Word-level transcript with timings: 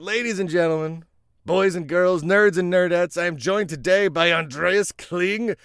Ladies 0.00 0.38
and 0.38 0.48
gentlemen, 0.48 1.04
boys 1.44 1.74
and 1.74 1.86
girls, 1.86 2.22
nerds 2.22 2.56
and 2.56 2.72
nerdettes, 2.72 3.20
I 3.20 3.26
am 3.26 3.36
joined 3.36 3.68
today 3.68 4.08
by 4.08 4.32
Andreas 4.32 4.92
Kling, 4.92 5.56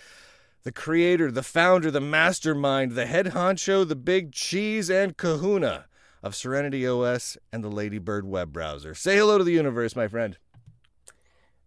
the 0.64 0.74
creator, 0.74 1.32
the 1.32 1.42
founder, 1.42 1.90
the 1.90 2.02
mastermind, 2.02 2.92
the 2.92 3.06
head 3.06 3.28
honcho, 3.28 3.88
the 3.88 3.96
big 3.96 4.34
cheese, 4.34 4.90
and 4.90 5.16
kahuna 5.16 5.86
of 6.22 6.36
Serenity 6.36 6.86
OS 6.86 7.38
and 7.54 7.64
the 7.64 7.70
Ladybird 7.70 8.28
web 8.28 8.52
browser. 8.52 8.94
Say 8.94 9.16
hello 9.16 9.38
to 9.38 9.46
the 9.46 9.54
universe, 9.54 9.96
my 9.96 10.10
friend. 10.10 10.38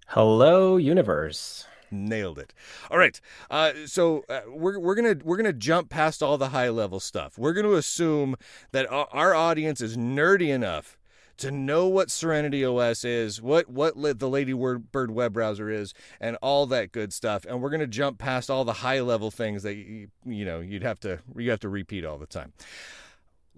Hello, 0.08 0.76
universe. 0.76 1.64
Nailed 1.90 2.38
it. 2.38 2.52
All 2.90 2.98
right. 2.98 3.18
Uh, 3.50 3.72
so 3.86 4.24
uh, 4.28 4.42
we're 4.46 4.78
we're 4.78 4.94
gonna 4.94 5.16
we're 5.24 5.38
gonna 5.38 5.54
jump 5.54 5.88
past 5.88 6.22
all 6.22 6.36
the 6.36 6.50
high 6.50 6.68
level 6.68 7.00
stuff. 7.00 7.38
We're 7.38 7.54
gonna 7.54 7.72
assume 7.72 8.36
that 8.72 8.86
our, 8.92 9.08
our 9.10 9.34
audience 9.34 9.80
is 9.80 9.96
nerdy 9.96 10.48
enough 10.50 10.97
to 11.38 11.50
know 11.50 11.86
what 11.88 12.10
Serenity 12.10 12.64
OS 12.64 13.04
is, 13.04 13.40
what 13.40 13.68
what 13.68 13.94
the 13.96 14.28
Ladybird 14.28 15.10
web 15.10 15.32
browser 15.32 15.70
is, 15.70 15.94
and 16.20 16.36
all 16.42 16.66
that 16.66 16.92
good 16.92 17.12
stuff. 17.12 17.44
And 17.46 17.62
we're 17.62 17.70
gonna 17.70 17.86
jump 17.86 18.18
past 18.18 18.50
all 18.50 18.64
the 18.64 18.74
high 18.74 19.00
level 19.00 19.30
things 19.30 19.62
that 19.62 19.74
you, 19.74 20.08
you 20.24 20.44
know 20.44 20.60
you'd 20.60 20.82
have 20.82 21.00
to 21.00 21.20
you 21.36 21.50
have 21.50 21.60
to 21.60 21.68
repeat 21.68 22.04
all 22.04 22.18
the 22.18 22.26
time. 22.26 22.52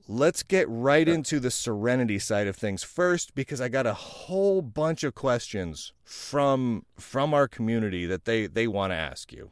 Let's 0.08 0.42
get 0.42 0.66
right 0.68 1.08
into 1.08 1.38
the 1.38 1.52
Serenity 1.52 2.18
side 2.18 2.48
of 2.48 2.56
things 2.56 2.82
first 2.82 3.34
because 3.34 3.60
I 3.60 3.68
got 3.68 3.86
a 3.86 3.94
whole 3.94 4.60
bunch 4.60 5.04
of 5.04 5.14
questions 5.14 5.92
from 6.04 6.84
from 6.98 7.32
our 7.32 7.48
community 7.48 8.06
that 8.06 8.24
they 8.24 8.46
they 8.46 8.66
want 8.66 8.92
to 8.92 8.96
ask 8.96 9.32
you 9.32 9.50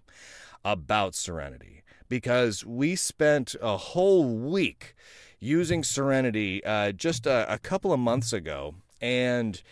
about 0.65 1.15
Serenity 1.15 1.83
because 2.09 2.65
we 2.65 2.97
spent 2.97 3.55
a 3.60 3.77
whole 3.77 4.24
week 4.24 4.95
using 5.41 5.84
Serenity 5.84 6.65
uh, 6.65 6.92
just 6.92 7.27
a, 7.27 7.52
a 7.52 7.59
couple 7.59 7.92
of 7.92 8.01
months 8.01 8.33
ago 8.33 8.74
and 9.01 9.62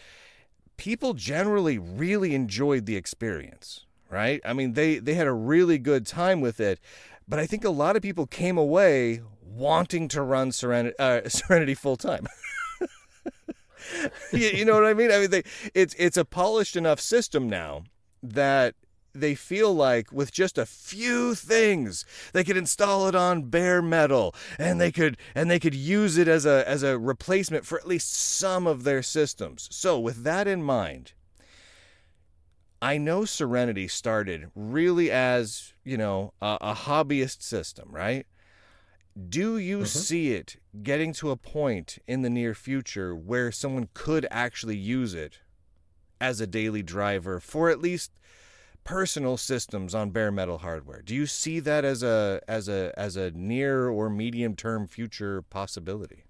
people 0.77 1.15
generally 1.15 1.79
really 1.79 2.34
enjoyed 2.34 2.87
the 2.87 2.96
experience 2.96 3.87
right 4.10 4.41
i 4.45 4.52
mean 4.52 4.74
they 4.74 4.99
they 4.99 5.15
had 5.15 5.26
a 5.26 5.32
really 5.32 5.79
good 5.79 6.07
time 6.07 6.41
with 6.41 6.60
it 6.60 6.79
but 7.26 7.41
i 7.41 7.46
think 7.46 7.65
a 7.65 7.71
lot 7.71 7.96
of 7.96 8.02
people 8.02 8.26
came 8.26 8.57
away 8.57 9.21
wanting 9.57 10.09
to 10.09 10.23
run 10.23 10.52
Serenity, 10.52 10.95
uh, 10.99 11.29
Serenity 11.29 11.74
full 11.74 11.96
time. 11.96 12.26
you, 14.32 14.48
you, 14.48 14.65
know 14.65 14.74
what 14.74 14.85
I 14.85 14.95
mean? 14.95 15.10
I 15.10 15.21
mean, 15.21 15.30
they, 15.30 15.43
it's 15.74 15.95
it's 15.98 16.16
a 16.16 16.24
polished 16.24 16.76
enough 16.76 17.01
system 17.01 17.48
now 17.48 17.85
that 18.23 18.74
they 19.21 19.35
feel 19.35 19.75
like 19.75 20.13
with 20.13 20.33
just 20.33 20.59
a 20.59 20.67
few 20.67 21.35
things 21.35 22.05
they 22.33 22.45
could 22.45 22.57
install 22.57 23.09
it 23.09 23.15
on 23.15 23.45
bare 23.45 23.83
metal 23.83 24.35
and 24.59 24.81
they 24.81 24.93
could 24.93 25.17
and 25.35 25.51
they 25.51 25.59
could 25.59 25.75
use 25.75 26.19
it 26.19 26.29
as 26.29 26.47
a 26.47 26.69
as 26.69 26.83
a 26.83 26.99
replacement 26.99 27.65
for 27.65 27.79
at 27.79 27.87
least 27.87 28.13
some 28.13 28.67
of 28.67 28.85
their 28.85 29.03
systems. 29.03 29.69
So 29.71 29.99
with 29.99 30.25
that 30.25 30.47
in 30.47 30.63
mind, 30.63 31.13
I 32.81 32.99
know 32.99 33.25
Serenity 33.25 33.89
started 33.89 34.51
really 34.55 35.11
as, 35.11 35.73
you 35.83 35.97
know, 35.97 36.35
a, 36.43 36.59
a 36.61 36.75
hobbyist 36.75 37.43
system, 37.43 37.89
right? 37.91 38.27
Do 39.29 39.57
you 39.57 39.79
mm-hmm. 39.79 39.87
see 39.87 40.33
it 40.33 40.57
getting 40.83 41.13
to 41.15 41.31
a 41.31 41.37
point 41.37 41.99
in 42.07 42.21
the 42.21 42.31
near 42.31 42.55
future 42.55 43.17
where 43.17 43.51
someone 43.51 43.89
could 43.95 44.27
actually 44.31 44.77
use 44.77 45.15
it 45.15 45.39
as 46.21 46.41
a 46.41 46.47
daily 46.47 46.83
driver 46.83 47.41
for 47.41 47.71
at 47.71 47.81
least 47.81 48.13
personal 48.87 49.37
systems 49.37 49.95
on 49.95 50.10
bare 50.10 50.32
metal 50.32 50.59
hardware? 50.59 51.02
Do 51.02 51.15
you 51.15 51.26
see 51.26 51.60
that 51.60 51.84
as 51.84 52.02
a 52.02 52.40
as 52.48 52.68
a 52.68 52.92
as 52.96 53.16
a 53.16 53.30
near 53.32 53.88
or 53.88 54.09
medium 54.09 54.56
term 54.56 54.87
future 54.87 55.42
possibility? 55.42 56.24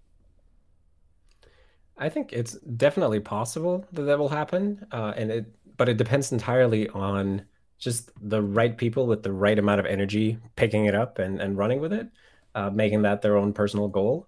I 1.99 2.09
think 2.09 2.33
it's 2.33 2.53
definitely 2.59 3.21
possible 3.21 3.87
that 3.93 4.03
that 4.03 4.19
will 4.19 4.29
happen, 4.29 4.87
uh, 4.91 5.13
and 5.17 5.31
it 5.31 5.47
but 5.77 5.89
it 5.89 5.97
depends 5.97 6.33
entirely 6.33 6.89
on 6.89 7.43
just 7.79 8.11
the 8.21 8.43
right 8.43 8.77
people 8.77 9.07
with 9.07 9.23
the 9.23 9.33
right 9.33 9.59
amount 9.59 9.81
of 9.81 9.87
energy 9.87 10.39
picking 10.57 10.87
it 10.87 10.95
up 10.95 11.19
and, 11.19 11.41
and 11.41 11.59
running 11.59 11.79
with 11.81 11.93
it 11.93 12.09
uh, 12.57 12.71
making 12.71 13.03
that 13.03 13.23
their 13.23 13.37
own 13.37 13.53
personal 13.53 13.87
goal 13.87 14.27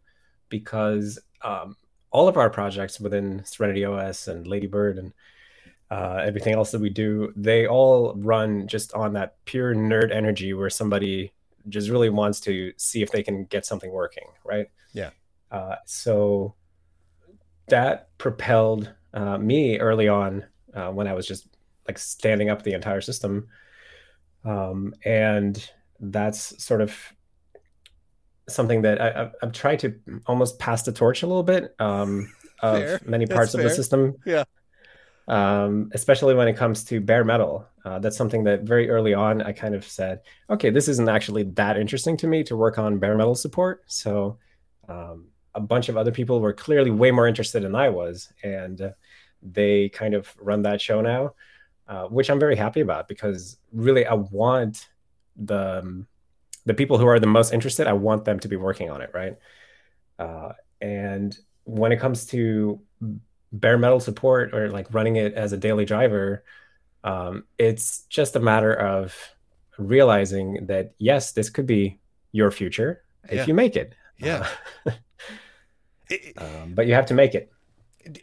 because 0.51 1.19
um, 1.43 1.77
all 2.11 2.29
of 2.29 2.37
our 2.37 2.51
projects 2.51 3.01
within 3.01 3.43
Serenity 3.45 3.85
OS 3.85 4.29
and 4.29 4.47
Ladybird 4.47 4.99
and 4.99 5.13
uh, 5.91 6.21
everything 6.25 6.55
else 6.55 6.71
that 6.73 6.81
we 6.81 6.91
do, 6.91 7.33
they 7.37 7.67
all 7.67 8.15
run 8.17 8.67
just 8.69 8.93
on 8.95 9.15
that 9.15 9.37
pure 9.45 9.75
nerd 9.75 10.15
energy 10.15 10.53
where 10.53 10.71
somebody 10.71 11.33
just 11.69 11.89
really 11.89 12.11
wants 12.11 12.41
to 12.41 12.73
see 12.77 13.03
if 13.03 13.11
they 13.11 13.23
can 13.23 13.45
get 13.45 13.65
something 13.65 13.91
working, 13.91 14.27
right? 14.45 14.67
Yeah. 14.93 15.11
Uh, 15.51 15.77
so 15.87 16.55
that 17.69 18.17
propelled 18.19 18.93
uh, 19.15 19.39
me 19.39 19.79
early 19.79 20.09
on 20.09 20.45
uh, 20.75 20.91
when 20.91 21.07
I 21.07 21.15
was 21.15 21.27
just 21.27 21.49
like 21.87 21.99
standing 21.99 22.51
up 22.51 22.63
the 22.63 22.75
entire 22.75 23.01
system. 23.01 23.49
Um, 24.45 24.95
and 25.05 25.71
that's 26.01 26.63
sort 26.63 26.81
of 26.81 26.95
something 28.49 28.83
that 28.83 29.01
I, 29.01 29.31
have 29.41 29.53
tried 29.53 29.81
to 29.81 29.95
almost 30.27 30.59
pass 30.59 30.83
the 30.83 30.93
torch 30.93 31.23
a 31.23 31.27
little 31.27 31.43
bit 31.43 31.75
um, 31.79 32.33
of 32.61 32.79
fair. 32.79 33.01
many 33.05 33.27
parts 33.27 33.55
of 33.55 33.63
the 33.63 33.71
system. 33.71 34.17
Yeah. 34.25 34.45
Um, 35.29 35.91
especially 35.93 36.35
when 36.35 36.49
it 36.49 36.57
comes 36.57 36.85
to 36.85 37.01
bare 37.01 37.23
metal. 37.23 37.67
Uh, 37.85 37.99
that's 37.99 38.17
something 38.17 38.45
that 38.45 38.63
very 38.63 38.89
early 38.89 39.13
on 39.13 39.43
I 39.43 39.53
kind 39.53 39.75
of 39.75 39.85
said, 39.85 40.23
okay, 40.49 40.71
this 40.71 40.89
isn't 40.89 41.09
actually 41.09 41.43
that 41.43 41.77
interesting 41.77 42.17
to 42.19 42.27
me 42.27 42.43
to 42.45 42.57
work 42.57 42.79
on 42.79 42.99
bare 42.99 43.15
metal 43.15 43.35
support. 43.35 43.83
So 43.87 44.39
um, 44.89 45.27
a 45.55 45.61
bunch 45.61 45.91
of 45.91 45.99
other 45.99 46.13
people 46.13 46.41
were 46.41 46.55
clearly 46.55 46.91
way 46.91 47.11
more 47.11 47.29
interested 47.29 47.63
than 47.63 47.75
I 47.75 47.91
was, 47.91 48.33
and 48.43 48.95
they 49.43 49.91
kind 49.91 50.15
of 50.15 50.35
run 50.41 50.63
that 50.63 50.81
show 50.81 51.03
now, 51.03 51.35
uh, 51.89 52.07
which 52.07 52.31
I'm 52.31 52.41
very 52.41 52.57
happy 52.57 52.81
about 52.81 53.07
because 53.07 53.59
really 53.71 54.07
I 54.07 54.15
want 54.15 54.89
the 55.37 55.81
um, 55.81 56.07
the 56.65 56.75
people 56.75 56.99
who 56.99 57.07
are 57.07 57.21
the 57.21 57.27
most 57.27 57.53
interested, 57.53 57.87
I 57.87 57.95
want 57.95 58.25
them 58.25 58.41
to 58.41 58.49
be 58.49 58.57
working 58.57 58.91
on 58.91 59.01
it, 59.01 59.11
right? 59.15 59.37
Uh, 60.19 60.53
and 60.81 61.37
when 61.65 61.93
it 61.93 62.01
comes 62.01 62.27
to 62.27 62.81
bare 63.53 63.79
metal 63.79 64.01
support 64.01 64.55
or 64.55 64.71
like 64.71 64.93
running 64.93 65.17
it 65.17 65.35
as 65.35 65.53
a 65.53 65.57
daily 65.57 65.85
driver, 65.85 66.45
um, 67.05 67.45
it's 67.59 68.03
just 68.09 68.37
a 68.37 68.41
matter 68.41 68.73
of 68.73 69.17
realizing 69.79 70.67
that 70.67 70.95
yes, 70.99 71.33
this 71.33 71.51
could 71.51 71.67
be 71.67 71.99
your 72.33 72.51
future 72.51 73.03
if 73.25 73.35
yeah. 73.35 73.47
you 73.47 73.55
make 73.55 73.77
it. 73.77 73.95
Yeah. 74.19 74.47
Uh, 76.11 76.43
um, 76.43 76.73
but 76.73 76.87
you 76.87 76.95
have 76.95 77.05
to 77.05 77.13
make 77.13 77.35
it 77.35 77.53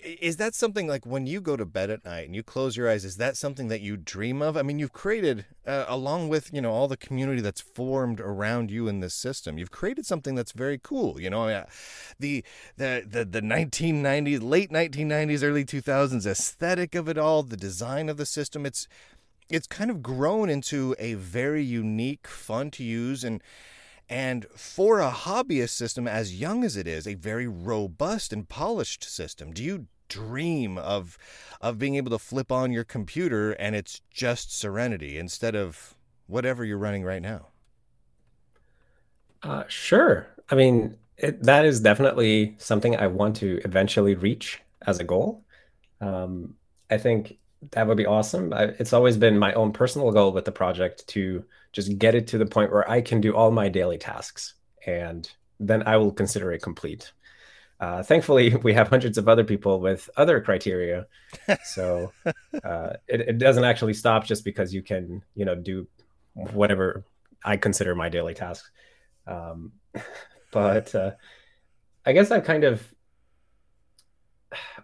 is 0.03 0.37
that 0.37 0.55
something 0.55 0.87
like 0.87 1.05
when 1.05 1.27
you 1.27 1.41
go 1.41 1.55
to 1.55 1.65
bed 1.65 1.89
at 1.89 2.05
night 2.05 2.25
and 2.25 2.35
you 2.35 2.43
close 2.43 2.75
your 2.75 2.89
eyes 2.89 3.05
is 3.05 3.17
that 3.17 3.37
something 3.37 3.67
that 3.67 3.81
you 3.81 3.97
dream 3.97 4.41
of? 4.41 4.57
I 4.57 4.61
mean 4.61 4.79
you've 4.79 4.93
created 4.93 5.45
uh, 5.65 5.85
along 5.87 6.29
with 6.29 6.53
you 6.53 6.61
know 6.61 6.71
all 6.71 6.87
the 6.87 6.97
community 6.97 7.41
that's 7.41 7.61
formed 7.61 8.19
around 8.19 8.71
you 8.71 8.87
in 8.87 8.99
this 8.99 9.13
system 9.13 9.57
you've 9.57 9.71
created 9.71 10.05
something 10.05 10.35
that's 10.35 10.51
very 10.51 10.79
cool 10.81 11.19
you 11.19 11.29
know? 11.29 11.65
The 12.19 12.43
the 12.77 13.03
the, 13.07 13.25
the 13.25 13.41
1990s 13.41 14.41
late 14.41 14.71
1990s 14.71 15.43
early 15.43 15.65
2000s 15.65 16.25
aesthetic 16.25 16.95
of 16.95 17.07
it 17.07 17.17
all 17.17 17.43
the 17.43 17.57
design 17.57 18.09
of 18.09 18.17
the 18.17 18.25
system 18.25 18.65
it's 18.65 18.87
it's 19.49 19.67
kind 19.67 19.91
of 19.91 20.01
grown 20.01 20.49
into 20.49 20.95
a 20.97 21.13
very 21.13 21.63
unique 21.63 22.27
fun 22.27 22.71
to 22.71 22.83
use 22.83 23.23
and 23.23 23.41
and 24.09 24.45
for 24.55 24.99
a 24.99 25.11
hobbyist 25.11 25.69
system 25.69 26.07
as 26.07 26.39
young 26.39 26.63
as 26.63 26.77
it 26.77 26.87
is, 26.87 27.07
a 27.07 27.15
very 27.15 27.47
robust 27.47 28.31
and 28.31 28.47
polished 28.47 29.03
system, 29.03 29.51
do 29.51 29.63
you 29.63 29.87
dream 30.07 30.77
of 30.77 31.17
of 31.61 31.79
being 31.79 31.95
able 31.95 32.11
to 32.11 32.19
flip 32.19 32.51
on 32.51 32.71
your 32.71 32.83
computer 32.83 33.53
and 33.53 33.75
it's 33.75 34.01
just 34.11 34.55
Serenity 34.55 35.17
instead 35.17 35.55
of 35.55 35.95
whatever 36.27 36.63
you're 36.63 36.77
running 36.77 37.03
right 37.03 37.21
now? 37.21 37.47
Uh, 39.43 39.63
sure. 39.67 40.27
I 40.49 40.55
mean, 40.55 40.97
it, 41.17 41.41
that 41.43 41.65
is 41.65 41.79
definitely 41.79 42.55
something 42.57 42.95
I 42.95 43.07
want 43.07 43.35
to 43.37 43.59
eventually 43.63 44.15
reach 44.15 44.61
as 44.85 44.99
a 44.99 45.03
goal. 45.03 45.43
Um, 46.01 46.55
I 46.89 46.97
think 46.97 47.37
that 47.71 47.87
would 47.87 47.97
be 47.97 48.05
awesome. 48.05 48.53
I, 48.53 48.63
it's 48.79 48.93
always 48.93 49.17
been 49.17 49.39
my 49.39 49.53
own 49.53 49.71
personal 49.71 50.11
goal 50.11 50.31
with 50.31 50.45
the 50.45 50.51
project 50.51 51.07
to 51.09 51.43
just 51.75 51.97
get 51.99 52.15
it 52.15 52.27
to 52.27 52.37
the 52.37 52.45
point 52.45 52.71
where 52.71 52.89
I 52.89 53.01
can 53.01 53.19
do 53.19 53.35
all 53.35 53.51
my 53.51 53.67
daily 53.67 53.97
tasks, 53.97 54.53
and 54.87 55.29
then 55.59 55.83
I 55.85 55.97
will 55.97 56.11
consider 56.11 56.53
it 56.53 56.61
complete. 56.61 57.11
Uh, 57.81 58.01
thankfully, 58.01 58.55
we 58.63 58.73
have 58.73 58.87
hundreds 58.87 59.17
of 59.17 59.27
other 59.27 59.43
people 59.43 59.81
with 59.81 60.09
other 60.15 60.39
criteria, 60.39 61.05
so 61.65 62.13
uh, 62.63 62.93
it, 63.07 63.21
it 63.21 63.37
doesn't 63.37 63.65
actually 63.65 63.93
stop 63.93 64.25
just 64.25 64.45
because 64.45 64.73
you 64.73 64.81
can, 64.81 65.21
you 65.35 65.43
know, 65.43 65.55
do 65.55 65.85
whatever 66.33 67.03
I 67.43 67.57
consider 67.57 67.93
my 67.93 68.07
daily 68.07 68.33
tasks. 68.33 68.71
Um, 69.27 69.73
but 70.51 70.95
uh, 70.95 71.11
I 72.05 72.13
guess 72.13 72.31
I 72.31 72.39
kind 72.39 72.63
of 72.63 72.81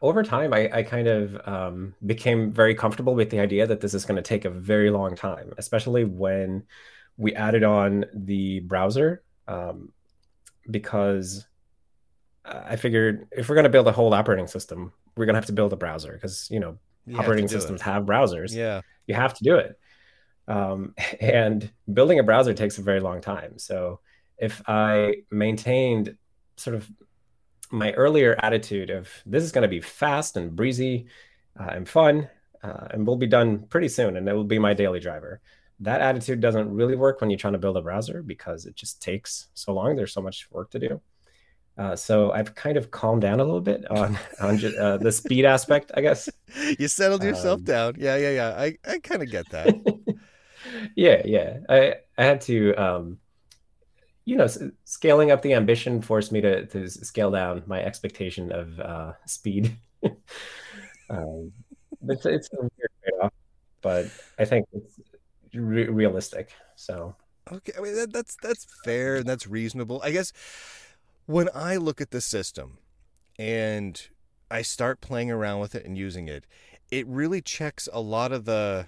over 0.01 0.23
time, 0.23 0.53
I, 0.53 0.69
I 0.73 0.83
kind 0.83 1.07
of 1.07 1.47
um, 1.47 1.93
became 2.05 2.51
very 2.51 2.75
comfortable 2.75 3.15
with 3.15 3.29
the 3.29 3.39
idea 3.39 3.67
that 3.67 3.81
this 3.81 3.93
is 3.93 4.05
going 4.05 4.15
to 4.15 4.21
take 4.21 4.45
a 4.45 4.49
very 4.49 4.89
long 4.89 5.15
time, 5.15 5.53
especially 5.57 6.05
when 6.05 6.63
we 7.17 7.33
added 7.35 7.63
on 7.63 8.05
the 8.13 8.61
browser, 8.61 9.23
um, 9.47 9.91
because 10.69 11.45
I 12.45 12.75
figured 12.75 13.27
if 13.31 13.49
we're 13.49 13.55
going 13.55 13.63
to 13.63 13.69
build 13.69 13.87
a 13.87 13.91
whole 13.91 14.13
operating 14.13 14.47
system, 14.47 14.91
we're 15.15 15.25
going 15.25 15.35
to 15.35 15.37
have 15.37 15.45
to 15.47 15.53
build 15.53 15.73
a 15.73 15.77
browser 15.77 16.13
because 16.13 16.47
you 16.49 16.59
know 16.59 16.77
you 17.05 17.17
operating 17.17 17.43
have 17.43 17.51
systems 17.51 17.81
it. 17.81 17.83
have 17.83 18.03
browsers. 18.03 18.55
Yeah, 18.55 18.81
you 19.07 19.15
have 19.15 19.33
to 19.35 19.43
do 19.43 19.57
it. 19.57 19.79
Um, 20.47 20.95
and 21.21 21.71
building 21.91 22.19
a 22.19 22.23
browser 22.23 22.53
takes 22.53 22.77
a 22.77 22.81
very 22.81 22.99
long 22.99 23.21
time. 23.21 23.57
So 23.57 23.99
if 24.37 24.61
I 24.67 25.17
maintained 25.29 26.17
sort 26.55 26.75
of 26.75 26.89
my 27.71 27.91
earlier 27.93 28.35
attitude 28.41 28.89
of 28.89 29.09
this 29.25 29.43
is 29.43 29.51
going 29.51 29.63
to 29.63 29.67
be 29.67 29.81
fast 29.81 30.37
and 30.37 30.55
breezy 30.55 31.07
uh, 31.59 31.69
and 31.71 31.87
fun, 31.87 32.29
uh, 32.63 32.87
and 32.91 33.05
we'll 33.07 33.15
be 33.17 33.27
done 33.27 33.65
pretty 33.67 33.87
soon, 33.87 34.17
and 34.17 34.27
it 34.27 34.33
will 34.33 34.43
be 34.43 34.59
my 34.59 34.73
daily 34.73 34.99
driver. 34.99 35.41
That 35.79 36.01
attitude 36.01 36.41
doesn't 36.41 36.69
really 36.69 36.95
work 36.95 37.21
when 37.21 37.29
you're 37.29 37.39
trying 37.39 37.53
to 37.53 37.59
build 37.59 37.77
a 37.77 37.81
browser 37.81 38.21
because 38.21 38.65
it 38.65 38.75
just 38.75 39.01
takes 39.01 39.47
so 39.53 39.73
long. 39.73 39.95
There's 39.95 40.13
so 40.13 40.21
much 40.21 40.47
work 40.51 40.69
to 40.71 40.79
do. 40.79 41.01
Uh, 41.77 41.95
so 41.95 42.31
I've 42.31 42.53
kind 42.53 42.77
of 42.77 42.91
calmed 42.91 43.21
down 43.21 43.39
a 43.39 43.43
little 43.43 43.61
bit 43.61 43.89
on 43.89 44.17
on 44.41 44.57
just, 44.57 44.77
uh, 44.77 44.97
the 44.97 45.11
speed 45.11 45.45
aspect, 45.45 45.91
I 45.95 46.01
guess. 46.01 46.29
You 46.77 46.89
settled 46.89 47.23
yourself 47.23 47.59
um, 47.59 47.63
down. 47.63 47.95
Yeah, 47.97 48.17
yeah, 48.17 48.31
yeah. 48.31 48.49
I, 48.57 48.77
I 48.85 48.99
kind 48.99 49.23
of 49.23 49.31
get 49.31 49.49
that. 49.49 49.73
yeah, 50.95 51.21
yeah. 51.23 51.59
I 51.69 51.95
I 52.17 52.23
had 52.25 52.41
to, 52.41 52.75
um, 52.75 53.17
you 54.25 54.35
know, 54.35 54.47
scaling 54.85 55.31
up 55.31 55.41
the 55.41 55.53
ambition 55.53 56.01
forced 56.01 56.31
me 56.31 56.41
to 56.41 56.65
to 56.67 56.87
scale 56.89 57.31
down 57.31 57.63
my 57.65 57.81
expectation 57.81 58.51
of 58.51 58.79
uh, 58.79 59.13
speed. 59.25 59.75
um, 61.09 61.51
it's 62.07 62.25
it's 62.25 62.49
a 62.53 62.61
weird 62.61 62.91
trade-off, 63.03 63.33
but 63.81 64.05
I 64.37 64.45
think 64.45 64.67
it's 64.73 64.99
re- 65.53 65.87
realistic. 65.87 66.51
So 66.75 67.15
okay, 67.51 67.73
I 67.77 67.81
mean 67.81 67.95
that, 67.95 68.13
that's 68.13 68.37
that's 68.41 68.67
fair 68.83 69.17
and 69.17 69.25
that's 69.25 69.47
reasonable. 69.47 70.01
I 70.03 70.11
guess 70.11 70.31
when 71.25 71.49
I 71.53 71.77
look 71.77 72.01
at 72.01 72.11
the 72.11 72.21
system 72.21 72.77
and 73.39 74.01
I 74.49 74.61
start 74.61 75.01
playing 75.01 75.31
around 75.31 75.61
with 75.61 75.75
it 75.75 75.85
and 75.85 75.97
using 75.97 76.27
it, 76.27 76.45
it 76.91 77.07
really 77.07 77.41
checks 77.41 77.89
a 77.91 78.01
lot 78.01 78.31
of 78.31 78.45
the 78.45 78.87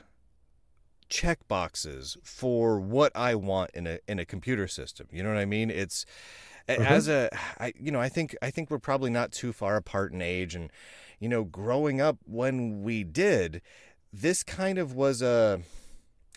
check 1.13 1.47
boxes 1.47 2.17
for 2.23 2.79
what 2.79 3.11
I 3.15 3.35
want 3.35 3.69
in 3.75 3.85
a 3.85 3.99
in 4.07 4.17
a 4.17 4.25
computer 4.25 4.67
system. 4.67 5.07
You 5.11 5.21
know 5.21 5.29
what 5.29 5.37
I 5.37 5.45
mean? 5.45 5.69
It's 5.69 6.07
mm-hmm. 6.67 6.81
as 6.81 7.07
a 7.07 7.29
I 7.59 7.71
you 7.79 7.91
know, 7.91 8.01
I 8.01 8.09
think 8.09 8.35
I 8.41 8.49
think 8.49 8.71
we're 8.71 8.79
probably 8.79 9.11
not 9.11 9.31
too 9.31 9.53
far 9.53 9.75
apart 9.75 10.11
in 10.11 10.23
age 10.23 10.55
and 10.55 10.71
you 11.19 11.29
know, 11.29 11.43
growing 11.43 12.01
up 12.01 12.17
when 12.25 12.81
we 12.81 13.03
did, 13.03 13.61
this 14.11 14.41
kind 14.43 14.79
of 14.79 14.95
was 14.95 15.21
a 15.21 15.61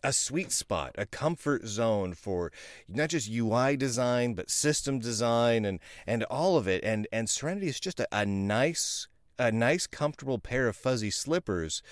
a 0.04 0.12
sweet 0.12 0.52
spot, 0.52 0.94
a 0.98 1.06
comfort 1.06 1.66
zone 1.66 2.12
for 2.12 2.52
not 2.86 3.08
just 3.08 3.30
UI 3.30 3.78
design 3.78 4.34
but 4.34 4.50
system 4.50 4.98
design 4.98 5.64
and 5.64 5.80
and 6.06 6.22
all 6.24 6.58
of 6.58 6.68
it. 6.68 6.84
And 6.84 7.08
and 7.10 7.30
Serenity 7.30 7.68
is 7.68 7.80
just 7.80 7.98
a, 7.98 8.06
a 8.12 8.26
nice 8.26 9.08
a 9.38 9.50
nice 9.50 9.86
comfortable 9.86 10.38
pair 10.38 10.68
of 10.68 10.76
fuzzy 10.76 11.10
slippers. 11.10 11.82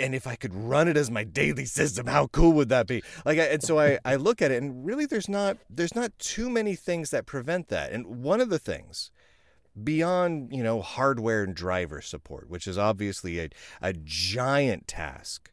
And 0.00 0.14
if 0.14 0.26
I 0.26 0.36
could 0.36 0.54
run 0.54 0.88
it 0.88 0.96
as 0.96 1.10
my 1.10 1.22
daily 1.24 1.64
system, 1.64 2.06
how 2.06 2.26
cool 2.28 2.52
would 2.54 2.70
that 2.70 2.86
be? 2.86 3.02
Like, 3.24 3.38
and 3.38 3.62
so 3.62 3.78
I, 3.78 3.98
I 4.04 4.16
look 4.16 4.42
at 4.42 4.50
it, 4.50 4.62
and 4.62 4.84
really, 4.84 5.06
there's 5.06 5.28
not 5.28 5.58
there's 5.68 5.94
not 5.94 6.18
too 6.18 6.50
many 6.50 6.74
things 6.74 7.10
that 7.10 7.26
prevent 7.26 7.68
that. 7.68 7.92
And 7.92 8.06
one 8.22 8.40
of 8.40 8.48
the 8.48 8.58
things 8.58 9.10
beyond 9.82 10.52
you 10.52 10.62
know 10.62 10.82
hardware 10.82 11.42
and 11.42 11.54
driver 11.54 12.02
support 12.02 12.50
which 12.50 12.66
is 12.66 12.76
obviously 12.76 13.40
a, 13.40 13.48
a 13.80 13.94
giant 13.94 14.86
task 14.86 15.50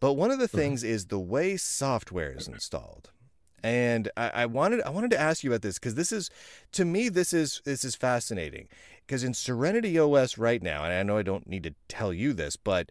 but 0.00 0.14
one 0.14 0.30
of 0.30 0.38
the 0.38 0.46
mm-hmm. 0.46 0.56
things 0.56 0.84
is 0.84 1.06
the 1.06 1.18
way 1.18 1.56
software 1.56 2.32
is 2.32 2.48
installed. 2.48 3.10
And 3.62 4.10
I, 4.16 4.28
I 4.28 4.46
wanted 4.46 4.82
I 4.82 4.90
wanted 4.90 5.10
to 5.12 5.20
ask 5.20 5.42
you 5.42 5.50
about 5.50 5.62
this 5.62 5.78
because 5.78 5.94
this 5.94 6.12
is 6.12 6.30
to 6.72 6.84
me 6.84 7.08
this 7.08 7.32
is 7.32 7.62
this 7.64 7.84
is 7.84 7.96
fascinating 7.96 8.68
because 9.06 9.24
in 9.24 9.34
Serenity 9.34 9.98
OS 9.98 10.38
right 10.38 10.62
now, 10.62 10.84
and 10.84 10.92
I 10.92 11.02
know 11.02 11.16
I 11.16 11.22
don't 11.22 11.48
need 11.48 11.64
to 11.64 11.74
tell 11.88 12.12
you 12.12 12.32
this, 12.32 12.56
but 12.56 12.90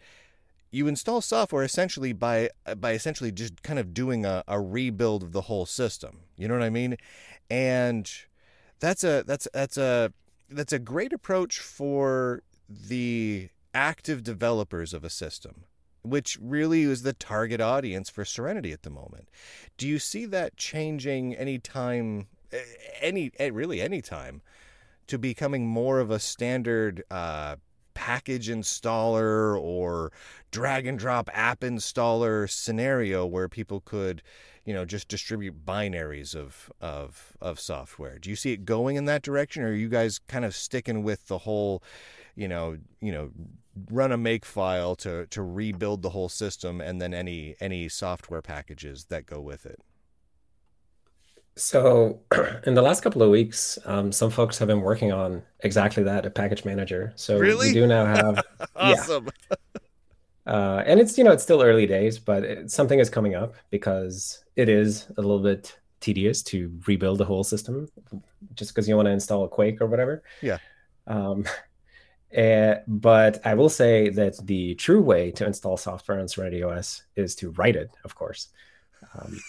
you 0.75 0.87
install 0.87 1.21
software 1.21 1.63
essentially 1.63 2.11
by 2.11 2.49
by 2.77 2.91
essentially 2.91 3.31
just 3.31 3.63
kind 3.63 3.79
of 3.79 3.93
doing 3.93 4.25
a, 4.25 4.43
a 4.47 4.59
rebuild 4.59 5.23
of 5.23 5.31
the 5.31 5.41
whole 5.41 5.65
system. 5.65 6.19
You 6.35 6.49
know 6.49 6.53
what 6.55 6.63
I 6.63 6.69
mean? 6.69 6.97
And 7.49 8.11
that's 8.81 9.03
a 9.03 9.23
that's 9.25 9.47
that's 9.53 9.77
a 9.77 10.11
that's 10.49 10.73
a 10.73 10.79
great 10.79 11.13
approach 11.13 11.59
for 11.59 12.43
the 12.69 13.49
active 13.73 14.21
developers 14.23 14.93
of 14.93 15.03
a 15.03 15.09
system 15.09 15.63
which 16.01 16.37
really 16.39 16.83
is 16.83 17.01
the 17.01 17.13
target 17.13 17.59
audience 17.59 18.11
for 18.11 18.23
Serenity 18.23 18.71
at 18.71 18.83
the 18.83 18.91
moment. 18.91 19.27
Do 19.75 19.87
you 19.87 19.97
see 19.97 20.25
that 20.27 20.55
changing 20.55 21.35
anytime, 21.35 22.27
any 23.01 23.31
really 23.39 23.81
any 23.81 24.03
time, 24.03 24.43
to 25.07 25.17
becoming 25.17 25.67
more 25.67 25.99
of 25.99 26.11
a 26.11 26.19
standard 26.19 27.03
uh, 27.09 27.55
package 27.95 28.49
installer 28.49 29.59
or 29.59 30.11
drag 30.51 30.85
and 30.85 30.99
drop 30.99 31.29
app 31.33 31.61
installer 31.61 32.47
scenario 32.47 33.25
where 33.25 33.49
people 33.49 33.81
could, 33.81 34.21
you 34.65 34.73
know, 34.73 34.85
just 34.85 35.07
distribute 35.07 35.65
binaries 35.65 36.35
of 36.35 36.71
of 36.79 37.35
of 37.41 37.59
software? 37.59 38.19
Do 38.19 38.29
you 38.29 38.35
see 38.35 38.51
it 38.51 38.65
going 38.65 38.95
in 38.95 39.05
that 39.05 39.23
direction, 39.23 39.63
or 39.63 39.69
are 39.69 39.73
you 39.73 39.89
guys 39.89 40.19
kind 40.27 40.45
of 40.45 40.55
sticking 40.55 41.01
with 41.01 41.27
the 41.27 41.39
whole, 41.39 41.81
you 42.35 42.47
know, 42.47 42.77
you 43.01 43.11
know, 43.11 43.31
run 43.89 44.11
a 44.11 44.17
make 44.17 44.45
file 44.45 44.95
to 44.97 45.25
to 45.27 45.41
rebuild 45.41 46.03
the 46.03 46.11
whole 46.11 46.29
system 46.29 46.79
and 46.81 47.01
then 47.01 47.13
any 47.13 47.55
any 47.59 47.89
software 47.89 48.41
packages 48.41 49.05
that 49.05 49.25
go 49.25 49.41
with 49.41 49.65
it 49.65 49.79
so 51.55 52.19
in 52.65 52.73
the 52.73 52.81
last 52.81 53.01
couple 53.01 53.23
of 53.23 53.29
weeks 53.29 53.77
um, 53.85 54.11
some 54.11 54.29
folks 54.29 54.57
have 54.57 54.67
been 54.67 54.81
working 54.81 55.11
on 55.11 55.41
exactly 55.61 56.03
that 56.03 56.25
a 56.25 56.29
package 56.29 56.65
manager 56.65 57.13
so 57.15 57.37
really? 57.37 57.67
we 57.67 57.73
do 57.73 57.87
now 57.87 58.05
have 58.05 58.43
awesome 58.75 59.29
yeah. 59.49 59.57
uh, 60.53 60.83
and 60.85 60.99
it's 60.99 61.17
you 61.17 61.23
know 61.23 61.31
it's 61.31 61.43
still 61.43 61.61
early 61.61 61.85
days 61.85 62.19
but 62.19 62.43
it, 62.43 62.71
something 62.71 62.99
is 62.99 63.09
coming 63.09 63.35
up 63.35 63.55
because 63.69 64.43
it 64.55 64.69
is 64.69 65.07
a 65.17 65.21
little 65.21 65.39
bit 65.39 65.77
tedious 66.01 66.43
to 66.43 66.71
rebuild 66.85 67.17
the 67.17 67.25
whole 67.25 67.43
system 67.43 67.87
just 68.53 68.73
because 68.73 68.87
you 68.87 68.95
want 68.95 69.05
to 69.05 69.11
install 69.11 69.43
a 69.45 69.47
quake 69.47 69.81
or 69.81 69.87
whatever 69.87 70.23
yeah 70.41 70.57
um, 71.07 71.45
uh, 72.37 72.75
but 72.87 73.45
I 73.45 73.53
will 73.53 73.69
say 73.69 74.09
that 74.09 74.45
the 74.45 74.75
true 74.75 75.01
way 75.01 75.31
to 75.31 75.45
install 75.45 75.77
software 75.77 76.19
on 76.19 76.27
Serenity 76.27 76.63
OS 76.63 77.03
is 77.15 77.35
to 77.35 77.51
write 77.51 77.75
it, 77.75 77.91
of 78.03 78.15
course. 78.15 78.49
Um, 79.13 79.39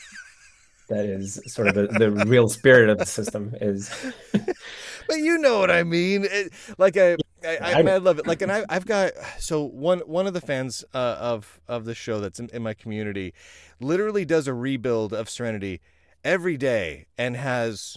that 0.88 1.04
is 1.04 1.40
sort 1.46 1.68
of 1.68 1.74
the, 1.74 1.86
the 1.98 2.10
real 2.26 2.48
spirit 2.48 2.88
of 2.88 2.98
the 2.98 3.06
system 3.06 3.54
is 3.60 3.90
but 5.08 5.18
you 5.18 5.38
know 5.38 5.58
what 5.58 5.70
i 5.70 5.82
mean. 5.82 6.26
It, 6.28 6.52
like 6.78 6.96
I, 6.96 7.16
I, 7.44 7.56
I, 7.56 7.82
I, 7.82 7.96
love 7.98 8.18
it. 8.18 8.26
Like 8.26 8.42
and 8.42 8.50
I, 8.50 8.64
i've 8.68 8.86
got 8.86 9.12
so 9.38 9.64
one 9.64 10.00
one 10.00 10.26
of 10.26 10.34
the 10.34 10.40
fans 10.40 10.84
uh, 10.94 11.16
of 11.18 11.60
of 11.68 11.84
the 11.84 11.94
show 11.94 12.20
that's 12.20 12.40
in, 12.40 12.48
in 12.52 12.62
my 12.62 12.74
community 12.74 13.34
literally 13.80 14.24
does 14.24 14.48
a 14.48 14.54
rebuild 14.54 15.12
of 15.12 15.28
serenity 15.28 15.80
every 16.24 16.56
day 16.56 17.06
and 17.16 17.36
has 17.36 17.96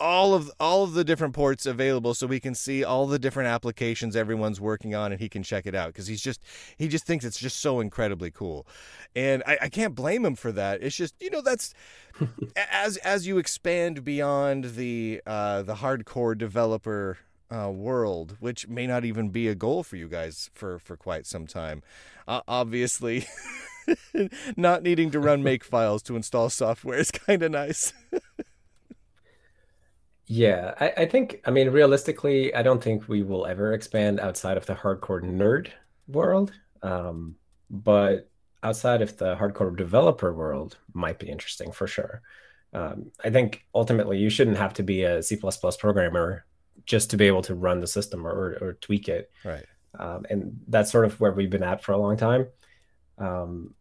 all 0.00 0.34
of 0.34 0.50
all 0.58 0.82
of 0.82 0.94
the 0.94 1.04
different 1.04 1.34
ports 1.34 1.66
available 1.66 2.14
so 2.14 2.26
we 2.26 2.40
can 2.40 2.54
see 2.54 2.82
all 2.82 3.06
the 3.06 3.18
different 3.18 3.48
applications 3.48 4.16
everyone's 4.16 4.60
working 4.60 4.94
on 4.94 5.12
and 5.12 5.20
he 5.20 5.28
can 5.28 5.42
check 5.42 5.66
it 5.66 5.74
out 5.74 5.88
because 5.88 6.06
he's 6.06 6.22
just 6.22 6.42
he 6.76 6.88
just 6.88 7.04
thinks 7.04 7.24
it's 7.24 7.38
just 7.38 7.60
so 7.60 7.80
incredibly 7.80 8.30
cool. 8.30 8.66
And 9.14 9.42
I, 9.46 9.58
I 9.62 9.68
can't 9.68 9.94
blame 9.94 10.24
him 10.24 10.34
for 10.34 10.52
that. 10.52 10.82
It's 10.82 10.96
just 10.96 11.14
you 11.20 11.30
know 11.30 11.42
that's 11.42 11.74
as 12.56 12.96
as 12.98 13.26
you 13.26 13.38
expand 13.38 14.02
beyond 14.04 14.76
the 14.76 15.20
uh 15.26 15.62
the 15.62 15.76
hardcore 15.76 16.36
developer 16.36 17.18
uh, 17.52 17.68
world 17.68 18.36
which 18.38 18.68
may 18.68 18.86
not 18.86 19.04
even 19.04 19.28
be 19.28 19.48
a 19.48 19.54
goal 19.54 19.82
for 19.82 19.96
you 19.96 20.08
guys 20.08 20.50
for 20.54 20.78
for 20.78 20.96
quite 20.96 21.26
some 21.26 21.48
time 21.48 21.82
uh, 22.28 22.40
obviously 22.46 23.26
not 24.56 24.84
needing 24.84 25.10
to 25.10 25.18
run 25.18 25.42
make 25.50 25.64
files 25.64 26.00
to 26.00 26.14
install 26.14 26.48
software 26.48 26.98
is 26.98 27.10
kind 27.10 27.42
of 27.42 27.50
nice 27.50 27.92
Yeah, 30.32 30.74
I, 30.78 30.92
I 30.98 31.06
think, 31.06 31.40
I 31.44 31.50
mean, 31.50 31.70
realistically, 31.70 32.54
I 32.54 32.62
don't 32.62 32.80
think 32.80 33.08
we 33.08 33.24
will 33.24 33.46
ever 33.46 33.72
expand 33.72 34.20
outside 34.20 34.56
of 34.56 34.64
the 34.64 34.76
hardcore 34.76 35.24
nerd 35.24 35.70
world. 36.06 36.52
Um, 36.84 37.34
but 37.68 38.30
outside 38.62 39.02
of 39.02 39.16
the 39.16 39.34
hardcore 39.34 39.76
developer 39.76 40.32
world 40.32 40.78
might 40.94 41.18
be 41.18 41.28
interesting 41.28 41.72
for 41.72 41.88
sure. 41.88 42.22
Um, 42.72 43.10
I 43.24 43.30
think 43.30 43.66
ultimately 43.74 44.18
you 44.18 44.30
shouldn't 44.30 44.56
have 44.58 44.72
to 44.74 44.84
be 44.84 45.02
a 45.02 45.20
C++ 45.20 45.36
programmer 45.36 46.44
just 46.86 47.10
to 47.10 47.16
be 47.16 47.26
able 47.26 47.42
to 47.42 47.56
run 47.56 47.80
the 47.80 47.88
system 47.88 48.24
or, 48.24 48.30
or, 48.30 48.58
or 48.60 48.72
tweak 48.74 49.08
it. 49.08 49.32
Right. 49.44 49.66
Um, 49.98 50.26
and 50.30 50.60
that's 50.68 50.92
sort 50.92 51.06
of 51.06 51.18
where 51.18 51.32
we've 51.32 51.50
been 51.50 51.64
at 51.64 51.82
for 51.82 51.90
a 51.90 51.98
long 51.98 52.16
time. 52.16 52.46
Um, 53.18 53.74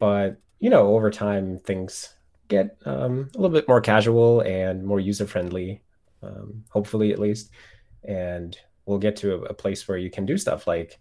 but, 0.00 0.40
you 0.58 0.68
know, 0.68 0.96
over 0.96 1.12
time, 1.12 1.60
things 1.60 2.12
get 2.48 2.76
um, 2.86 3.30
a 3.36 3.38
little 3.38 3.54
bit 3.54 3.68
more 3.68 3.80
casual 3.80 4.40
and 4.40 4.82
more 4.82 4.98
user 4.98 5.28
friendly 5.28 5.80
um, 6.22 6.64
hopefully 6.68 7.12
at 7.12 7.18
least. 7.18 7.50
And 8.04 8.56
we'll 8.86 8.98
get 8.98 9.16
to 9.16 9.34
a, 9.34 9.38
a, 9.42 9.54
place 9.54 9.86
where 9.86 9.98
you 9.98 10.10
can 10.10 10.26
do 10.26 10.36
stuff 10.36 10.66
like, 10.66 10.98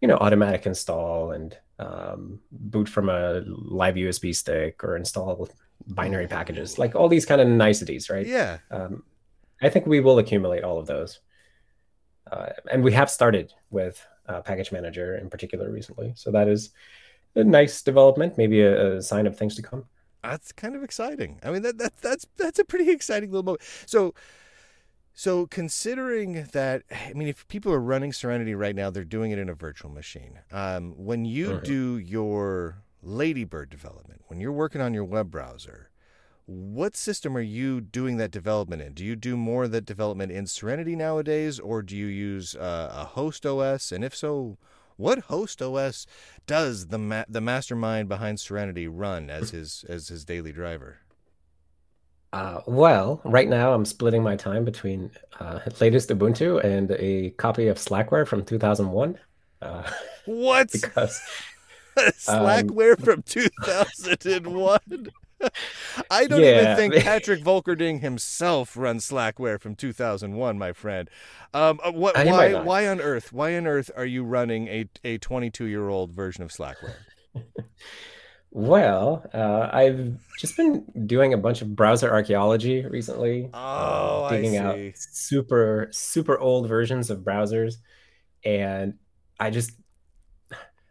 you 0.00 0.08
know, 0.08 0.16
automatic 0.16 0.66
install 0.66 1.32
and 1.32 1.56
um, 1.78 2.40
boot 2.52 2.88
from 2.88 3.08
a 3.08 3.42
live 3.46 3.96
USB 3.96 4.34
stick 4.34 4.84
or 4.84 4.96
install 4.96 5.48
binary 5.88 6.28
packages, 6.28 6.78
like 6.78 6.94
all 6.94 7.08
these 7.08 7.26
kind 7.26 7.40
of 7.40 7.48
niceties, 7.48 8.08
right? 8.08 8.26
Yeah. 8.26 8.58
Um, 8.70 9.02
I 9.60 9.68
think 9.68 9.86
we 9.86 10.00
will 10.00 10.18
accumulate 10.18 10.64
all 10.64 10.78
of 10.78 10.86
those. 10.86 11.20
Uh, 12.30 12.48
and 12.70 12.82
we 12.82 12.92
have 12.92 13.10
started 13.10 13.52
with 13.70 14.04
uh, 14.28 14.40
Package 14.40 14.72
Manager 14.72 15.16
in 15.16 15.30
particular 15.30 15.70
recently. 15.70 16.12
So 16.16 16.30
that 16.32 16.48
is 16.48 16.70
a 17.34 17.44
nice 17.44 17.82
development, 17.82 18.36
maybe 18.36 18.62
a, 18.62 18.96
a, 18.96 19.02
sign 19.02 19.26
of 19.26 19.38
things 19.38 19.54
to 19.56 19.62
come. 19.62 19.84
That's 20.22 20.50
kind 20.52 20.74
of 20.74 20.82
exciting. 20.82 21.38
I 21.44 21.50
mean, 21.50 21.62
that, 21.62 21.78
that 21.78 21.96
that's 21.98 22.26
that's 22.36 22.58
a 22.58 22.64
pretty 22.64 22.90
exciting 22.90 23.30
little 23.30 23.44
moment. 23.44 23.62
So, 23.86 24.14
so 25.18 25.46
considering 25.46 26.46
that, 26.52 26.82
I 26.90 27.14
mean, 27.14 27.26
if 27.26 27.48
people 27.48 27.72
are 27.72 27.80
running 27.80 28.12
Serenity 28.12 28.54
right 28.54 28.76
now, 28.76 28.90
they're 28.90 29.02
doing 29.02 29.30
it 29.30 29.38
in 29.38 29.48
a 29.48 29.54
virtual 29.54 29.90
machine. 29.90 30.40
Um, 30.52 30.92
when 30.94 31.24
you 31.24 31.58
do 31.64 31.96
your 31.96 32.82
Ladybird 33.02 33.70
development, 33.70 34.20
when 34.26 34.40
you're 34.40 34.52
working 34.52 34.82
on 34.82 34.92
your 34.92 35.04
web 35.04 35.30
browser, 35.30 35.90
what 36.44 36.94
system 36.96 37.34
are 37.34 37.40
you 37.40 37.80
doing 37.80 38.18
that 38.18 38.30
development 38.30 38.82
in? 38.82 38.92
Do 38.92 39.06
you 39.06 39.16
do 39.16 39.38
more 39.38 39.64
of 39.64 39.72
that 39.72 39.86
development 39.86 40.32
in 40.32 40.46
Serenity 40.46 40.94
nowadays, 40.94 41.58
or 41.58 41.80
do 41.80 41.96
you 41.96 42.06
use 42.06 42.54
uh, 42.54 42.92
a 42.94 43.04
host 43.06 43.46
OS? 43.46 43.92
And 43.92 44.04
if 44.04 44.14
so, 44.14 44.58
what 44.96 45.20
host 45.20 45.62
OS 45.62 46.06
does 46.46 46.88
the 46.88 46.98
ma- 46.98 47.24
the 47.26 47.40
mastermind 47.40 48.10
behind 48.10 48.38
Serenity 48.38 48.86
run 48.86 49.30
as 49.30 49.50
his 49.50 49.82
as 49.88 50.08
his 50.08 50.26
daily 50.26 50.52
driver? 50.52 50.98
Uh, 52.36 52.60
well, 52.66 53.18
right 53.24 53.48
now 53.48 53.72
I'm 53.72 53.86
splitting 53.86 54.22
my 54.22 54.36
time 54.36 54.62
between 54.62 55.10
uh, 55.40 55.60
latest 55.80 56.10
Ubuntu 56.10 56.62
and 56.62 56.90
a 56.90 57.30
copy 57.30 57.68
of 57.68 57.78
Slackware 57.78 58.26
from 58.26 58.44
2001. 58.44 59.18
Uh, 59.62 59.90
what? 60.26 60.70
because 60.72 61.18
Slackware 61.96 62.98
um, 62.98 63.04
from 63.04 63.22
2001. 63.22 65.08
I 66.10 66.26
don't 66.26 66.42
yeah. 66.42 66.74
even 66.74 66.76
think 66.76 67.04
Patrick 67.04 67.42
Volkerding 67.42 68.00
himself 68.00 68.76
runs 68.76 69.08
Slackware 69.08 69.58
from 69.58 69.74
2001, 69.74 70.58
my 70.58 70.72
friend. 70.74 71.08
Um, 71.54 71.80
uh, 71.82 71.92
what, 71.92 72.18
uh, 72.18 72.24
why, 72.24 72.52
why 72.52 72.86
on 72.86 73.00
earth, 73.00 73.32
why 73.32 73.56
on 73.56 73.66
earth 73.66 73.90
are 73.96 74.04
you 74.04 74.24
running 74.24 74.68
a 74.68 74.86
a 75.04 75.16
22 75.16 75.64
year 75.64 75.88
old 75.88 76.12
version 76.12 76.42
of 76.42 76.50
Slackware? 76.50 76.96
Well, 78.56 79.22
uh, 79.34 79.68
I've 79.70 80.16
just 80.38 80.56
been 80.56 80.82
doing 81.04 81.34
a 81.34 81.36
bunch 81.36 81.60
of 81.60 81.76
browser 81.76 82.10
archaeology 82.10 82.86
recently. 82.86 83.50
Oh, 83.52 84.24
uh, 84.24 84.30
digging 84.30 84.56
out 84.56 84.78
super 84.94 85.88
super 85.90 86.38
old 86.38 86.66
versions 86.66 87.10
of 87.10 87.18
browsers, 87.18 87.74
and 88.46 88.94
I 89.38 89.50
just 89.50 89.72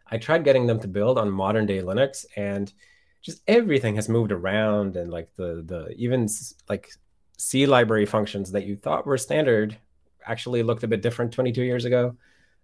I 0.08 0.18
tried 0.18 0.44
getting 0.44 0.68
them 0.68 0.78
to 0.78 0.86
build 0.86 1.18
on 1.18 1.28
modern 1.28 1.66
day 1.66 1.82
Linux 1.82 2.24
and 2.36 2.72
just 3.20 3.42
everything 3.48 3.96
has 3.96 4.08
moved 4.08 4.30
around 4.30 4.94
and 4.94 5.10
like 5.10 5.34
the 5.34 5.64
the 5.66 5.92
even 5.96 6.28
like 6.68 6.90
C 7.36 7.66
library 7.66 8.06
functions 8.06 8.52
that 8.52 8.64
you 8.64 8.76
thought 8.76 9.08
were 9.08 9.18
standard 9.18 9.76
actually 10.24 10.62
looked 10.62 10.84
a 10.84 10.88
bit 10.88 11.02
different 11.02 11.32
22 11.32 11.64
years 11.64 11.84
ago. 11.84 12.16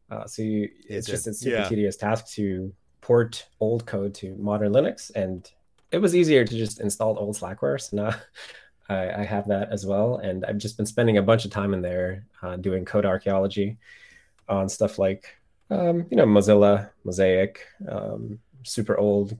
Uh, 0.09 0.27
so 0.27 0.43
you, 0.43 0.69
it's, 0.89 1.09
just 1.09 1.27
a 1.27 1.35
super 1.35 1.57
yeah. 1.57 1.69
tedious 1.69 1.97
task 1.97 2.29
to 2.35 2.73
port 3.03 3.47
old 3.61 3.85
code 3.85 4.15
to 4.15 4.35
modern 4.37 4.73
Linux, 4.73 5.11
and 5.15 5.51
it 5.91 5.99
was 5.99 6.17
easier 6.17 6.47
to 6.47 6.57
just 6.57 6.81
install 6.81 7.19
old 7.19 7.37
Slackware. 7.37 7.79
So 7.79 7.97
now 7.97 8.15
I, 8.89 9.21
I, 9.21 9.25
have 9.25 9.47
that 9.49 9.71
as 9.71 9.85
well, 9.85 10.17
and 10.17 10.45
I've 10.47 10.59
just 10.59 10.79
been 10.79 10.87
spending 10.87 11.19
a 11.19 11.23
bunch 11.23 11.45
of 11.45 11.51
time 11.51 11.75
in 11.75 11.83
there 11.83 12.25
uh, 12.43 12.57
doing 12.57 12.87
code 12.87 13.05
archaeology 13.05 13.77
on 14.49 14.69
stuff 14.69 14.99
like 14.99 15.37
um, 15.71 16.07
you 16.11 16.17
know 16.17 16.27
Mozilla, 16.27 16.91
Mosaic, 17.05 17.67
um, 17.89 18.39
super 18.63 18.97
old 18.97 19.37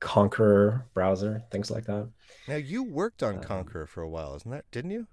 Konqueror 0.00 0.84
browser, 0.94 1.42
things 1.50 1.70
like 1.70 1.84
that. 1.84 2.08
Now 2.48 2.56
you 2.56 2.82
worked 2.82 3.22
on 3.22 3.36
um, 3.36 3.42
Konqueror 3.42 3.86
for 3.86 4.02
a 4.02 4.08
while, 4.08 4.34
isn't 4.36 4.50
that? 4.50 4.64
Didn't 4.70 4.92
you? 4.92 5.06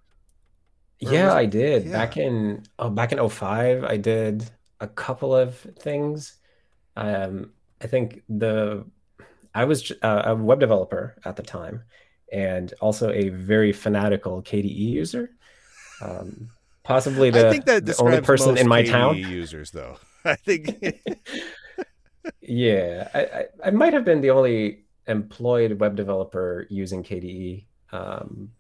Or 1.06 1.14
yeah, 1.14 1.34
I 1.34 1.46
did. 1.46 1.86
Yeah. 1.86 1.92
Back 1.92 2.18
in 2.18 2.64
oh, 2.80 2.90
back 2.90 3.12
in 3.12 3.30
05, 3.30 3.84
I 3.84 3.98
did 3.98 4.50
a 4.80 4.88
couple 4.88 5.36
of 5.36 5.58
things. 5.58 6.36
Um, 6.96 7.52
I 7.82 7.88
think 7.88 8.24
the 8.30 8.86
I 9.54 9.66
was 9.66 9.92
uh, 10.02 10.24
a 10.26 10.36
web 10.36 10.60
developer 10.60 11.16
at 11.26 11.36
the 11.36 11.44
time, 11.44 11.84
and 12.32 12.74
also 12.82 13.12
a 13.12 13.30
very 13.30 13.72
fanatical 13.72 14.42
KDE 14.42 14.78
user. 14.78 15.32
Um, 16.02 16.50
possibly 16.84 17.30
the, 17.30 17.48
I 17.48 17.52
think 17.52 17.66
that 17.66 17.86
the 17.86 17.96
only 18.00 18.22
person 18.22 18.58
in 18.58 18.68
my 18.68 18.84
KDE 18.84 18.90
town. 18.90 19.18
Users, 19.18 19.72
though, 19.72 19.98
I 20.26 20.36
think 20.36 20.84
yeah, 22.42 23.10
I, 23.14 23.20
I, 23.20 23.46
I, 23.66 23.72
might 23.72 23.94
have 23.94 24.06
been 24.06 24.22
the 24.22 24.32
only 24.32 24.86
employed 25.08 25.80
web 25.80 25.96
developer 25.96 26.68
using 26.70 27.04
KDE, 27.04 27.66
um, 27.92 28.52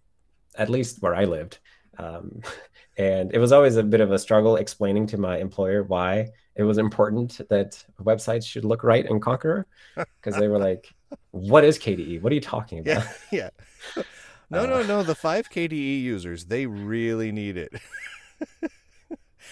at 0.55 0.69
least 0.69 1.01
where 1.01 1.15
I 1.15 1.25
lived. 1.25 1.59
Um, 1.97 2.41
and 2.97 3.33
it 3.33 3.39
was 3.39 3.51
always 3.51 3.75
a 3.75 3.83
bit 3.83 4.01
of 4.01 4.11
a 4.11 4.19
struggle 4.19 4.55
explaining 4.55 5.07
to 5.07 5.17
my 5.17 5.37
employer 5.37 5.83
why 5.83 6.29
it 6.57 6.63
was 6.63 6.77
important 6.77 7.39
that 7.49 7.83
websites 8.01 8.45
should 8.45 8.65
look 8.65 8.83
right 8.83 9.05
in 9.05 9.19
Konqueror, 9.19 9.65
because 9.95 10.39
they 10.39 10.47
were 10.47 10.57
like, 10.57 10.93
"What 11.31 11.63
is 11.63 11.77
KDE? 11.77 12.21
What 12.21 12.31
are 12.31 12.35
you 12.35 12.41
talking 12.41 12.79
about?" 12.79 13.05
Yeah, 13.31 13.49
yeah. 13.95 14.03
No, 14.49 14.63
uh, 14.63 14.65
no, 14.65 14.83
no. 14.83 15.03
The 15.03 15.15
five 15.15 15.49
KDE 15.49 16.01
users, 16.01 16.45
they 16.45 16.65
really 16.65 17.31
need 17.31 17.57
it. 17.57 17.73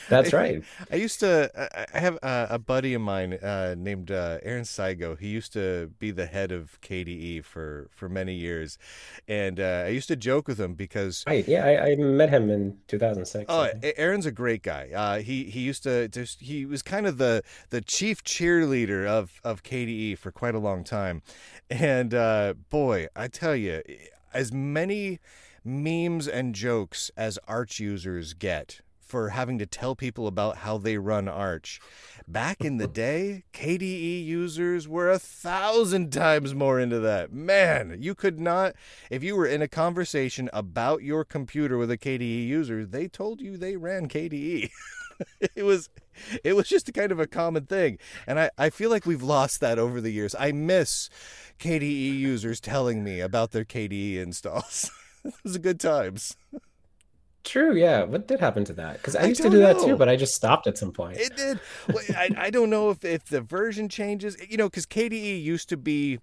That's 0.10 0.34
right. 0.34 0.64
I 0.92 0.96
used 0.96 1.20
to. 1.22 1.50
I 1.94 2.00
have 2.00 2.18
a, 2.22 2.60
buddy 2.60 2.94
of 2.94 3.02
mine 3.02 3.34
uh, 3.34 3.76
named 3.78 4.12
uh, 4.12 4.40
Aaron 4.44 4.64
Seigo. 4.64 5.18
He 5.20 5.28
used 5.28 5.54
to 5.54 5.92
be 6.00 6.12
the 6.12 6.26
head 6.26 6.52
of 6.52 6.80
KDE 6.82 7.44
for 7.44 7.90
for 7.92 8.10
many 8.10 8.34
years, 8.34 8.78
and 9.28 9.60
uh, 9.60 9.84
I 9.86 9.90
used 9.90 10.08
to 10.08 10.16
joke 10.16 10.48
with 10.48 10.60
him 10.60 10.74
because. 10.74 11.24
Right. 11.28 11.48
Yeah, 11.48 11.66
I, 11.66 11.92
I 11.92 11.96
met 11.96 12.30
him 12.30 12.50
in 12.50 12.78
2006. 12.88 13.46
Oh, 13.50 13.70
Aaron's 13.98 14.26
a 14.26 14.32
great 14.32 14.64
guy. 14.64 14.90
Uh, 14.94 15.20
he 15.20 15.46
he 15.46 15.62
used 15.62 15.84
to 15.84 16.08
just 16.08 16.42
he 16.42 16.66
was 16.66 16.82
kind 16.82 17.08
of 17.08 17.18
the 17.18 17.44
the 17.70 17.82
chief 17.82 18.24
cheerleader 18.24 19.06
of 19.06 19.40
of 19.44 19.64
KDE 19.64 20.18
for 20.18 20.32
quite 20.32 20.56
a 20.56 20.60
long 20.60 20.84
time, 20.84 21.22
and 21.70 22.14
uh, 22.14 22.54
boy, 22.70 23.08
I 23.16 23.28
tell 23.28 23.56
you, 23.56 23.82
as 24.34 24.52
many 24.52 25.20
memes 25.64 26.28
and 26.28 26.54
jokes 26.54 27.10
as 27.18 27.40
Arch 27.48 27.80
users 27.80 28.34
get 28.34 28.82
for 29.06 29.30
having 29.30 29.58
to 29.60 29.66
tell 29.66 29.96
people 29.96 30.28
about 30.28 30.58
how 30.58 30.78
they 30.78 30.98
run 30.98 31.28
Arch. 31.28 31.80
Back 32.28 32.62
in 32.62 32.78
the 32.78 32.88
day, 33.06 33.44
KDE 33.54 34.26
users 34.26 34.88
were 34.88 35.10
a 35.10 35.20
thousand 35.20 36.12
times 36.12 36.54
more 36.56 36.80
into 36.80 37.00
that. 37.00 37.32
Man, 37.32 37.98
you 38.00 38.16
could 38.16 38.40
not, 38.40 38.74
if 39.10 39.24
you 39.24 39.36
were 39.36 39.46
in 39.46 39.62
a 39.62 39.68
conversation 39.68 40.50
about 40.52 41.04
your 41.04 41.24
computer 41.24 41.78
with 41.78 41.92
a 41.92 41.98
KDE 41.98 42.48
user, 42.48 42.86
they 42.86 43.08
told 43.08 43.42
you 43.42 43.58
they 43.58 43.76
ran 43.78 44.10
KDE. 44.10 44.72
it 45.56 45.64
was 45.64 45.90
it 46.44 46.56
was 46.56 46.68
just 46.68 46.90
a 46.90 46.92
kind 46.92 47.12
of 47.12 47.20
a 47.20 47.28
common 47.28 47.66
thing 47.66 47.98
and 48.28 48.40
I, 48.40 48.50
I 48.58 48.70
feel 48.70 48.90
like 48.90 49.06
we've 49.06 49.24
lost 49.24 49.60
that 49.62 49.80
over 49.80 50.02
the 50.02 50.12
years 50.12 50.36
i 50.38 50.52
miss 50.52 51.10
kde 51.60 51.84
users 51.84 52.60
telling 52.60 53.04
me 53.04 53.20
about 53.20 53.52
their 53.52 53.64
kde 53.64 54.18
installs 54.18 54.92
those 55.44 55.56
are 55.56 55.60
good 55.60 55.80
times 55.80 56.36
True, 57.46 57.76
yeah. 57.76 58.04
What 58.04 58.28
did 58.28 58.40
happen 58.40 58.66
to 58.66 58.74
that? 58.74 58.94
Because 58.94 59.16
I, 59.16 59.24
I 59.24 59.26
used 59.28 59.42
to 59.44 59.50
do 59.50 59.60
know. 59.60 59.74
that 59.74 59.86
too, 59.86 59.96
but 59.96 60.10
I 60.10 60.16
just 60.16 60.34
stopped 60.34 60.66
at 60.66 60.78
some 60.78 60.92
point. 60.92 61.18
It 61.18 61.38
did. 61.38 61.60
I, 62.10 62.30
I 62.38 62.50
don't 62.50 62.72
know 62.72 62.90
if, 62.90 63.06
if 63.06 63.26
the 63.26 63.40
version 63.40 63.88
changes. 63.88 64.36
You 64.50 64.58
know, 64.58 64.68
because 64.68 64.88
KDE 64.88 65.42
used 65.44 65.70
to 65.70 65.78
be 65.78 66.20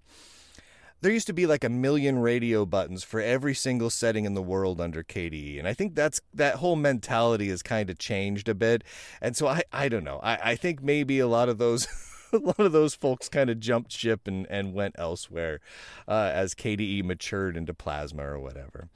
there 1.02 1.12
used 1.12 1.26
to 1.26 1.32
be 1.32 1.46
like 1.46 1.64
a 1.64 1.68
million 1.68 2.18
radio 2.18 2.64
buttons 2.64 3.02
for 3.02 3.20
every 3.20 3.54
single 3.54 3.90
setting 3.90 4.24
in 4.24 4.34
the 4.34 4.42
world 4.42 4.80
under 4.80 5.02
KDE. 5.02 5.58
And 5.58 5.66
I 5.66 5.74
think 5.74 5.94
that's 5.94 6.20
that 6.32 6.56
whole 6.56 6.76
mentality 6.76 7.48
has 7.48 7.62
kind 7.62 7.90
of 7.90 7.98
changed 7.98 8.48
a 8.48 8.54
bit. 8.54 8.82
And 9.20 9.36
so 9.36 9.48
I, 9.48 9.62
I 9.72 9.88
don't 9.88 10.04
know. 10.04 10.20
I, 10.22 10.38
I 10.50 10.56
think 10.56 10.82
maybe 10.82 11.18
a 11.18 11.26
lot 11.26 11.48
of 11.48 11.58
those 11.58 11.88
a 12.32 12.38
lot 12.38 12.60
of 12.60 12.72
those 12.72 12.94
folks 12.94 13.28
kind 13.28 13.50
of 13.50 13.60
jumped 13.60 13.92
ship 13.92 14.26
and, 14.26 14.46
and 14.48 14.74
went 14.74 14.94
elsewhere 14.96 15.60
uh, 16.08 16.30
as 16.32 16.54
KDE 16.54 17.04
matured 17.04 17.56
into 17.56 17.74
Plasma 17.74 18.24
or 18.24 18.38
whatever. 18.38 18.88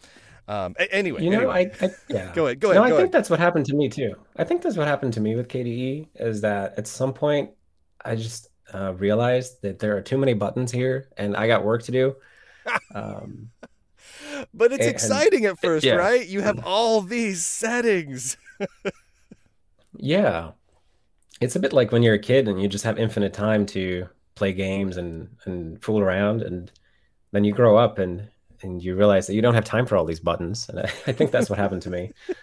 Um, 0.48 0.76
anyway, 0.90 1.22
you 1.22 1.30
know, 1.30 1.50
anyway. 1.50 1.72
I, 1.80 1.86
I, 1.86 1.90
yeah. 2.08 2.32
go 2.34 2.46
ahead. 2.46 2.60
Go 2.60 2.70
ahead. 2.70 2.80
No, 2.80 2.86
I 2.86 2.90
go 2.90 2.96
think 2.98 3.12
that's 3.12 3.30
what 3.30 3.40
happened 3.40 3.66
to 3.66 3.74
me 3.74 3.88
too. 3.88 4.14
I 4.36 4.44
think 4.44 4.62
that's 4.62 4.76
what 4.76 4.86
happened 4.86 5.12
to 5.14 5.20
me 5.20 5.34
with 5.34 5.48
KDE 5.48 6.08
is 6.14 6.40
that 6.42 6.78
at 6.78 6.86
some 6.86 7.12
point 7.12 7.50
I 8.04 8.14
just 8.14 8.48
uh, 8.72 8.94
realized 8.94 9.62
that 9.62 9.78
there 9.78 9.96
are 9.96 10.00
too 10.02 10.18
many 10.18 10.34
buttons 10.34 10.70
here, 10.70 11.08
and 11.16 11.36
I 11.36 11.46
got 11.46 11.64
work 11.64 11.82
to 11.84 11.92
do. 11.92 12.16
Um, 12.94 13.50
but 14.54 14.72
it's 14.72 14.86
and, 14.86 14.94
exciting 14.94 15.46
at 15.46 15.58
first, 15.58 15.84
yeah. 15.84 15.94
right? 15.94 16.26
You 16.26 16.40
have 16.40 16.64
all 16.64 17.00
these 17.00 17.44
settings. 17.44 18.36
yeah, 19.96 20.52
it's 21.40 21.56
a 21.56 21.60
bit 21.60 21.72
like 21.72 21.90
when 21.90 22.02
you're 22.02 22.14
a 22.14 22.18
kid 22.18 22.48
and 22.48 22.60
you 22.60 22.68
just 22.68 22.84
have 22.84 22.98
infinite 22.98 23.32
time 23.32 23.66
to 23.66 24.08
play 24.36 24.52
games 24.52 24.96
and 24.96 25.28
and 25.44 25.82
fool 25.82 26.00
around, 26.00 26.42
and 26.42 26.70
then 27.32 27.42
you 27.44 27.52
grow 27.52 27.76
up 27.76 27.98
and 27.98 28.28
and 28.62 28.82
you 28.82 28.94
realize 28.96 29.26
that 29.26 29.34
you 29.34 29.42
don't 29.42 29.54
have 29.54 29.64
time 29.64 29.86
for 29.86 29.96
all 29.96 30.04
these 30.04 30.20
buttons. 30.20 30.68
And 30.68 30.80
I, 30.80 30.84
I 31.06 31.12
think 31.12 31.30
that's 31.30 31.48
what 31.50 31.58
happened 31.58 31.82
to 31.82 31.90
me. 31.90 32.12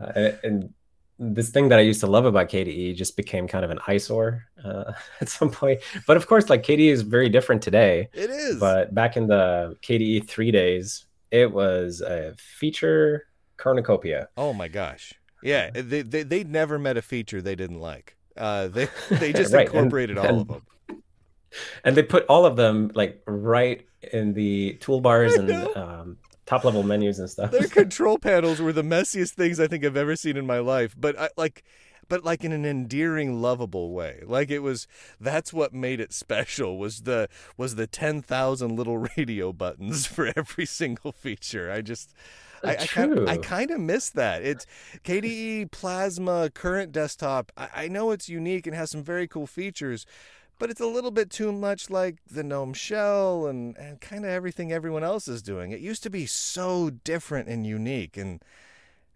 Uh, 0.00 0.12
and, 0.16 0.38
and, 0.42 0.74
this 1.18 1.50
thing 1.50 1.68
that 1.68 1.78
I 1.78 1.82
used 1.82 2.00
to 2.00 2.08
love 2.08 2.24
about 2.24 2.48
KDE 2.48 2.96
just 2.96 3.16
became 3.16 3.46
kind 3.46 3.64
of 3.64 3.70
an 3.70 3.78
eyesore 3.86 4.42
uh, 4.64 4.92
at 5.20 5.28
some 5.28 5.50
point. 5.50 5.80
But 6.06 6.16
of 6.16 6.26
course, 6.26 6.50
like 6.50 6.64
KDE 6.64 6.90
is 6.90 7.02
very 7.02 7.28
different 7.28 7.62
today. 7.62 8.08
It 8.12 8.28
is. 8.30 8.58
But 8.58 8.92
back 8.92 9.16
in 9.16 9.28
the 9.28 9.76
KDE 9.82 10.26
three 10.26 10.50
days, 10.50 11.04
it 11.30 11.52
was 11.52 12.00
a 12.00 12.34
feature 12.38 13.28
cornucopia. 13.56 14.28
Oh 14.36 14.52
my 14.52 14.66
gosh. 14.66 15.12
Yeah, 15.44 15.70
they, 15.70 16.02
they 16.02 16.24
they 16.24 16.42
never 16.42 16.76
met 16.78 16.96
a 16.96 17.02
feature 17.02 17.40
they 17.40 17.54
didn't 17.54 17.78
like. 17.78 18.16
Uh, 18.36 18.66
they 18.68 18.88
they 19.10 19.32
just 19.32 19.52
Right, 19.54 19.68
and- 19.68 19.76
incorporated 19.76 20.18
all 20.18 20.26
and- 20.26 20.40
of 20.40 20.48
them. 20.48 20.62
And 21.84 21.96
they 21.96 22.02
put 22.02 22.26
all 22.26 22.46
of 22.46 22.56
them 22.56 22.90
like 22.94 23.22
right 23.26 23.86
in 24.12 24.34
the 24.34 24.78
toolbars 24.80 25.38
and 25.38 25.76
um, 25.76 26.16
top 26.46 26.64
level 26.64 26.82
menus 26.82 27.18
and 27.18 27.30
stuff. 27.30 27.50
Their 27.50 27.68
control 27.68 28.18
panels 28.18 28.60
were 28.60 28.72
the 28.72 28.82
messiest 28.82 29.30
things 29.32 29.60
I 29.60 29.66
think 29.66 29.84
I've 29.84 29.96
ever 29.96 30.16
seen 30.16 30.36
in 30.36 30.46
my 30.46 30.58
life, 30.58 30.94
but 30.98 31.18
I, 31.18 31.28
like, 31.36 31.64
but 32.08 32.24
like 32.24 32.44
in 32.44 32.52
an 32.52 32.64
endearing, 32.64 33.40
lovable 33.40 33.92
way. 33.92 34.22
Like 34.26 34.50
it 34.50 34.58
was. 34.58 34.86
That's 35.20 35.52
what 35.52 35.72
made 35.72 36.00
it 36.00 36.12
special. 36.12 36.78
Was 36.78 37.02
the 37.02 37.28
was 37.56 37.76
the 37.76 37.86
ten 37.86 38.22
thousand 38.22 38.76
little 38.76 38.98
radio 39.16 39.52
buttons 39.52 40.06
for 40.06 40.32
every 40.36 40.66
single 40.66 41.12
feature. 41.12 41.70
I 41.70 41.80
just. 41.80 42.12
I, 42.64 42.76
I 42.76 42.86
kind. 42.86 43.28
I 43.28 43.38
kind 43.38 43.70
of 43.72 43.80
miss 43.80 44.10
that. 44.10 44.42
It's 44.42 44.66
KDE 45.04 45.72
Plasma 45.72 46.50
current 46.50 46.92
desktop. 46.92 47.50
I, 47.56 47.68
I 47.74 47.88
know 47.88 48.10
it's 48.10 48.28
unique 48.28 48.66
and 48.66 48.76
has 48.76 48.90
some 48.90 49.02
very 49.02 49.26
cool 49.26 49.48
features, 49.48 50.06
but 50.58 50.70
it's 50.70 50.80
a 50.80 50.86
little 50.86 51.10
bit 51.10 51.30
too 51.30 51.52
much 51.52 51.90
like 51.90 52.16
the 52.30 52.42
GNOME 52.44 52.74
shell 52.74 53.46
and, 53.46 53.76
and 53.76 54.00
kind 54.00 54.24
of 54.24 54.30
everything 54.30 54.72
everyone 54.72 55.02
else 55.04 55.26
is 55.28 55.42
doing. 55.42 55.72
It 55.72 55.80
used 55.80 56.02
to 56.04 56.10
be 56.10 56.26
so 56.26 56.90
different 56.90 57.48
and 57.48 57.66
unique, 57.66 58.16
and 58.16 58.42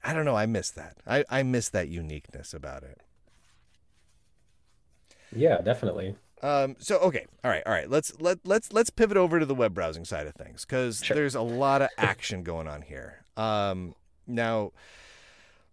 I 0.02 0.12
don't 0.12 0.24
know. 0.24 0.36
I 0.36 0.46
miss 0.46 0.70
that. 0.70 0.96
I, 1.06 1.24
I 1.30 1.42
miss 1.42 1.68
that 1.70 1.88
uniqueness 1.88 2.52
about 2.52 2.82
it. 2.82 3.00
Yeah, 5.34 5.60
definitely. 5.60 6.16
Um, 6.42 6.76
so 6.78 6.98
okay, 6.98 7.26
all 7.42 7.50
right, 7.50 7.62
all 7.66 7.72
right. 7.72 7.88
Let's 7.88 8.12
let 8.20 8.38
let's 8.44 8.72
let's 8.72 8.90
pivot 8.90 9.16
over 9.16 9.40
to 9.40 9.46
the 9.46 9.54
web 9.54 9.74
browsing 9.74 10.04
side 10.04 10.26
of 10.26 10.34
things 10.34 10.64
because 10.64 11.02
Sure. 11.02 11.14
there's 11.16 11.34
a 11.34 11.40
lot 11.40 11.82
of 11.82 11.88
action 11.96 12.42
going 12.42 12.68
on 12.68 12.82
here. 12.82 13.24
Um, 13.36 13.94
now, 14.26 14.72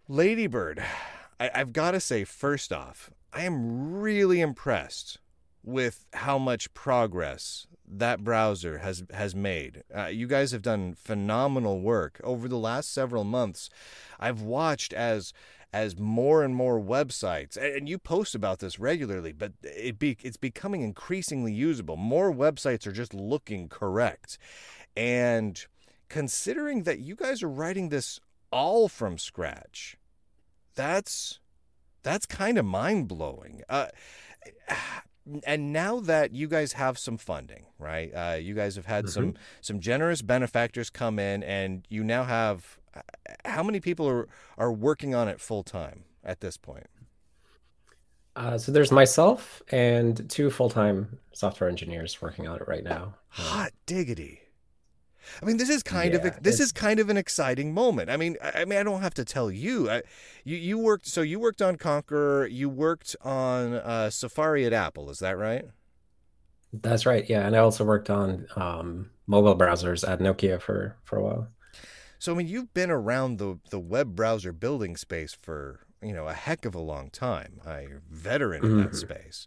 Ladybird, 0.07 0.83
I, 1.39 1.51
I've 1.53 1.73
got 1.73 1.91
to 1.91 1.99
say 1.99 2.23
first 2.23 2.71
off, 2.71 3.11
I 3.33 3.43
am 3.43 3.99
really 3.99 4.41
impressed 4.41 5.19
with 5.63 6.05
how 6.13 6.37
much 6.37 6.73
progress 6.73 7.67
that 7.87 8.23
browser 8.23 8.79
has 8.79 9.03
has 9.13 9.35
made. 9.35 9.83
Uh, 9.95 10.05
you 10.05 10.27
guys 10.27 10.51
have 10.51 10.61
done 10.61 10.95
phenomenal 10.95 11.81
work 11.81 12.19
over 12.23 12.47
the 12.47 12.57
last 12.57 12.93
several 12.93 13.23
months. 13.23 13.69
I've 14.19 14.41
watched 14.41 14.93
as 14.93 15.33
as 15.73 15.97
more 15.97 16.43
and 16.43 16.55
more 16.55 16.79
websites 16.79 17.57
and 17.57 17.89
you 17.89 17.97
post 17.97 18.35
about 18.35 18.59
this 18.59 18.77
regularly 18.77 19.31
but 19.31 19.53
it 19.63 19.97
be 19.97 20.15
it's 20.21 20.37
becoming 20.37 20.83
increasingly 20.83 21.51
usable 21.51 21.97
more 21.97 22.31
websites 22.31 22.85
are 22.85 22.91
just 22.91 23.11
looking 23.11 23.67
correct 23.67 24.37
and 24.95 25.65
considering 26.09 26.83
that 26.83 26.99
you 26.99 27.15
guys 27.15 27.41
are 27.41 27.49
writing 27.49 27.89
this 27.89 28.19
all 28.51 28.87
from 28.87 29.17
scratch 29.17 29.97
that's 30.75 31.39
that's 32.03 32.27
kind 32.27 32.59
of 32.59 32.65
mind-blowing 32.65 33.63
uh, 33.67 33.87
and 35.45 35.71
now 35.71 35.99
that 35.99 36.33
you 36.33 36.47
guys 36.47 36.73
have 36.73 36.97
some 36.97 37.17
funding 37.17 37.65
right 37.79 38.11
uh, 38.13 38.35
you 38.35 38.53
guys 38.53 38.75
have 38.75 38.85
had 38.85 39.07
some 39.07 39.33
some 39.61 39.79
generous 39.79 40.21
benefactors 40.21 40.89
come 40.89 41.17
in 41.17 41.43
and 41.43 41.85
you 41.89 42.03
now 42.03 42.23
have 42.23 42.77
how 43.45 43.63
many 43.63 43.79
people 43.79 44.07
are 44.07 44.27
are 44.57 44.71
working 44.71 45.15
on 45.15 45.27
it 45.27 45.39
full 45.39 45.63
time 45.63 46.03
at 46.23 46.39
this 46.39 46.57
point? 46.57 46.87
Uh, 48.35 48.57
so 48.57 48.71
there's 48.71 48.91
myself 48.91 49.61
and 49.69 50.27
two 50.27 50.49
full-time 50.49 51.19
software 51.33 51.69
engineers 51.69 52.19
working 52.19 52.47
on 52.47 52.55
it 52.55 52.67
right 52.67 52.83
now. 52.83 53.13
Hot 53.29 53.71
diggity 53.85 54.41
i 55.41 55.45
mean 55.45 55.57
this 55.57 55.69
is 55.69 55.83
kind 55.83 56.13
of 56.13 56.23
Yeah, 56.23 56.37
this 56.41 56.59
is 56.59 56.71
kind 56.71 56.99
of 56.99 57.09
an 57.09 57.17
exciting 57.17 57.73
moment 57.73 58.09
i 58.09 58.17
mean 58.17 58.37
i, 58.41 58.61
I 58.61 58.65
mean 58.65 58.79
i 58.79 58.83
don't 58.83 59.01
have 59.01 59.13
to 59.15 59.25
tell 59.25 59.51
you 59.51 59.89
I, 59.89 60.01
you 60.43 60.57
you 60.57 60.77
worked 60.77 61.07
so 61.07 61.21
you 61.21 61.39
worked 61.39 61.61
on 61.61 61.77
Konqueror 61.77 62.47
you 62.51 62.69
worked 62.69 63.15
on 63.21 63.73
uh, 63.73 64.09
safari 64.09 64.65
at 64.65 64.73
apple 64.73 65.09
is 65.09 65.19
that 65.19 65.37
right 65.37 65.65
That's 66.71 67.05
right. 67.05 67.29
Yeah, 67.29 67.45
and 67.45 67.55
I 67.55 67.59
also 67.59 67.83
worked 67.85 68.09
on 68.09 68.47
um, 68.55 69.11
mobile 69.27 69.55
browsers 69.55 70.07
at 70.07 70.19
Nokia 70.19 70.59
for 70.59 70.97
for 71.03 71.17
a 71.17 71.23
while. 71.23 71.47
So 72.19 72.33
I 72.33 72.35
mean, 72.37 72.47
you've 72.47 72.73
been 72.73 72.89
around 72.89 73.37
the 73.37 73.59
the 73.69 73.79
web 73.79 74.15
browser 74.15 74.51
building 74.53 74.97
space 74.97 75.33
for 75.33 75.81
you 76.01 76.13
know 76.13 76.27
a 76.27 76.33
heck 76.33 76.65
of 76.65 76.73
a 76.73 76.79
long 76.81 77.09
time. 77.11 77.61
A 77.65 77.87
veteran 78.09 78.65
in 78.65 78.77
that 78.77 78.91
Mhm. 78.91 78.95
space. 78.95 79.45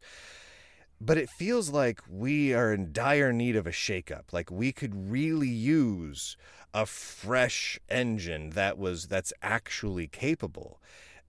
But 1.00 1.18
it 1.18 1.28
feels 1.28 1.70
like 1.70 2.00
we 2.08 2.54
are 2.54 2.72
in 2.72 2.92
dire 2.92 3.32
need 3.32 3.56
of 3.56 3.66
a 3.66 3.70
shakeup. 3.70 4.32
Like 4.32 4.50
we 4.50 4.72
could 4.72 5.10
really 5.10 5.48
use 5.48 6.36
a 6.72 6.86
fresh 6.86 7.78
engine 7.88 8.50
that 8.50 8.78
was 8.78 9.06
that's 9.06 9.32
actually 9.42 10.06
capable 10.06 10.80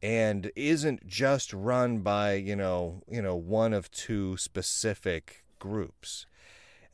and 0.02 0.52
isn't 0.56 1.06
just 1.08 1.54
run 1.54 2.00
by 2.00 2.34
you 2.34 2.56
know 2.56 3.02
you 3.10 3.22
know 3.22 3.36
one 3.36 3.74
of 3.74 3.92
two 3.92 4.38
specific 4.38 5.44
groups. 5.60 6.26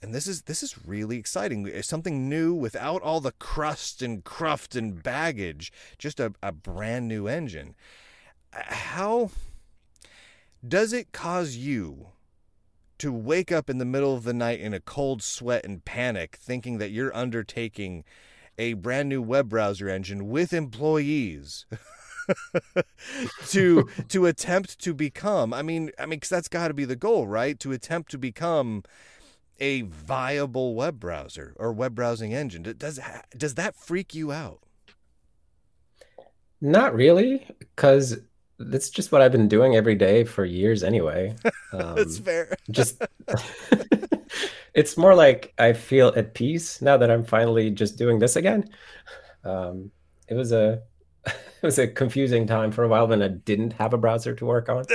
And 0.01 0.13
this 0.13 0.27
is 0.27 0.43
this 0.43 0.63
is 0.63 0.85
really 0.85 1.17
exciting. 1.17 1.81
Something 1.81 2.27
new 2.27 2.53
without 2.53 3.01
all 3.01 3.21
the 3.21 3.31
crust 3.31 4.01
and 4.01 4.23
cruft 4.23 4.75
and 4.75 5.01
baggage 5.01 5.71
just 5.97 6.19
a, 6.19 6.33
a 6.41 6.51
brand 6.51 7.07
new 7.07 7.27
engine. 7.27 7.75
How 8.51 9.29
does 10.67 10.91
it 10.91 11.11
cause 11.11 11.55
you 11.55 12.07
to 13.03 13.11
wake 13.11 13.51
up 13.51 13.69
in 13.69 13.79
the 13.79 13.85
middle 13.85 14.15
of 14.15 14.23
the 14.23 14.33
night 14.33 14.61
in 14.61 14.73
a 14.73 14.79
cold 14.79 15.21
sweat 15.21 15.65
and 15.65 15.83
panic 15.83 16.37
thinking 16.37 16.77
that 16.77 16.89
you're 16.91 17.13
undertaking 17.13 18.05
a 18.57 18.73
brand 18.75 19.09
new 19.09 19.21
web 19.21 19.49
browser 19.49 19.89
engine 19.89 20.29
with 20.29 20.53
employees 20.53 21.65
to 23.47 23.89
to 24.07 24.25
attempt 24.25 24.79
to 24.79 24.93
become 24.93 25.53
i 25.53 25.61
mean 25.61 25.91
i 25.99 26.05
mean 26.05 26.17
'cause 26.17 26.29
that's 26.29 26.47
got 26.47 26.69
to 26.69 26.73
be 26.73 26.85
the 26.85 26.95
goal 26.95 27.27
right? 27.27 27.59
To 27.59 27.73
attempt 27.73 28.09
to 28.11 28.17
become 28.17 28.83
a 29.59 29.81
viable 29.81 30.73
web 30.73 30.97
browser 30.99 31.53
or 31.57 31.73
web 31.73 31.95
browsing 31.95 32.33
engine. 32.33 32.63
Does 32.77 33.01
does 33.37 33.55
that 33.55 33.75
freak 33.75 34.15
you 34.15 34.31
out? 34.31 34.59
Not 36.61 36.95
really, 36.95 37.45
because 37.59 38.19
that's 38.63 38.89
just 38.89 39.11
what 39.11 39.21
I've 39.21 39.31
been 39.31 39.47
doing 39.47 39.75
every 39.75 39.95
day 39.95 40.23
for 40.23 40.45
years 40.45 40.83
anyway. 40.83 41.35
that's 41.95 42.17
Um, 42.17 42.17
fair 42.17 42.55
just 42.71 43.01
it's 44.73 44.97
more 44.97 45.15
like 45.15 45.53
I 45.57 45.73
feel 45.73 46.09
at 46.15 46.33
peace 46.33 46.81
now 46.81 46.97
that 46.97 47.11
I'm 47.11 47.23
finally 47.25 47.69
just 47.71 47.97
doing 47.97 48.19
this 48.19 48.35
again. 48.35 48.69
Um, 49.43 49.91
it 50.29 50.35
was 50.35 50.51
a 50.51 50.83
it 51.27 51.35
was 51.63 51.79
a 51.79 51.87
confusing 51.87 52.47
time 52.47 52.71
for 52.71 52.83
a 52.83 52.87
while 52.89 53.07
when 53.07 53.21
I 53.23 53.29
didn't 53.29 53.73
have 53.73 53.93
a 53.93 53.97
browser 53.97 54.35
to 54.35 54.45
work 54.45 54.69
on. 54.69 54.85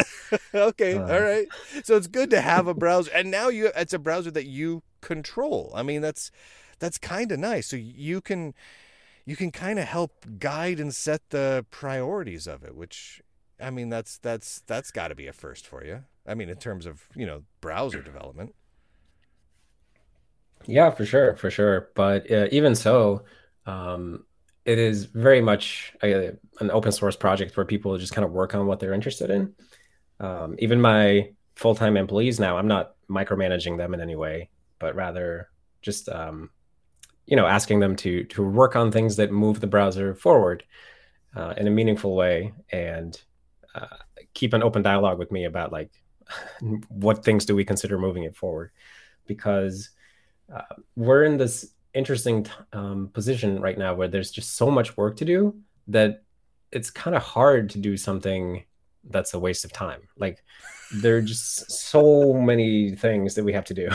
okay 0.55 1.01
Uh, 1.01 1.09
all 1.09 1.21
right 1.21 1.49
so 1.83 1.97
it's 1.97 2.07
good 2.07 2.31
to 2.31 2.41
have 2.41 2.67
a 2.67 2.75
browser 2.75 3.11
and 3.15 3.31
now 3.31 3.49
you 3.49 3.71
it's 3.77 3.93
a 3.93 3.99
browser 3.99 4.31
that 4.31 4.47
you 4.47 4.83
control 5.01 5.73
i 5.75 5.83
mean 5.83 6.01
that's 6.03 6.31
that's 6.79 6.99
kind 6.99 7.31
of 7.33 7.39
nice 7.39 7.67
so 7.67 7.77
you 7.77 8.21
can 8.21 8.55
you 9.27 9.37
can 9.37 9.53
kind 9.53 9.79
of 9.79 9.87
help 9.87 10.27
guide 10.39 10.81
and 10.81 10.95
set 10.95 11.23
the 11.31 11.65
priorities 11.71 12.47
of 12.47 12.65
it 12.65 12.75
which 12.77 13.23
i 13.61 13.71
mean 13.71 13.89
that's 13.89 14.19
that's 14.19 14.61
that's 14.67 14.91
got 14.91 15.09
to 15.09 15.15
be 15.15 15.27
a 15.27 15.33
first 15.33 15.67
for 15.67 15.85
you 15.85 16.05
i 16.27 16.35
mean 16.35 16.49
in 16.49 16.57
terms 16.57 16.87
of 16.87 17.09
you 17.15 17.27
know 17.27 17.43
browser 17.61 18.03
development 18.03 18.55
Yeah, 20.67 20.91
for 20.91 21.05
sure, 21.07 21.37
for 21.37 21.51
sure. 21.51 21.91
But 21.95 22.31
uh, 22.31 22.49
even 22.51 22.75
so, 22.75 23.25
um, 23.67 24.25
it 24.65 24.79
is 24.79 25.07
very 25.07 25.41
much 25.41 25.95
a, 26.03 26.33
an 26.61 26.71
open 26.71 26.93
source 26.93 27.17
project 27.17 27.57
where 27.57 27.67
people 27.67 27.97
just 27.99 28.13
kind 28.13 28.25
of 28.25 28.33
work 28.33 28.55
on 28.55 28.67
what 28.67 28.81
they're 28.81 28.93
interested 28.93 29.31
in. 29.31 29.55
Um, 30.21 30.57
even 30.59 30.81
my 30.81 31.31
full-time 31.57 31.97
employees 31.97 32.41
now, 32.41 32.59
I'm 32.59 32.69
not 32.69 32.95
micromanaging 33.11 33.79
them 33.79 33.95
in 33.95 34.01
any 34.01 34.17
way, 34.17 34.51
but 34.79 34.95
rather 34.95 35.49
just 35.81 36.09
um, 36.09 36.51
you 37.27 37.37
know 37.37 37.47
asking 37.47 37.81
them 37.81 37.97
to 37.97 38.25
to 38.25 38.43
work 38.43 38.77
on 38.77 38.91
things 38.93 39.17
that 39.17 39.31
move 39.33 39.61
the 39.61 39.67
browser 39.67 40.15
forward 40.15 40.65
uh, 41.37 41.55
in 41.57 41.67
a 41.69 41.71
meaningful 41.71 42.17
way 42.17 42.53
and 42.71 43.21
uh, 43.81 43.97
keep 44.35 44.53
an 44.53 44.63
open 44.63 44.83
dialogue 44.83 45.19
with 45.19 45.31
me 45.33 45.45
about 45.45 45.73
like 45.73 45.91
what 46.89 47.25
things 47.25 47.45
do 47.45 47.55
we 47.55 47.65
consider 47.65 47.99
moving 47.99 48.25
it 48.25 48.37
forward 48.37 48.71
because 49.27 49.91
uh, 50.55 50.75
we're 50.97 51.25
in 51.25 51.37
this 51.37 51.73
interesting 51.95 52.45
t- 52.45 52.51
um, 52.73 53.11
position 53.13 53.61
right 53.61 53.79
now 53.79 53.95
where 53.95 54.09
there's 54.09 54.31
just 54.31 54.57
so 54.57 54.71
much 54.71 54.97
work 54.97 55.17
to 55.17 55.25
do 55.25 55.55
that 55.89 56.23
it's 56.73 56.91
kind 56.91 57.17
of 57.17 57.23
hard 57.23 57.71
to 57.71 57.79
do 57.79 57.97
something 57.97 58.65
that's 59.11 59.33
a 59.35 59.39
waste 59.39 59.65
of 59.65 59.73
time. 59.73 60.03
Like 60.19 60.43
there 60.93 61.17
are 61.17 61.23
just 61.23 61.71
so 61.71 62.33
many 62.35 62.95
things 62.95 63.35
that 63.35 63.45
we 63.45 63.53
have 63.53 63.65
to 63.67 63.75
do. 63.75 63.89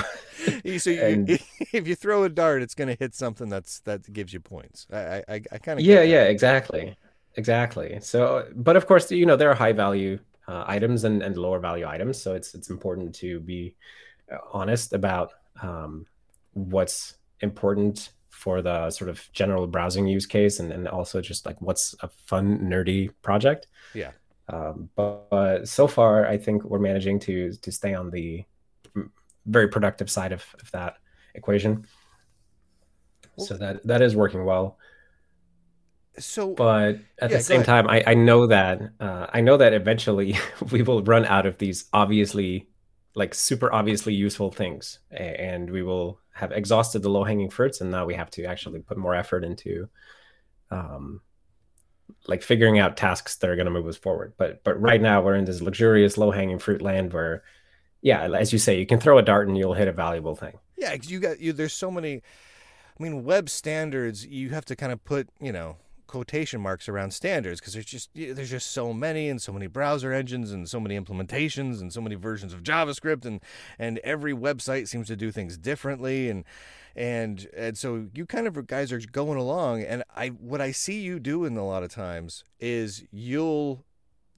so 0.80 0.90
you, 0.90 1.02
And- 1.02 1.30
if 1.72 1.88
you 1.88 1.96
throw 1.96 2.24
a 2.24 2.30
dart 2.30 2.62
it's 2.62 2.76
going 2.76 2.88
to 2.88 2.96
hit 2.96 3.16
something 3.16 3.50
that's 3.50 3.80
that 3.82 4.12
gives 4.12 4.32
you 4.34 4.40
points 4.40 4.86
i 4.92 5.24
i, 5.28 5.42
I 5.52 5.58
kind 5.58 5.80
of 5.80 5.86
yeah, 5.86 6.02
yeah, 6.04 6.26
exactly, 6.26 6.96
exactly. 7.36 8.00
So, 8.02 8.48
but 8.56 8.76
of 8.76 8.88
course, 8.88 9.12
you 9.12 9.26
know 9.26 9.36
there 9.36 9.50
are 9.52 9.56
high 9.56 9.74
value 9.74 10.20
uh, 10.48 10.64
items 10.68 11.04
and, 11.04 11.22
and 11.22 11.38
lower 11.38 11.60
value 11.60 11.88
items, 11.88 12.22
so 12.22 12.34
it's 12.36 12.54
it's 12.54 12.70
important 12.70 13.16
to 13.16 13.40
be 13.40 13.76
uh, 14.32 14.38
honest 14.52 14.94
about 14.94 15.32
um, 15.62 16.06
what's 16.54 17.16
important 17.42 18.12
for 18.30 18.62
the 18.62 18.90
sort 18.90 19.10
of 19.10 19.22
general 19.32 19.68
browsing 19.68 20.08
use 20.08 20.26
case 20.26 20.60
and, 20.60 20.72
and 20.72 20.88
also 20.88 21.22
just 21.22 21.46
like 21.46 21.62
what's 21.62 21.96
a 22.02 22.10
fun 22.26 22.60
nerdy 22.60 23.10
project 23.22 23.68
Yeah. 23.94 24.12
um, 24.50 24.90
but, 24.96 25.30
but 25.30 25.68
so 25.68 25.88
far 25.88 26.26
i 26.28 26.38
think 26.38 26.64
we're 26.64 26.80
managing 26.80 27.20
to 27.22 27.54
to 27.54 27.72
stay 27.72 27.94
on 27.94 28.10
the 28.10 28.44
very 29.46 29.68
productive 29.68 30.10
side 30.10 30.32
of, 30.32 30.44
of 30.62 30.72
that 30.72 30.98
equation 31.36 31.86
so 33.38 33.56
that 33.58 33.86
that 33.88 34.02
is 34.02 34.16
working 34.16 34.44
well 34.46 34.78
So 36.20 36.56
but 36.56 37.00
at 37.20 37.32
Yeah, 37.32 37.38
the 37.38 37.40
same 37.42 37.64
time 37.64 37.88
I, 37.90 38.04
I 38.08 38.14
know 38.14 38.48
that 38.48 38.80
uh, 39.00 39.28
i 39.34 39.42
know 39.42 39.58
that 39.58 39.74
eventually 39.74 40.38
we 40.72 40.82
will 40.84 41.04
run 41.04 41.26
out 41.26 41.46
of 41.46 41.58
these 41.58 41.86
obviously 41.94 42.68
like 43.16 43.34
super 43.34 43.72
obviously 43.74 44.14
useful 44.14 44.52
things 44.52 45.00
and 45.12 45.70
we 45.70 45.84
will 45.84 46.20
have 46.34 46.52
exhausted 46.52 47.02
the 47.04 47.10
low-hanging 47.10 47.50
fruits 47.50 47.82
and 47.82 47.92
now 47.92 48.06
we 48.06 48.14
have 48.16 48.30
to 48.32 48.44
actually 48.46 48.82
put 48.82 48.98
more 48.98 49.16
effort 49.16 49.44
into 49.44 49.88
um 50.72 51.22
like 52.28 52.42
figuring 52.42 52.80
out 52.80 52.98
tasks 52.98 53.36
that 53.38 53.50
are 53.50 53.56
going 53.56 53.66
to 53.66 53.72
move 53.72 53.88
us 53.88 53.98
forward 53.98 54.34
but 54.38 54.64
but 54.64 54.80
right 54.80 55.02
now 55.02 55.22
we're 55.22 55.36
in 55.36 55.46
this 55.46 55.62
luxurious 55.62 56.18
low-hanging 56.18 56.60
fruit 56.60 56.82
land 56.82 57.12
where 57.14 57.44
yeah 58.02 58.24
as 58.34 58.54
you 58.54 58.60
say 58.60 58.80
you 58.80 58.86
can 58.86 59.00
throw 59.00 59.18
a 59.18 59.24
dart 59.24 59.48
and 59.48 59.58
you'll 59.58 59.74
hit 59.74 59.88
a 59.88 59.94
valuable 59.94 60.36
thing 60.36 60.58
Yeah, 60.78 60.96
you 61.02 61.20
got 61.20 61.40
you. 61.40 61.54
There's 61.54 61.74
so 61.74 61.92
many. 61.92 62.22
I 63.00 63.04
mean, 63.04 63.24
web 63.24 63.50
standards. 63.50 64.26
You 64.26 64.52
have 64.52 64.66
to 64.68 64.76
kind 64.76 64.92
of 64.92 65.04
put 65.04 65.30
you 65.42 65.52
know 65.52 65.78
quotation 66.14 66.62
marks 66.62 66.88
around 66.88 67.12
standards 67.12 67.60
because 67.60 67.74
there's 67.74 67.88
just 67.88 68.12
there's 68.14 68.52
just 68.52 68.70
so 68.70 68.94
many 68.94 69.30
and 69.30 69.42
so 69.42 69.52
many 69.52 69.66
browser 69.66 70.14
engines 70.14 70.52
and 70.52 70.70
so 70.70 70.80
many 70.80 71.00
implementations 71.00 71.82
and 71.82 71.92
so 71.92 72.00
many 72.00 72.14
versions 72.14 72.54
of 72.54 72.62
JavaScript 72.62 73.26
and 73.26 73.42
and 73.80 73.98
every 74.04 74.32
website 74.32 74.88
seems 74.88 75.08
to 75.08 75.16
do 75.16 75.32
things 75.32 75.58
differently 75.58 76.30
and 76.30 76.44
and 76.96 77.48
and 77.58 77.80
so 77.80 78.06
you 78.14 78.28
kind 78.28 78.46
of 78.46 78.68
guys 78.68 78.92
are 78.92 79.00
going 79.00 79.40
along. 79.40 79.82
And 79.82 80.04
I 80.16 80.28
what 80.28 80.62
I 80.62 80.72
see 80.72 81.00
you 81.00 81.20
doing 81.20 81.58
a 81.58 81.66
lot 81.66 81.82
of 81.82 81.92
times 81.92 82.44
is 82.60 83.04
you'll 83.12 83.84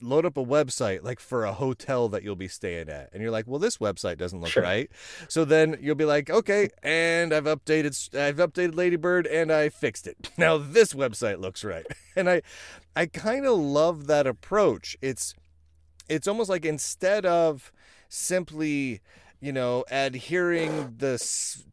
load 0.06 0.26
up 0.26 0.38
a 0.38 0.46
website 0.46 1.04
like 1.04 1.20
for 1.20 1.44
a 1.46 1.54
hotel 1.54 2.08
that 2.10 2.24
you'll 2.24 2.36
be 2.36 2.48
staying 2.48 2.88
at 2.90 3.10
and 3.12 3.22
you're 3.22 3.32
like 3.32 3.46
well 3.48 3.60
this 3.60 3.78
website 3.78 4.18
doesn't 4.18 4.40
look 4.42 4.50
Sure. 4.52 4.64
right. 4.64 4.90
So 5.28 5.44
then 5.46 5.78
you'll 5.82 5.96
be 5.96 6.06
like 6.06 6.30
okay 6.30 6.70
and 6.84 7.34
i've 7.34 7.46
updated 7.46 8.18
i've 8.18 8.38
updated 8.38 8.76
ladybird 8.76 9.26
and 9.28 9.52
i 9.52 9.70
fixed 9.70 10.08
it. 10.08 10.30
Now 10.38 10.58
this 10.58 10.94
website 10.94 11.40
looks 11.40 11.64
right. 11.64 11.86
And 12.16 12.30
i 12.30 12.42
i 12.96 13.06
kind 13.08 13.46
of 13.46 13.58
love 13.60 14.08
that 14.08 14.26
approach. 14.28 14.96
It's 15.02 15.34
it's 16.08 16.28
almost 16.28 16.50
like 16.50 16.66
instead 16.66 17.26
of 17.26 17.72
simply 18.08 19.02
you 19.46 19.54
know 19.54 19.86
adhering 19.92 20.96
the 20.98 21.20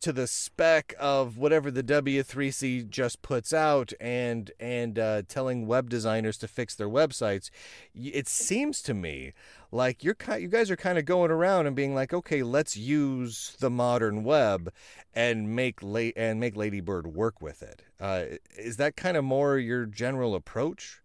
to 0.00 0.12
the 0.12 0.26
spec 0.26 0.94
of 1.00 1.38
whatever 1.38 1.70
the 1.70 1.82
W3C 1.82 2.87
just 2.90 3.22
puts 3.22 3.54
out 3.54 3.94
and 3.98 4.50
and 4.61 4.98
uh, 4.98 5.22
telling 5.26 5.66
web 5.66 5.88
designers 5.88 6.37
to 6.37 6.46
fix 6.46 6.74
their 6.74 6.88
websites 6.88 7.48
it 7.94 8.28
seems 8.28 8.82
to 8.82 8.92
me 8.92 9.32
like 9.70 10.04
you're 10.04 10.16
you 10.38 10.48
guys 10.48 10.70
are 10.70 10.76
kind 10.76 10.98
of 10.98 11.06
going 11.06 11.30
around 11.30 11.66
and 11.66 11.74
being 11.74 11.94
like 11.94 12.12
okay 12.12 12.42
let's 12.42 12.76
use 12.76 13.56
the 13.61 13.70
modern 13.70 14.22
web 14.22 14.70
and 15.14 15.56
make 15.56 15.82
la- 15.82 16.12
and 16.14 16.38
make 16.38 16.54
ladybird 16.54 17.06
work 17.06 17.40
with 17.40 17.62
it 17.62 17.80
uh, 17.98 18.24
is 18.58 18.76
that 18.76 18.96
kind 18.96 19.16
of 19.16 19.24
more 19.24 19.56
your 19.56 19.87
general 19.87 20.35
approach 20.35 21.00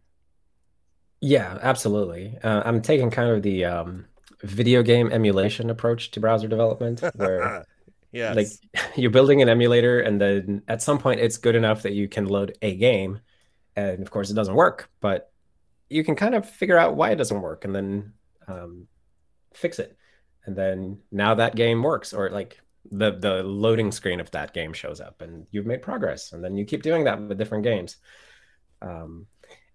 Yeah, 1.19 1.58
absolutely. 1.63 2.38
Uh, 2.43 2.62
I'm 2.63 2.80
taking 2.80 3.10
kind 3.10 3.32
of 3.32 3.41
the 3.41 3.65
um, 3.65 4.06
video 4.43 4.84
game 4.84 5.12
emulation 5.12 5.69
approach 5.69 6.12
to 6.12 6.19
browser 6.19 6.47
development, 6.47 7.02
where 7.15 7.65
yes 8.12 8.36
like 8.36 8.47
you're 8.95 9.12
building 9.12 9.41
an 9.41 9.50
emulator, 9.50 10.00
and 10.00 10.19
then 10.19 10.62
at 10.67 10.82
some 10.82 10.97
point 10.97 11.19
it's 11.19 11.38
good 11.38 11.56
enough 11.56 11.84
that 11.84 11.93
you 11.93 12.08
can 12.08 12.26
load 12.26 12.58
a 12.62 12.76
game, 12.76 13.19
and 13.76 14.02
of 14.02 14.12
course 14.12 14.30
it 14.30 14.36
doesn't 14.36 14.56
work, 14.56 14.89
but 15.02 15.32
you 15.89 16.04
can 16.04 16.15
kind 16.15 16.36
of 16.36 16.50
figure 16.50 16.78
out 16.78 16.95
why 16.95 17.12
it 17.12 17.15
doesn't 17.15 17.41
work, 17.41 17.65
and 17.65 17.76
then 17.76 18.13
um, 18.47 18.88
fix 19.54 19.80
it, 19.80 19.97
and 20.45 20.56
then 20.56 21.00
now 21.12 21.36
that 21.36 21.56
game 21.56 21.82
works, 21.84 22.13
or 22.13 22.30
like 22.30 22.60
the 22.91 23.12
the 23.12 23.43
loading 23.43 23.91
screen 23.91 24.19
of 24.19 24.32
that 24.32 24.54
game 24.54 24.73
shows 24.73 25.02
up, 25.02 25.21
and 25.21 25.47
you've 25.52 25.65
made 25.65 25.82
progress, 25.82 26.34
and 26.34 26.43
then 26.43 26.56
you 26.56 26.65
keep 26.65 26.84
doing 26.84 27.04
that 27.06 27.21
with 27.21 27.38
different 27.38 27.63
games. 27.63 27.97
Um, 28.82 29.28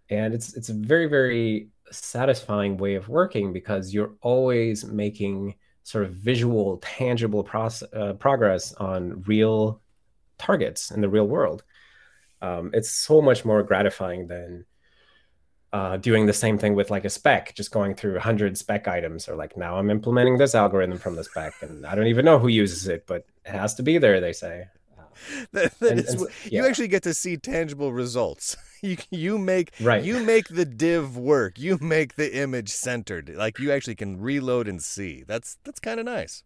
and 0.08 0.34
it's 0.34 0.54
it's 0.54 0.68
very 0.68 1.06
very 1.06 1.68
satisfying 1.92 2.76
way 2.76 2.94
of 2.94 3.08
working 3.08 3.52
because 3.52 3.92
you're 3.92 4.14
always 4.20 4.84
making 4.84 5.54
sort 5.84 6.04
of 6.04 6.12
visual 6.12 6.78
tangible 6.78 7.46
uh, 7.52 8.12
progress 8.14 8.72
on 8.74 9.22
real 9.22 9.80
targets 10.38 10.90
in 10.90 11.00
the 11.00 11.08
real 11.08 11.26
world. 11.26 11.64
Um, 12.40 12.70
it's 12.72 12.90
so 12.90 13.20
much 13.20 13.44
more 13.44 13.62
gratifying 13.62 14.26
than 14.26 14.64
uh, 15.72 15.96
doing 15.96 16.26
the 16.26 16.32
same 16.32 16.58
thing 16.58 16.74
with 16.74 16.90
like 16.90 17.04
a 17.04 17.10
spec 17.10 17.54
just 17.54 17.70
going 17.70 17.94
through 17.94 18.12
100 18.12 18.58
spec 18.58 18.86
items 18.88 19.26
or 19.26 19.36
like 19.36 19.56
now 19.56 19.78
i'm 19.78 19.88
implementing 19.90 20.36
this 20.36 20.54
algorithm 20.54 20.98
from 20.98 21.16
the 21.16 21.24
spec 21.24 21.54
and 21.62 21.86
i 21.86 21.94
don't 21.94 22.08
even 22.08 22.26
know 22.26 22.38
who 22.38 22.48
uses 22.48 22.88
it 22.88 23.06
but 23.06 23.24
it 23.46 23.52
has 23.52 23.74
to 23.74 23.82
be 23.82 23.96
there 23.96 24.20
they 24.20 24.34
say 24.34 24.66
that, 25.52 25.78
that 25.80 25.90
And- 25.90 26.00
is 26.00 26.14
and 26.14 26.22
s- 26.30 26.52
you 26.52 26.66
actually 26.66 26.88
get 26.88 27.02
to 27.04 27.14
see 27.14 27.36
tangible 27.36 27.92
results. 27.92 28.56
You 28.84 28.96
you 29.12 29.38
make 29.38 29.70
Right. 29.80 30.02
you 30.02 30.24
make 30.24 30.48
the 30.48 30.64
div 30.64 31.16
work. 31.16 31.56
You 31.56 31.78
make 31.80 32.16
the 32.16 32.36
image 32.36 32.68
centered. 32.70 33.28
Like 33.32 33.60
you 33.60 33.70
actually 33.70 33.94
can 33.94 34.20
reload 34.20 34.66
and 34.66 34.82
see. 34.82 35.22
That's 35.24 35.56
that's 35.62 35.78
kind 35.78 36.00
of 36.00 36.06
nice. 36.06 36.42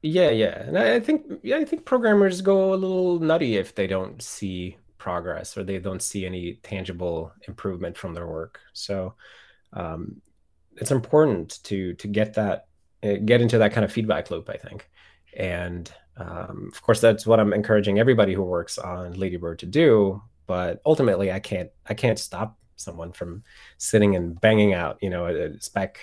Yeah, 0.00 0.30
yeah. 0.30 0.62
And 0.62 0.78
I, 0.78 0.94
I 0.94 1.00
think 1.00 1.26
yeah, 1.42 1.56
I 1.58 1.66
think 1.66 1.84
programmers 1.84 2.40
go 2.40 2.72
a 2.72 2.76
little 2.76 3.18
nutty 3.20 3.56
if 3.58 3.74
they 3.74 3.86
don't 3.86 4.22
see 4.22 4.78
progress 4.96 5.54
or 5.58 5.64
they 5.64 5.78
don't 5.78 6.00
see 6.00 6.24
any 6.24 6.54
tangible 6.62 7.30
improvement 7.46 7.98
from 7.98 8.14
their 8.14 8.26
work. 8.26 8.60
So 8.72 9.12
um, 9.74 10.22
it's 10.76 10.92
important 10.92 11.62
to 11.64 11.92
to 11.94 12.08
get 12.08 12.32
that 12.34 12.68
uh, 13.02 13.16
get 13.22 13.42
into 13.42 13.58
that 13.58 13.72
kind 13.74 13.84
of 13.84 13.92
feedback 13.92 14.30
loop, 14.30 14.48
I 14.48 14.56
think. 14.56 14.88
And 15.36 15.92
um, 16.16 16.70
of 16.72 16.82
course, 16.82 17.00
that's 17.00 17.26
what 17.26 17.40
I'm 17.40 17.52
encouraging 17.52 17.98
everybody 17.98 18.34
who 18.34 18.42
works 18.42 18.78
on 18.78 19.14
Ladybird 19.14 19.58
to 19.60 19.66
do. 19.66 20.22
But 20.46 20.80
ultimately, 20.84 21.32
I 21.32 21.40
can't 21.40 21.70
I 21.86 21.94
can't 21.94 22.18
stop 22.18 22.58
someone 22.76 23.12
from 23.12 23.42
sitting 23.78 24.14
and 24.16 24.40
banging 24.40 24.74
out, 24.74 24.98
you 25.00 25.10
know, 25.10 25.26
a, 25.26 25.58
spec 25.60 25.98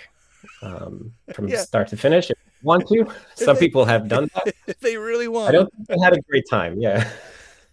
um, 0.62 1.12
from 1.32 1.48
Yeah. 1.48 1.58
start 1.62 1.88
to 1.88 1.96
finish. 1.96 2.30
If 2.30 2.36
you 2.60 2.66
want 2.66 2.88
to, 2.88 3.06
some 3.34 3.56
people 3.56 3.84
have 3.84 4.08
done 4.08 4.28
that. 4.34 4.54
If 4.66 4.80
they 4.80 4.96
really 4.96 5.28
want. 5.28 5.48
I 5.48 5.52
don't 5.52 5.72
think 5.86 6.00
I 6.00 6.04
had 6.04 6.12
a 6.12 6.20
great 6.22 6.44
time. 6.50 6.80
Yeah. 6.80 7.08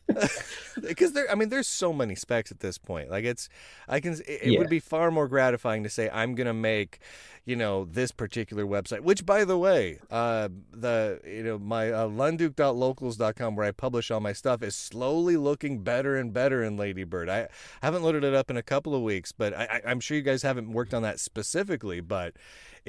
because 0.81 1.13
there 1.13 1.29
i 1.31 1.35
mean 1.35 1.49
there's 1.49 1.67
so 1.67 1.91
many 1.93 2.15
specs 2.15 2.51
at 2.51 2.59
this 2.59 2.77
point 2.77 3.09
like 3.09 3.25
it's 3.25 3.49
i 3.87 3.99
can 3.99 4.13
it, 4.13 4.23
it 4.27 4.51
Yeah. 4.51 4.59
would 4.59 4.69
be 4.69 4.79
far 4.79 5.11
more 5.11 5.27
gratifying 5.27 5.83
to 5.83 5.89
say 5.89 6.09
i'm 6.11 6.35
gonna 6.35 6.53
make 6.53 6.99
you 7.45 7.55
know 7.55 7.85
this 7.85 8.11
particular 8.11 8.65
website 8.65 9.01
which 9.01 9.25
by 9.25 9.43
the 9.45 9.57
way 9.57 9.99
uh 10.11 10.49
the 10.71 11.19
you 11.25 11.43
know 11.43 11.57
my 11.57 11.91
uh, 11.91 12.07
lunduke.locals.com 12.07 13.55
where 13.55 13.65
i 13.65 13.71
publish 13.71 14.11
all 14.11 14.19
my 14.19 14.33
stuff 14.33 14.61
is 14.61 14.75
slowly 14.75 15.37
looking 15.37 15.79
better 15.83 16.15
and 16.15 16.33
better 16.33 16.63
in 16.63 16.77
ladybird 16.77 17.29
i 17.29 17.47
haven't 17.81 18.03
loaded 18.03 18.23
it 18.23 18.33
up 18.33 18.49
in 18.49 18.57
a 18.57 18.63
couple 18.63 18.93
of 18.95 19.01
weeks 19.01 19.31
but 19.31 19.53
I, 19.53 19.63
I 19.85 19.89
i'm 19.91 19.99
sure 19.99 20.15
you 20.17 20.23
guys 20.23 20.43
haven't 20.43 20.71
worked 20.71 20.93
on 20.93 21.01
that 21.03 21.19
specifically 21.19 22.01
but 22.01 22.35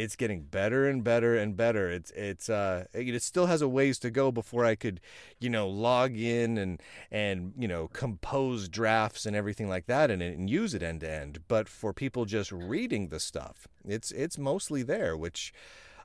it's 0.01 0.17
getting 0.17 0.43
better 0.43 0.89
and 0.89 1.05
better 1.05 1.37
and 1.37 1.57
better. 1.57 1.91
It's 1.91 2.11
it's 2.13 2.49
uh 2.49 2.87
it 2.93 3.23
still 3.23 3.47
has 3.47 3.63
a 3.63 3.69
ways 3.69 3.99
to 4.01 4.11
go 4.11 4.33
before 4.33 4.65
I 4.65 4.75
could, 4.75 5.01
you 5.39 5.51
know, 5.51 5.69
log 5.69 6.17
in 6.17 6.57
and 6.57 6.83
and 7.11 7.53
you 7.59 7.69
know 7.69 7.89
compose 7.89 8.69
drafts 8.69 9.27
and 9.27 9.37
everything 9.37 9.69
like 9.69 9.87
that 9.87 10.11
and, 10.11 10.23
and 10.23 10.49
use 10.49 10.75
it 10.75 10.83
end 10.83 11.01
to 11.01 11.11
end. 11.11 11.41
But 11.49 11.69
for 11.69 11.93
people 11.93 12.25
just 12.25 12.51
reading 12.51 13.09
the 13.09 13.21
stuff, 13.21 13.69
it's 13.85 14.11
it's 14.13 14.39
mostly 14.39 14.83
there, 14.83 15.17
which 15.17 15.53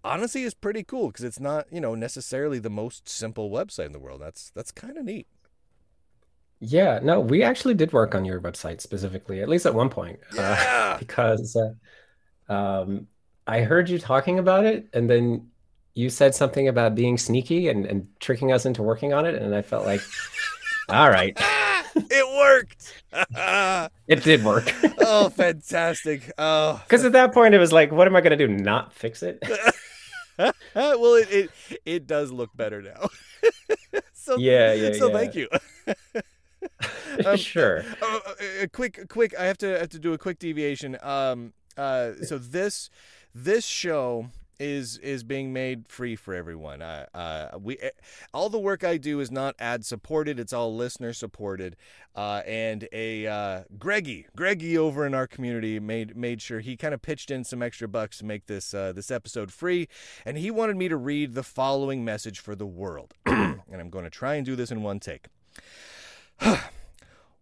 honestly 0.03 0.43
is 0.43 0.53
pretty 0.53 0.83
cool 0.83 1.07
because 1.07 1.23
it's 1.23 1.39
not 1.39 1.65
you 1.71 1.79
know 1.81 1.95
necessarily 1.95 2.59
the 2.59 2.69
most 2.69 3.07
simple 3.07 3.49
website 3.49 3.87
in 3.87 3.93
the 3.93 3.99
world. 3.99 4.21
That's 4.21 4.51
that's 4.51 4.71
kind 4.71 4.97
of 4.97 5.05
neat. 5.05 5.27
Yeah, 6.59 6.99
no, 7.03 7.19
we 7.19 7.43
actually 7.43 7.73
did 7.73 7.93
work 7.93 8.15
on 8.15 8.25
your 8.25 8.39
website 8.41 8.81
specifically, 8.81 9.41
at 9.41 9.49
least 9.49 9.65
at 9.65 9.75
one 9.75 9.89
point, 9.89 10.19
uh, 10.37 10.97
because 10.99 11.55
uh, 11.55 12.53
um, 12.53 13.07
I 13.47 13.61
heard 13.61 13.89
you 13.89 13.99
talking 13.99 14.39
about 14.39 14.65
it, 14.65 14.87
and 14.93 15.09
then 15.09 15.49
you 15.93 16.09
said 16.09 16.35
something 16.35 16.67
about 16.67 16.95
being 16.95 17.17
sneaky 17.17 17.69
and, 17.69 17.85
and 17.85 18.07
tricking 18.19 18.51
us 18.51 18.65
into 18.65 18.83
working 18.83 19.13
on 19.13 19.25
it, 19.25 19.35
and 19.41 19.53
I 19.55 19.61
felt 19.61 19.85
like, 19.85 20.01
all 20.89 21.09
right, 21.09 21.37
it 21.95 22.37
worked. 22.37 23.03
it 24.07 24.23
did 24.23 24.43
work. 24.43 24.73
oh, 24.99 25.29
fantastic. 25.29 26.31
Oh, 26.37 26.81
Because 26.85 27.05
at 27.05 27.13
that 27.13 27.33
point, 27.33 27.53
it 27.53 27.59
was 27.59 27.71
like, 27.71 27.91
what 27.91 28.07
am 28.07 28.15
I 28.15 28.21
going 28.21 28.37
to 28.37 28.47
do? 28.47 28.51
Not 28.51 28.93
fix 28.93 29.23
it? 29.23 29.41
Uh, 30.37 30.51
well, 30.75 31.13
it, 31.15 31.31
it 31.31 31.49
it 31.85 32.07
does 32.07 32.29
look 32.29 32.49
better 32.57 32.81
now. 32.81 33.07
so 34.13 34.35
Yeah, 34.37 34.73
yeah, 34.73 34.91
So 34.93 35.07
yeah. 35.07 35.13
thank 35.13 35.35
you. 35.35 35.47
Um, 37.25 37.37
Sure. 37.37 37.85
Uh, 38.01 38.19
a, 38.41 38.63
a 38.63 38.67
quick, 38.67 39.07
quick. 39.07 39.33
I 39.39 39.45
have 39.45 39.57
to 39.59 39.79
have 39.79 39.89
to 39.89 39.99
do 39.99 40.13
a 40.13 40.17
quick 40.17 40.39
deviation. 40.39 40.97
Um. 41.01 41.53
Uh. 41.77 42.13
So 42.23 42.37
this 42.37 42.89
this 43.35 43.65
show 43.65 44.29
is 44.57 44.97
is 44.99 45.23
being 45.23 45.51
made 45.51 45.87
free 45.89 46.15
for 46.15 46.33
everyone. 46.33 46.81
Uh, 46.81 47.05
uh, 47.13 47.57
we 47.59 47.77
eh, 47.79 47.89
all 48.33 48.49
the 48.49 48.57
work 48.57 48.85
I 48.85 48.95
do 48.95 49.19
is 49.19 49.29
not 49.29 49.53
ad 49.59 49.85
supported; 49.85 50.39
it's 50.39 50.53
all 50.53 50.73
listener 50.73 51.11
supported. 51.13 51.75
Uh, 52.15 52.41
and 52.47 52.87
a 52.93 53.27
uh, 53.27 53.63
Greggy, 53.77 54.27
Greggy 54.37 54.77
over 54.77 55.05
in 55.05 55.13
our 55.13 55.27
community 55.27 55.79
made 55.81 56.15
made 56.15 56.41
sure 56.41 56.61
he 56.61 56.77
kind 56.77 56.93
of 56.93 57.01
pitched 57.01 57.29
in 57.29 57.43
some 57.43 57.61
extra 57.61 57.89
bucks 57.89 58.19
to 58.19 58.25
make 58.25 58.45
this 58.45 58.73
uh, 58.73 58.93
this 58.93 59.11
episode 59.11 59.51
free, 59.51 59.89
and 60.23 60.37
he 60.37 60.49
wanted 60.49 60.77
me 60.77 60.87
to 60.87 60.95
read 60.95 61.33
the 61.33 61.43
following 61.43 62.05
message 62.05 62.39
for 62.39 62.55
the 62.55 62.65
world, 62.65 63.13
and 63.25 63.61
I'm 63.69 63.89
going 63.89 64.05
to 64.05 64.09
try 64.09 64.35
and 64.35 64.45
do 64.45 64.55
this 64.55 64.71
in 64.71 64.81
one 64.81 64.99
take. 64.99 65.25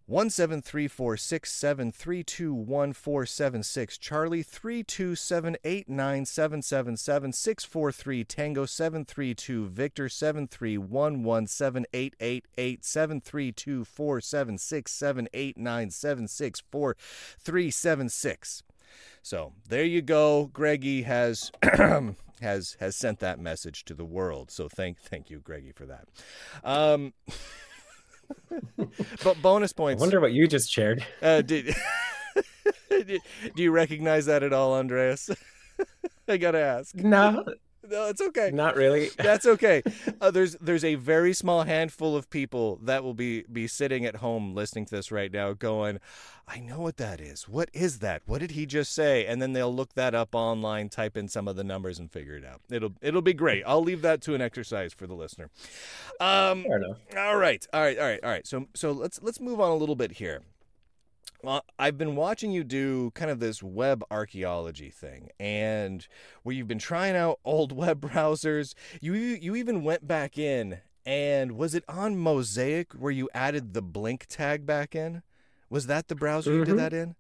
One 0.06 0.30
seven 0.30 0.62
three 0.62 0.90
four 0.90 1.16
six 1.16 1.50
seven 1.54 1.90
three 1.90 2.24
two 2.24 2.54
one 2.54 2.92
four 2.92 3.26
seven 3.26 3.64
six 3.64 3.98
Charlie 3.98 4.44
three 4.44 4.84
two 4.84 5.16
seven 5.16 5.56
eight 5.64 5.88
nine 5.88 6.26
seven 6.26 6.62
seven 6.62 6.98
seven 6.98 7.32
six 7.32 7.64
four 7.64 7.90
three 7.90 8.26
Tango 8.26 8.66
seven 8.66 9.06
three 9.06 9.34
two 9.34 9.68
Victor 9.68 10.10
seven 10.10 10.46
three 10.46 10.78
one 10.78 11.24
one 11.24 11.48
seven 11.48 11.86
eight 11.94 12.18
eight 12.20 12.50
eight 12.58 12.84
seven 12.84 13.22
three 13.22 13.54
two 13.54 13.86
four 13.86 14.20
seven 14.20 14.58
six 14.58 14.92
seven 14.92 15.30
eight 15.34 15.58
nine 15.58 15.90
seven 15.90 16.28
six 16.28 16.62
four 16.70 16.98
three 17.40 17.72
seven 17.72 18.10
six. 18.10 18.62
So 19.22 19.54
there 19.70 19.86
you 19.86 20.02
go. 20.02 20.50
Greggy 20.52 21.04
has 21.04 21.50
has 22.42 22.76
has 22.82 22.98
sent 22.98 23.20
that 23.20 23.40
message 23.40 23.86
to 23.86 23.94
the 23.94 24.04
world. 24.04 24.52
So 24.52 24.68
thank 24.68 25.00
thank 25.00 25.30
you, 25.30 25.40
Greggy, 25.40 25.72
for 25.72 25.86
that. 25.86 26.10
Um, 26.62 27.14
but 29.24 29.42
bonus 29.42 29.74
points. 29.74 30.02
I 30.02 30.04
wonder 30.04 30.20
what 30.20 30.34
you 30.34 30.48
just 30.48 30.70
shared. 30.70 31.06
Uh, 31.22 31.42
did, 31.42 31.76
do 32.90 33.20
you 33.56 33.72
recognize 33.72 34.26
that 34.26 34.44
at 34.44 34.54
all, 34.54 34.74
Andreas? 34.74 35.30
I 36.28 36.38
gotta 36.38 36.60
ask. 36.60 36.96
No, 36.96 37.44
no, 37.90 38.08
it's 38.08 38.22
okay. 38.22 38.52
Not 38.52 38.76
really. 38.76 39.10
That's 39.18 39.46
okay. 39.46 39.84
Uh, 40.22 40.32
there's 40.32 40.56
there's 40.62 40.84
a 40.84 40.96
very 40.96 41.34
small 41.34 41.64
handful 41.64 42.16
of 42.16 42.30
people 42.30 42.80
that 42.84 43.04
will 43.04 43.14
be 43.14 43.44
be 43.44 43.68
sitting 43.68 44.06
at 44.06 44.18
home 44.18 44.56
listening 44.56 44.86
to 44.86 44.96
this 44.96 45.12
right 45.12 45.32
now, 45.32 45.54
going, 45.54 46.00
"I 46.48 46.60
know 46.60 46.80
what 46.80 46.98
that 46.98 47.20
is. 47.20 47.48
What 47.48 47.70
is 47.74 48.00
that? 48.00 48.22
What 48.26 48.40
did 48.40 48.52
he 48.52 48.66
just 48.66 48.94
say?" 48.94 49.26
And 49.26 49.42
then 49.42 49.54
they'll 49.54 49.74
look 49.74 49.94
that 49.94 50.16
up 50.16 50.34
online, 50.34 50.90
type 50.90 51.18
in 51.18 51.28
some 51.28 51.48
of 51.48 51.56
the 51.56 51.64
numbers, 51.64 52.00
and 52.00 52.12
figure 52.12 52.36
it 52.36 52.46
out. 52.46 52.62
It'll 52.70 52.94
it'll 53.02 53.22
be 53.22 53.34
great. 53.34 53.64
I'll 53.66 53.84
leave 53.84 54.02
that 54.02 54.22
to 54.22 54.36
an 54.36 54.42
exercise 54.42 54.94
for 54.94 55.08
the 55.08 55.16
listener. 55.16 55.50
Um, 56.20 56.64
Fair 56.64 56.78
enough. 56.78 56.98
All 57.18 57.38
right, 57.38 57.66
all 57.74 57.82
right, 57.82 57.98
all 57.98 58.06
right, 58.06 58.24
all 58.24 58.30
right. 58.30 58.48
So 58.48 58.68
so 58.74 58.92
let's 58.92 59.22
let's 59.22 59.40
move 59.40 59.60
on 59.60 59.72
a 59.72 59.76
little 59.76 59.96
bit 59.96 60.14
here. 60.14 60.42
Well, 61.44 61.66
I've 61.78 61.98
been 61.98 62.16
watching 62.16 62.52
you 62.52 62.64
do 62.64 63.12
kind 63.12 63.30
of 63.30 63.42
this 63.42 63.62
web 63.62 64.02
archaeology 64.10 64.90
thing, 64.90 65.30
and 65.38 66.08
where 66.44 66.56
you've 66.56 66.70
been 66.70 66.80
trying 66.80 67.18
out 67.18 67.40
old 67.46 67.74
web 67.74 68.00
browsers. 68.00 68.74
You 69.02 69.14
you 69.14 69.56
even 69.56 69.84
went 69.84 70.08
back 70.08 70.38
in, 70.38 70.80
and 71.06 71.52
was 71.52 71.76
it 71.76 71.84
on 71.90 72.16
Mosaic 72.18 72.94
where 72.94 73.12
you 73.12 73.30
added 73.34 73.74
the 73.74 73.82
blink 73.82 74.26
tag 74.30 74.66
back 74.66 74.96
in? 74.96 75.22
Was 75.70 75.88
that 75.88 76.08
the 76.08 76.16
browser 76.16 76.52
mm-hmm. 76.52 76.60
you 76.60 76.66
did 76.66 76.72
mm-hmm. 76.72 76.80
that 76.80 76.94
in? 76.94 77.16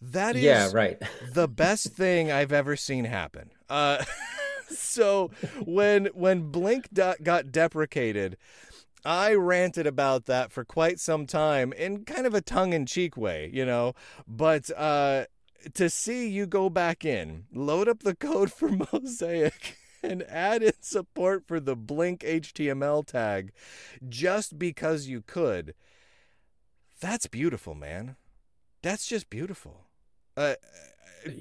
That 0.00 0.36
is 0.36 0.42
yeah, 0.42 0.70
right. 0.72 1.02
the 1.32 1.48
best 1.48 1.88
thing 1.88 2.32
I've 2.32 2.52
ever 2.52 2.76
seen 2.76 3.04
happen. 3.04 3.50
Uh, 3.68 4.02
so 4.70 5.30
when 5.64 6.06
when 6.06 6.50
Blink 6.50 6.88
got 6.94 7.52
deprecated, 7.52 8.38
I 9.04 9.34
ranted 9.34 9.86
about 9.86 10.26
that 10.26 10.50
for 10.50 10.64
quite 10.64 10.98
some 10.98 11.26
time 11.26 11.72
in 11.72 12.04
kind 12.04 12.26
of 12.26 12.34
a 12.34 12.40
tongue 12.40 12.72
in 12.72 12.86
cheek 12.86 13.16
way, 13.16 13.50
you 13.52 13.66
know. 13.66 13.94
But 14.26 14.70
uh, 14.76 15.26
to 15.74 15.90
see 15.90 16.28
you 16.28 16.46
go 16.46 16.70
back 16.70 17.04
in, 17.04 17.44
load 17.52 17.88
up 17.88 18.00
the 18.00 18.14
code 18.16 18.52
for 18.52 18.70
Mosaic, 18.92 19.76
and 20.02 20.22
add 20.24 20.62
in 20.62 20.72
support 20.80 21.44
for 21.46 21.60
the 21.60 21.76
Blink 21.76 22.20
HTML 22.20 23.06
tag 23.06 23.52
just 24.08 24.58
because 24.58 25.06
you 25.06 25.22
could, 25.22 25.74
that's 27.00 27.26
beautiful, 27.26 27.74
man. 27.74 28.16
That's 28.82 29.06
just 29.06 29.30
beautiful. 29.30 29.86
Uh, 30.36 30.54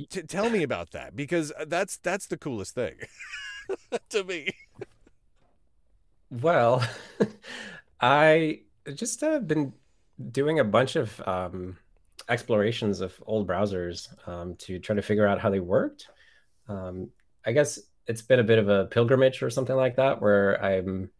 t- 0.09 0.23
tell 0.23 0.49
me 0.49 0.63
about 0.63 0.91
that 0.91 1.15
because 1.15 1.51
that's 1.67 1.97
that's 1.97 2.27
the 2.27 2.37
coolest 2.37 2.75
thing 2.75 2.95
to 4.09 4.23
me. 4.23 4.49
Well, 6.41 6.83
I 8.01 8.61
just 8.95 9.21
have 9.21 9.33
uh, 9.33 9.39
been 9.39 9.73
doing 10.31 10.59
a 10.59 10.63
bunch 10.63 10.95
of 10.95 11.21
um, 11.27 11.77
explorations 12.27 13.01
of 13.01 13.13
old 13.27 13.47
browsers 13.47 14.07
um, 14.27 14.55
to 14.55 14.79
try 14.79 14.95
to 14.95 15.03
figure 15.03 15.27
out 15.27 15.39
how 15.39 15.51
they 15.51 15.59
worked. 15.59 16.07
Um, 16.67 17.11
I 17.45 17.51
guess 17.51 17.79
it's 18.07 18.23
been 18.23 18.39
a 18.39 18.43
bit 18.43 18.57
of 18.57 18.67
a 18.67 18.85
pilgrimage 18.85 19.43
or 19.43 19.51
something 19.51 19.75
like 19.75 19.95
that, 19.97 20.21
where 20.23 20.63
I'm 20.63 21.11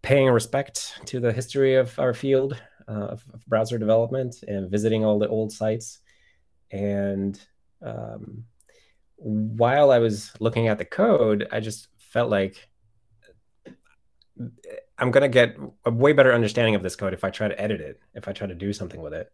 paying 0.00 0.28
respect 0.28 0.98
to 1.06 1.20
the 1.20 1.32
history 1.32 1.74
of 1.74 1.98
our 1.98 2.14
field 2.14 2.58
uh, 2.88 2.92
of, 2.92 3.24
of, 3.34 3.44
browser 3.46 3.76
development 3.76 4.36
and 4.48 4.70
visiting 4.70 5.04
all 5.04 5.18
the 5.18 5.28
old 5.28 5.52
sites. 5.52 5.98
And 6.70 7.38
um, 7.82 8.44
while 9.16 9.90
I 9.90 9.98
was 9.98 10.32
looking 10.40 10.68
at 10.68 10.78
the 10.78 10.86
code, 10.86 11.48
I 11.52 11.60
just 11.60 11.88
felt 11.98 12.30
like 12.30 12.67
I'm 14.98 15.10
gonna 15.10 15.28
get 15.28 15.56
a 15.84 15.90
way 15.90 16.12
better 16.12 16.32
understanding 16.32 16.74
of 16.74 16.82
this 16.82 16.96
code 16.96 17.14
if 17.14 17.24
I 17.24 17.30
try 17.30 17.48
to 17.48 17.60
edit 17.60 17.80
it, 17.80 18.00
if 18.14 18.28
I 18.28 18.32
try 18.32 18.46
to 18.46 18.54
do 18.54 18.72
something 18.72 19.00
with 19.00 19.14
it. 19.14 19.32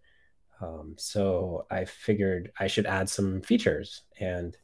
Um, 0.60 0.94
so 0.98 1.66
I 1.70 1.84
figured 1.84 2.52
I 2.58 2.66
should 2.68 2.86
add 2.86 3.08
some 3.08 3.42
features, 3.42 4.02
and 4.18 4.56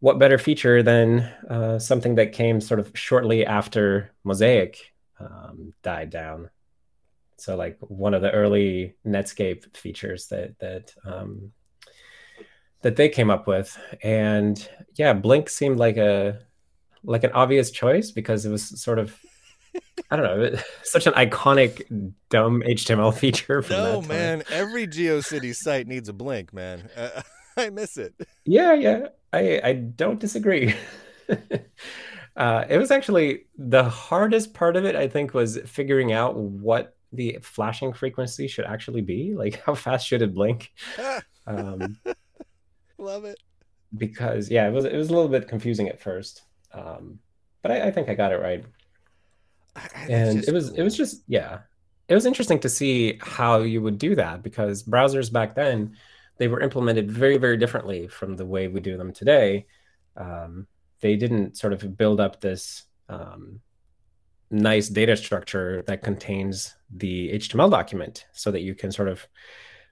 what 0.00 0.18
better 0.18 0.38
feature 0.38 0.82
than 0.82 1.20
uh, 1.48 1.78
something 1.78 2.16
that 2.16 2.32
came 2.32 2.60
sort 2.60 2.80
of 2.80 2.92
shortly 2.94 3.46
after 3.46 4.12
Mosaic 4.22 4.92
um, 5.18 5.72
died 5.82 6.10
down. 6.10 6.50
So 7.36 7.56
like 7.56 7.78
one 7.80 8.14
of 8.14 8.22
the 8.22 8.30
early 8.30 8.96
Netscape 9.06 9.76
features 9.76 10.28
that 10.28 10.58
that 10.58 10.94
um, 11.04 11.52
that 12.82 12.96
they 12.96 13.08
came 13.08 13.30
up 13.30 13.46
with, 13.46 13.78
and 14.02 14.56
yeah, 14.94 15.12
Blink 15.12 15.48
seemed 15.48 15.78
like 15.78 15.96
a 15.96 16.40
like 17.02 17.24
an 17.24 17.32
obvious 17.32 17.70
choice 17.70 18.10
because 18.10 18.46
it 18.46 18.50
was 18.50 18.80
sort 18.80 18.98
of 18.98 19.18
I 20.10 20.16
don't 20.16 20.24
know, 20.52 20.58
such 20.82 21.06
an 21.06 21.14
iconic 21.14 22.12
dumb 22.30 22.62
HTML 22.66 23.14
feature. 23.18 23.62
From 23.62 23.76
no 23.76 24.02
man, 24.02 24.42
every 24.50 24.86
GeoCity 24.86 25.54
site 25.54 25.86
needs 25.86 26.08
a 26.08 26.12
blink, 26.12 26.52
man. 26.52 26.88
Uh, 26.96 27.22
I 27.56 27.70
miss 27.70 27.96
it. 27.96 28.14
Yeah, 28.44 28.74
yeah, 28.74 29.08
I 29.32 29.60
I 29.62 29.72
don't 29.74 30.18
disagree. 30.18 30.74
uh, 32.36 32.64
it 32.68 32.78
was 32.78 32.90
actually 32.90 33.46
the 33.56 33.84
hardest 33.84 34.54
part 34.54 34.76
of 34.76 34.84
it. 34.84 34.96
I 34.96 35.08
think 35.08 35.34
was 35.34 35.58
figuring 35.66 36.12
out 36.12 36.36
what 36.36 36.96
the 37.12 37.38
flashing 37.42 37.92
frequency 37.92 38.48
should 38.48 38.64
actually 38.64 39.02
be. 39.02 39.34
Like, 39.34 39.62
how 39.64 39.74
fast 39.74 40.06
should 40.06 40.20
it 40.20 40.34
blink? 40.34 40.72
um, 41.46 41.96
Love 42.98 43.24
it. 43.24 43.38
Because 43.96 44.50
yeah, 44.50 44.66
it 44.66 44.72
was 44.72 44.84
it 44.84 44.96
was 44.96 45.08
a 45.10 45.12
little 45.14 45.28
bit 45.28 45.46
confusing 45.46 45.88
at 45.88 46.00
first, 46.00 46.42
um, 46.72 47.20
but 47.62 47.70
I, 47.70 47.86
I 47.86 47.90
think 47.92 48.08
I 48.08 48.14
got 48.14 48.32
it 48.32 48.40
right 48.40 48.64
and 50.08 50.44
it 50.44 50.52
was 50.52 50.70
cool. 50.70 50.78
it 50.78 50.82
was 50.82 50.96
just 50.96 51.22
yeah. 51.26 51.60
It 52.06 52.14
was 52.14 52.26
interesting 52.26 52.60
to 52.60 52.68
see 52.68 53.18
how 53.22 53.60
you 53.60 53.80
would 53.80 53.98
do 53.98 54.14
that 54.16 54.42
because 54.42 54.82
browsers 54.82 55.32
back 55.32 55.54
then 55.54 55.96
they 56.36 56.48
were 56.48 56.60
implemented 56.60 57.10
very 57.10 57.38
very 57.38 57.56
differently 57.56 58.08
from 58.08 58.36
the 58.36 58.46
way 58.46 58.68
we 58.68 58.80
do 58.80 58.96
them 58.96 59.12
today. 59.12 59.66
Um, 60.16 60.66
they 61.00 61.16
didn't 61.16 61.56
sort 61.56 61.72
of 61.72 61.96
build 61.96 62.20
up 62.20 62.40
this 62.40 62.84
um, 63.08 63.60
nice 64.50 64.88
data 64.88 65.16
structure 65.16 65.82
that 65.86 66.02
contains 66.02 66.74
the 66.96 67.30
html 67.32 67.70
document 67.70 68.26
so 68.32 68.52
that 68.52 68.60
you 68.60 68.74
can 68.74 68.92
sort 68.92 69.08
of 69.08 69.26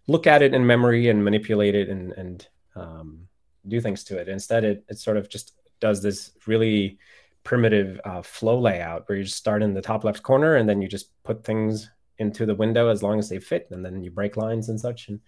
look 0.06 0.26
at 0.26 0.42
it 0.42 0.54
in 0.54 0.66
memory 0.66 1.08
and 1.08 1.24
manipulate 1.24 1.74
it 1.74 1.88
and, 1.88 2.12
and 2.12 2.48
um, 2.76 3.28
do 3.66 3.80
things 3.80 4.04
to 4.04 4.18
it. 4.18 4.28
Instead 4.28 4.64
it, 4.64 4.84
it 4.88 4.98
sort 4.98 5.16
of 5.16 5.28
just 5.28 5.52
does 5.80 6.02
this 6.02 6.32
really 6.46 6.98
primitive 7.44 8.00
uh, 8.04 8.22
flow 8.22 8.58
layout 8.58 9.08
where 9.08 9.18
you 9.18 9.24
just 9.24 9.36
start 9.36 9.62
in 9.62 9.74
the 9.74 9.82
top 9.82 10.04
left 10.04 10.22
corner 10.22 10.56
and 10.56 10.68
then 10.68 10.80
you 10.80 10.88
just 10.88 11.10
put 11.24 11.44
things 11.44 11.90
into 12.18 12.46
the 12.46 12.54
window 12.54 12.88
as 12.88 13.02
long 13.02 13.18
as 13.18 13.28
they 13.28 13.40
fit 13.40 13.68
and 13.70 13.84
then 13.84 14.02
you 14.02 14.10
break 14.10 14.36
lines 14.36 14.68
and 14.68 14.80
such 14.80 15.08
and 15.08 15.20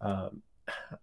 um, 0.00 0.42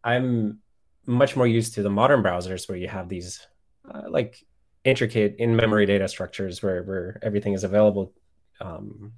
i'm 0.04 0.60
much 1.06 1.36
more 1.36 1.48
used 1.48 1.74
to 1.74 1.84
the 1.84 1.90
modern 1.90 2.24
browsers 2.24 2.70
where 2.70 2.78
you 2.78 2.88
have 2.88 3.10
these 3.10 3.46
uh, 3.94 4.04
like 4.08 4.46
intricate 4.86 5.36
in-memory 5.40 5.86
data 5.86 6.08
structures 6.08 6.64
where, 6.64 6.84
where 6.84 7.20
everything 7.22 7.54
is 7.54 7.64
available 7.64 8.14
um, 8.62 9.12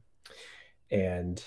and 0.89 1.43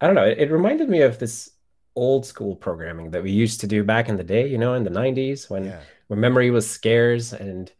i 0.00 0.06
don't 0.06 0.16
know 0.16 0.26
it, 0.26 0.38
it 0.38 0.50
reminded 0.50 0.88
me 0.88 1.00
of 1.00 1.18
this 1.18 1.50
old 1.96 2.26
school 2.26 2.56
programming 2.56 3.10
that 3.12 3.22
we 3.22 3.30
used 3.30 3.60
to 3.60 3.66
do 3.66 3.84
back 3.84 4.08
in 4.08 4.16
the 4.16 4.24
day 4.24 4.48
you 4.48 4.58
know 4.58 4.74
in 4.74 4.84
the 4.84 4.90
90s 4.90 5.48
when 5.48 5.64
yeah. 5.64 5.80
when 6.08 6.20
memory 6.20 6.50
was 6.50 6.68
scarce 6.68 7.32
and 7.32 7.72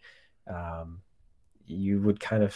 um, 0.48 1.00
you 1.66 2.00
would 2.00 2.20
kind 2.20 2.42
of 2.42 2.55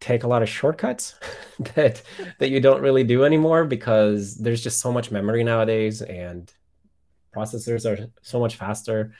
take 0.00 0.22
a 0.22 0.28
lot 0.28 0.42
of 0.42 0.48
shortcuts 0.48 1.14
that 1.74 2.02
that 2.38 2.50
you 2.50 2.60
don't 2.60 2.80
really 2.80 3.04
do 3.04 3.24
anymore 3.24 3.64
because 3.64 4.36
there's 4.36 4.62
just 4.62 4.80
so 4.80 4.92
much 4.92 5.10
memory 5.10 5.42
nowadays 5.42 6.02
and 6.02 6.52
processors 7.34 7.84
are 7.84 8.08
so 8.22 8.38
much 8.38 8.56
faster 8.56 9.12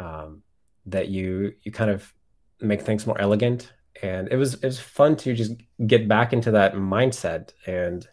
um, 0.00 0.42
that 0.86 1.08
you 1.08 1.54
you 1.62 1.72
kind 1.72 1.90
of 1.90 2.12
make 2.60 2.82
things 2.82 3.06
more 3.06 3.20
elegant 3.20 3.72
and 4.02 4.28
it 4.30 4.36
was 4.36 4.54
it 4.54 4.64
was 4.64 4.80
fun 4.80 5.16
to 5.16 5.34
just 5.34 5.52
get 5.86 6.08
back 6.08 6.32
into 6.32 6.52
that 6.52 6.74
mindset 6.74 7.52
and 7.66 8.06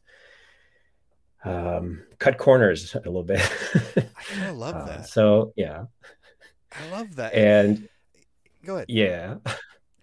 um, 1.46 2.04
cut 2.18 2.38
corners 2.38 2.96
a 2.96 3.00
little 3.00 3.24
bit. 3.24 3.42
I 4.42 4.50
love 4.50 4.76
uh, 4.76 4.86
that. 4.86 5.08
so 5.08 5.54
yeah, 5.56 5.86
I 6.72 6.90
love 6.92 7.16
that. 7.16 7.34
And 7.34 7.88
go 8.66 8.76
ahead. 8.76 8.88
Yeah. 8.90 9.36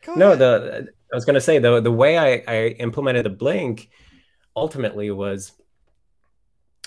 Go 0.04 0.14
no, 0.14 0.32
ahead. 0.32 0.38
the 0.38 0.88
I 1.12 1.16
was 1.16 1.24
gonna 1.24 1.40
say 1.40 1.58
the 1.58 1.80
the 1.80 1.92
way 1.92 2.18
I, 2.18 2.42
I 2.46 2.66
implemented 2.78 3.24
the 3.24 3.30
blink 3.30 3.90
ultimately 4.54 5.10
was 5.10 5.52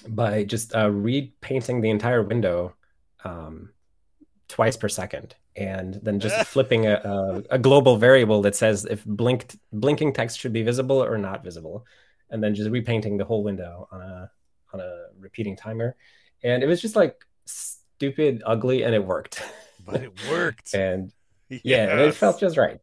by 0.08 0.44
just 0.44 0.76
uh, 0.76 0.90
repainting 0.90 1.82
the 1.82 1.90
entire 1.90 2.24
window 2.24 2.76
um, 3.24 3.72
twice 4.48 4.78
per 4.78 4.90
second 4.90 5.36
and 5.56 6.00
then 6.04 6.20
just 6.20 6.48
flipping 6.48 6.88
a, 6.88 6.94
a, 6.94 7.56
a, 7.56 7.60
global 7.60 7.98
variable 7.98 8.42
that 8.42 8.56
says 8.56 8.86
if 8.86 9.04
blinked 9.06 9.58
blinking 9.74 10.14
text 10.14 10.40
should 10.40 10.54
be 10.54 10.64
visible 10.64 11.04
or 11.04 11.18
not 11.18 11.44
visible 11.44 11.86
and 12.30 12.44
then 12.44 12.56
just 12.56 12.70
repainting 12.70 13.18
the 13.18 13.26
whole 13.26 13.44
window 13.44 13.88
on 13.92 14.02
a 14.02 14.32
on 14.74 14.80
a 14.80 15.06
repeating 15.20 15.56
timer 15.56 15.96
and 16.44 16.64
it 16.64 16.68
was 16.68 16.82
just 16.82 16.96
like 16.96 17.26
stupid 17.46 18.42
ugly 18.46 18.84
and 18.84 18.96
it 18.96 19.04
worked 19.04 19.42
but 19.86 20.02
it 20.02 20.12
worked 20.30 20.74
and 20.74 21.12
yes. 21.62 21.62
yeah 21.64 21.98
it 21.98 22.16
felt 22.16 22.40
just 22.40 22.58
right. 22.58 22.80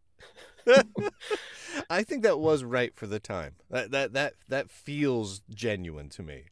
I 1.90 2.02
think 2.02 2.22
that 2.24 2.38
was 2.40 2.64
right 2.64 2.94
for 2.96 3.06
the 3.06 3.20
time. 3.20 3.54
That 3.70 3.90
that 3.92 4.12
that 4.14 4.34
that 4.48 4.70
feels 4.70 5.40
genuine 5.54 6.08
to 6.10 6.22
me. 6.22 6.44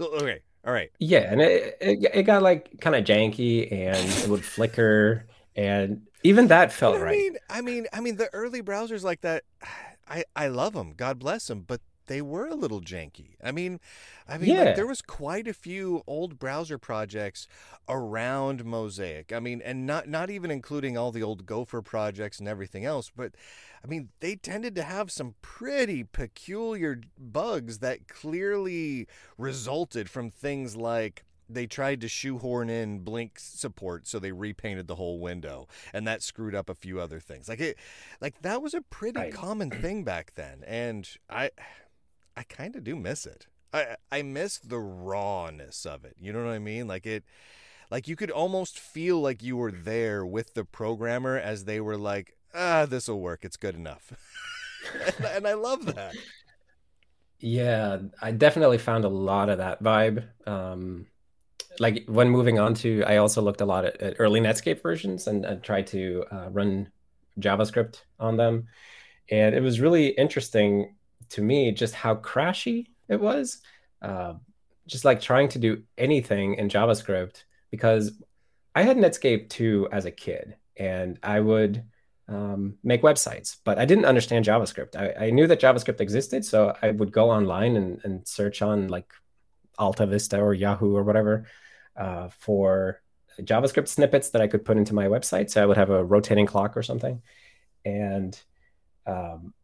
Okay 0.00 0.42
all 0.68 0.72
right. 0.72 0.90
Yeah 0.98 1.30
and 1.32 1.40
it 1.40 1.78
it, 1.80 2.10
it 2.14 2.22
got 2.24 2.42
like 2.42 2.80
kind 2.80 2.96
of 2.96 3.04
janky 3.04 3.70
and 3.72 3.96
it 3.96 4.28
would 4.28 4.44
flicker 4.44 5.26
and 5.56 6.02
even 6.22 6.48
that 6.48 6.72
felt 6.72 6.96
I 6.96 7.00
right. 7.00 7.18
mean, 7.18 7.36
i 7.48 7.60
mean 7.60 7.86
i 7.92 8.00
mean 8.00 8.16
the 8.16 8.32
early 8.34 8.62
browsers 8.62 9.02
like 9.02 9.22
that 9.22 9.44
i 10.08 10.24
i 10.36 10.48
love 10.48 10.72
them 10.74 10.94
god 10.96 11.18
bless 11.18 11.46
them 11.46 11.64
but 11.66 11.80
they 12.08 12.20
were 12.20 12.46
a 12.46 12.54
little 12.54 12.80
janky. 12.80 13.36
I 13.42 13.52
mean, 13.52 13.80
I 14.28 14.38
mean, 14.38 14.50
yeah. 14.50 14.64
like, 14.64 14.76
there 14.76 14.86
was 14.86 15.00
quite 15.00 15.46
a 15.46 15.54
few 15.54 16.02
old 16.06 16.38
browser 16.38 16.78
projects 16.78 17.46
around 17.88 18.64
Mosaic. 18.64 19.32
I 19.32 19.40
mean, 19.40 19.62
and 19.64 19.86
not 19.86 20.08
not 20.08 20.30
even 20.30 20.50
including 20.50 20.98
all 20.98 21.12
the 21.12 21.22
old 21.22 21.46
Gopher 21.46 21.82
projects 21.82 22.38
and 22.40 22.48
everything 22.48 22.84
else, 22.84 23.10
but 23.14 23.32
I 23.84 23.86
mean, 23.86 24.08
they 24.20 24.34
tended 24.34 24.74
to 24.74 24.82
have 24.82 25.10
some 25.10 25.34
pretty 25.40 26.02
peculiar 26.02 27.00
bugs 27.16 27.78
that 27.78 28.08
clearly 28.08 29.06
resulted 29.36 30.10
from 30.10 30.30
things 30.30 30.76
like 30.76 31.24
they 31.48 31.66
tried 31.66 32.00
to 32.00 32.08
shoehorn 32.08 32.68
in 32.68 33.00
blink 33.00 33.38
support 33.38 34.06
so 34.06 34.18
they 34.18 34.32
repainted 34.32 34.86
the 34.86 34.96
whole 34.96 35.18
window 35.18 35.66
and 35.92 36.06
that 36.06 36.22
screwed 36.22 36.54
up 36.54 36.68
a 36.68 36.74
few 36.74 37.00
other 37.00 37.18
things 37.18 37.48
like 37.48 37.60
it 37.60 37.78
like 38.20 38.40
that 38.42 38.60
was 38.62 38.74
a 38.74 38.82
pretty 38.82 39.18
right. 39.18 39.32
common 39.32 39.70
thing 39.70 40.04
back 40.04 40.34
then 40.34 40.62
and 40.66 41.16
i 41.30 41.50
I 42.38 42.44
kind 42.44 42.76
of 42.76 42.84
do 42.84 42.94
miss 42.94 43.26
it. 43.26 43.48
I 43.72 43.96
I 44.12 44.22
miss 44.22 44.58
the 44.58 44.78
rawness 44.78 45.84
of 45.84 46.04
it. 46.04 46.14
You 46.20 46.32
know 46.32 46.44
what 46.44 46.52
I 46.52 46.60
mean? 46.60 46.86
Like 46.86 47.04
it 47.04 47.24
like 47.90 48.06
you 48.06 48.14
could 48.14 48.30
almost 48.30 48.78
feel 48.78 49.20
like 49.20 49.42
you 49.42 49.56
were 49.56 49.72
there 49.72 50.24
with 50.24 50.54
the 50.54 50.64
programmer 50.64 51.36
as 51.36 51.64
they 51.64 51.80
were 51.80 51.96
like, 51.96 52.36
"Ah, 52.54 52.86
this 52.86 53.08
will 53.08 53.20
work. 53.20 53.44
It's 53.44 53.56
good 53.56 53.74
enough." 53.74 54.12
and, 55.18 55.26
and, 55.26 55.48
I 55.48 55.54
love 55.54 55.86
that. 55.86 56.14
Yeah, 57.40 57.98
I 58.22 58.30
definitely 58.30 58.78
found 58.78 59.04
a 59.04 59.08
lot 59.08 59.48
of 59.48 59.58
that 59.58 59.82
vibe. 59.82 60.24
Um 60.46 61.06
like 61.80 62.04
when 62.06 62.30
moving 62.30 62.60
on 62.60 62.74
to 62.74 63.02
I 63.04 63.16
also 63.16 63.42
looked 63.42 63.62
a 63.62 63.66
lot 63.66 63.84
at, 63.84 64.00
at 64.00 64.16
early 64.20 64.40
Netscape 64.40 64.80
versions 64.80 65.26
and, 65.26 65.44
and 65.44 65.60
tried 65.60 65.88
to 65.88 66.24
uh, 66.30 66.50
run 66.50 66.92
JavaScript 67.40 68.02
on 68.20 68.36
them. 68.36 68.68
And 69.28 69.56
it 69.56 69.60
was 69.60 69.80
really 69.80 70.08
interesting 70.08 70.94
to 71.30 71.42
me 71.42 71.72
just 71.72 71.94
how 71.94 72.16
crashy 72.16 72.86
it 73.08 73.20
was. 73.20 73.58
Uh, 74.00 74.34
just 74.88 75.04
like 75.04 75.20
trying 75.20 75.48
to 75.48 75.58
do 75.58 75.82
anything 75.96 76.54
in 76.54 76.68
JavaScript 76.68 77.44
because 77.70 78.12
I 78.74 78.82
had 78.82 78.96
Netscape 78.96 79.48
2 79.50 79.88
as 79.92 80.06
a 80.06 80.10
kid 80.10 80.56
and 80.76 81.18
I 81.22 81.40
would 81.40 81.84
um, 82.26 82.78
make 82.82 83.02
websites, 83.02 83.56
but 83.64 83.78
I 83.78 83.84
didn't 83.84 84.04
understand 84.04 84.44
JavaScript. 84.44 84.96
I, 84.96 85.26
I, 85.26 85.30
knew 85.30 85.46
that 85.46 85.60
JavaScript 85.60 86.00
existed, 86.00 86.44
so 86.44 86.76
I 86.82 86.90
would 86.90 87.10
go 87.10 87.30
online 87.30 87.76
and, 87.76 88.00
and 88.04 88.28
search 88.28 88.60
on 88.60 88.88
like 88.88 89.10
Alta 89.78 90.06
Vista 90.06 90.38
or 90.38 90.52
Yahoo 90.52 90.94
or 90.94 91.04
whatever 91.04 91.46
uh, 91.96 92.28
for 92.28 93.00
JavaScript 93.40 93.88
snippets 93.88 94.30
that 94.30 94.42
I 94.42 94.46
could 94.46 94.64
put 94.64 94.76
into 94.76 94.94
my 94.94 95.06
website. 95.06 95.50
So 95.50 95.62
I 95.62 95.66
would 95.66 95.78
have 95.78 95.90
a 95.90 96.04
rotating 96.04 96.46
clock 96.46 96.76
or 96.76 96.82
something. 96.82 97.22
And 97.84 98.38
um, 99.06 99.54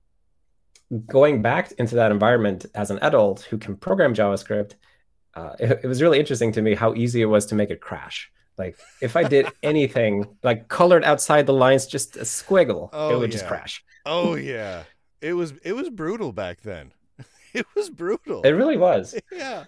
going 1.01 1.43
back 1.43 1.73
into 1.73 1.95
that 1.97 2.11
environment 2.11 2.67
as 2.75 2.91
an 2.91 2.99
adult 3.03 3.43
who 3.43 3.59
can 3.59 3.77
program 3.77 4.15
JavaScript, 4.15 4.75
uh, 5.35 5.55
it, 5.59 5.81
it, 5.83 5.87
was 5.87 6.01
really 6.01 6.19
interesting 6.19 6.53
to 6.53 6.63
me 6.63 6.75
how 6.75 6.95
easy 6.95 7.21
it 7.23 7.27
was 7.27 7.47
to 7.47 7.55
make 7.55 7.71
it 7.71 7.81
crash. 7.81 8.31
Like 8.57 8.79
if 9.03 9.17
I 9.17 9.25
did 9.25 9.49
anything 9.63 10.27
like 10.43 10.69
colored 10.69 11.05
outside 11.05 11.47
the 11.47 11.53
lines, 11.53 11.87
just 11.87 12.17
a 12.17 12.21
squiggle, 12.21 12.91
oh, 12.93 13.15
it 13.15 13.19
would 13.19 13.31
yeah. 13.31 13.39
just 13.39 13.47
crash. 13.47 13.85
Oh 14.07 14.35
yeah, 14.35 14.85
it 15.21 15.33
was 15.33 15.55
it 15.65 15.75
was 15.75 15.91
brutal 15.91 16.33
back 16.33 16.63
then. 16.63 16.93
It 17.55 17.67
was 17.77 17.89
brutal. 17.89 18.43
It 18.43 18.51
really 18.51 18.77
was. 18.77 19.15
yeah, 19.33 19.63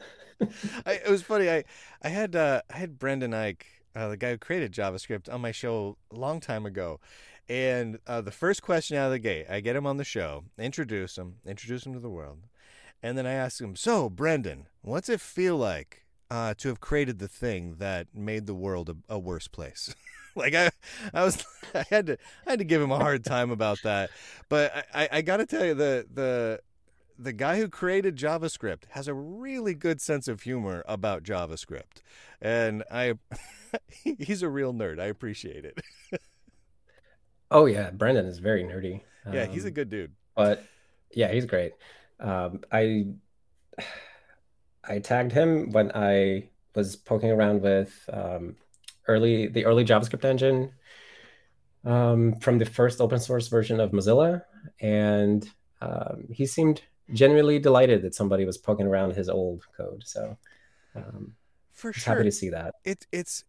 I, 0.84 0.94
it 0.94 1.08
was 1.08 1.22
funny. 1.22 1.48
I 1.48 1.62
I 2.02 2.08
had 2.08 2.34
uh, 2.34 2.62
I 2.68 2.78
had 2.78 2.98
Brendan 2.98 3.30
Eich, 3.30 3.62
uh, 3.94 4.08
the 4.08 4.16
guy 4.16 4.30
who 4.30 4.38
created 4.38 4.72
JavaScript, 4.72 5.32
on 5.32 5.40
my 5.40 5.52
show 5.52 5.96
a 6.12 6.16
long 6.16 6.40
time 6.40 6.66
ago, 6.66 6.98
and 7.48 7.98
uh, 8.06 8.20
the 8.20 8.30
first 8.30 8.62
question 8.62 8.96
out 8.96 9.06
of 9.06 9.12
the 9.12 9.18
gate, 9.18 9.46
I 9.48 9.61
get 9.61 9.76
him 9.76 9.87
on 9.87 9.96
the 9.96 10.04
show, 10.04 10.44
introduce 10.59 11.16
him, 11.16 11.37
introduce 11.46 11.87
him 11.87 11.92
to 11.92 12.00
the 12.00 12.11
world, 12.11 12.38
and 13.02 13.16
then 13.16 13.26
I 13.26 13.32
ask 13.32 13.61
him, 13.61 13.76
"So, 13.76 14.11
Brendan, 14.11 14.66
what's 14.82 15.09
it 15.09 15.20
feel 15.20 15.56
like 15.56 16.04
uh, 16.30 16.54
to 16.59 16.68
have 16.68 16.80
created 16.80 17.18
the 17.18 17.28
thing 17.28 17.76
that 17.78 18.09
made 18.14 18.46
the 18.46 18.54
world 18.54 18.90
a, 18.90 19.14
a 19.14 19.18
worse 19.18 19.48
place?" 19.48 19.94
like 20.37 20.54
I, 20.54 20.70
I 21.14 21.24
was, 21.24 21.44
I 21.74 21.85
had 21.88 22.06
to, 22.06 22.18
I 22.46 22.50
had 22.50 22.59
to 22.59 22.64
give 22.64 22.82
him 22.82 22.90
a 22.90 22.98
hard 22.98 23.24
time 23.24 23.50
about 23.50 23.78
that. 23.85 24.11
But 24.48 24.87
I, 24.94 25.09
I 25.12 25.22
got 25.22 25.38
to 25.38 25.46
tell 25.46 25.64
you, 25.64 25.74
the 25.74 26.06
the 26.12 26.61
the 27.18 27.32
guy 27.32 27.59
who 27.59 27.68
created 27.68 28.16
JavaScript 28.16 28.82
has 28.90 29.09
a 29.09 29.14
really 29.14 29.74
good 29.74 30.00
sense 30.00 30.28
of 30.28 30.42
humor 30.42 30.85
about 30.87 31.22
JavaScript, 31.22 32.02
and 32.40 32.82
I, 32.90 33.14
he's 34.18 34.42
a 34.42 34.48
real 34.48 34.72
nerd. 34.72 35.00
I 35.00 35.06
appreciate 35.06 35.64
it. 35.64 35.80
Oh 37.50 37.66
yeah, 37.66 37.90
Brendan 37.90 38.26
is 38.26 38.38
very 38.38 38.64
nerdy. 38.64 39.02
Yeah, 39.32 39.44
um, 39.44 39.50
he's 39.50 39.64
a 39.64 39.68
um, 39.68 39.74
good 39.74 39.90
dude. 39.90 40.12
But 40.35 40.64
yeah, 41.12 41.32
he's 41.32 41.46
great. 41.46 41.72
Um, 42.20 42.61
I 42.72 43.06
I 44.85 44.98
tagged 44.98 45.32
him 45.32 45.70
when 45.72 45.92
I 45.94 46.48
was 46.74 46.96
poking 46.96 47.30
around 47.30 47.62
with 47.62 48.09
um, 48.12 48.56
early 49.06 49.48
the 49.48 49.64
early 49.64 49.85
JavaScript 49.85 50.24
engine 50.24 50.72
um, 51.85 52.35
from 52.40 52.59
the 52.59 52.66
first 52.66 53.00
open 53.00 53.18
source 53.18 53.48
version 53.48 53.80
of 53.80 53.92
Mozilla, 53.92 54.42
and 54.80 55.48
um, 55.80 56.24
he 56.30 56.46
seemed 56.46 56.82
genuinely 57.12 57.59
delighted 57.59 58.02
that 58.02 58.14
somebody 58.14 58.44
was 58.44 58.59
poking 58.59 58.87
around 58.87 59.14
his 59.14 59.28
old 59.28 59.64
code. 59.76 60.02
So 60.04 60.37
for 61.72 61.92
sure, 61.92 62.14
happy 62.14 62.24
to 62.24 62.32
see 62.32 62.50
that. 62.50 62.74
It's 62.85 63.06
it's 63.12 63.44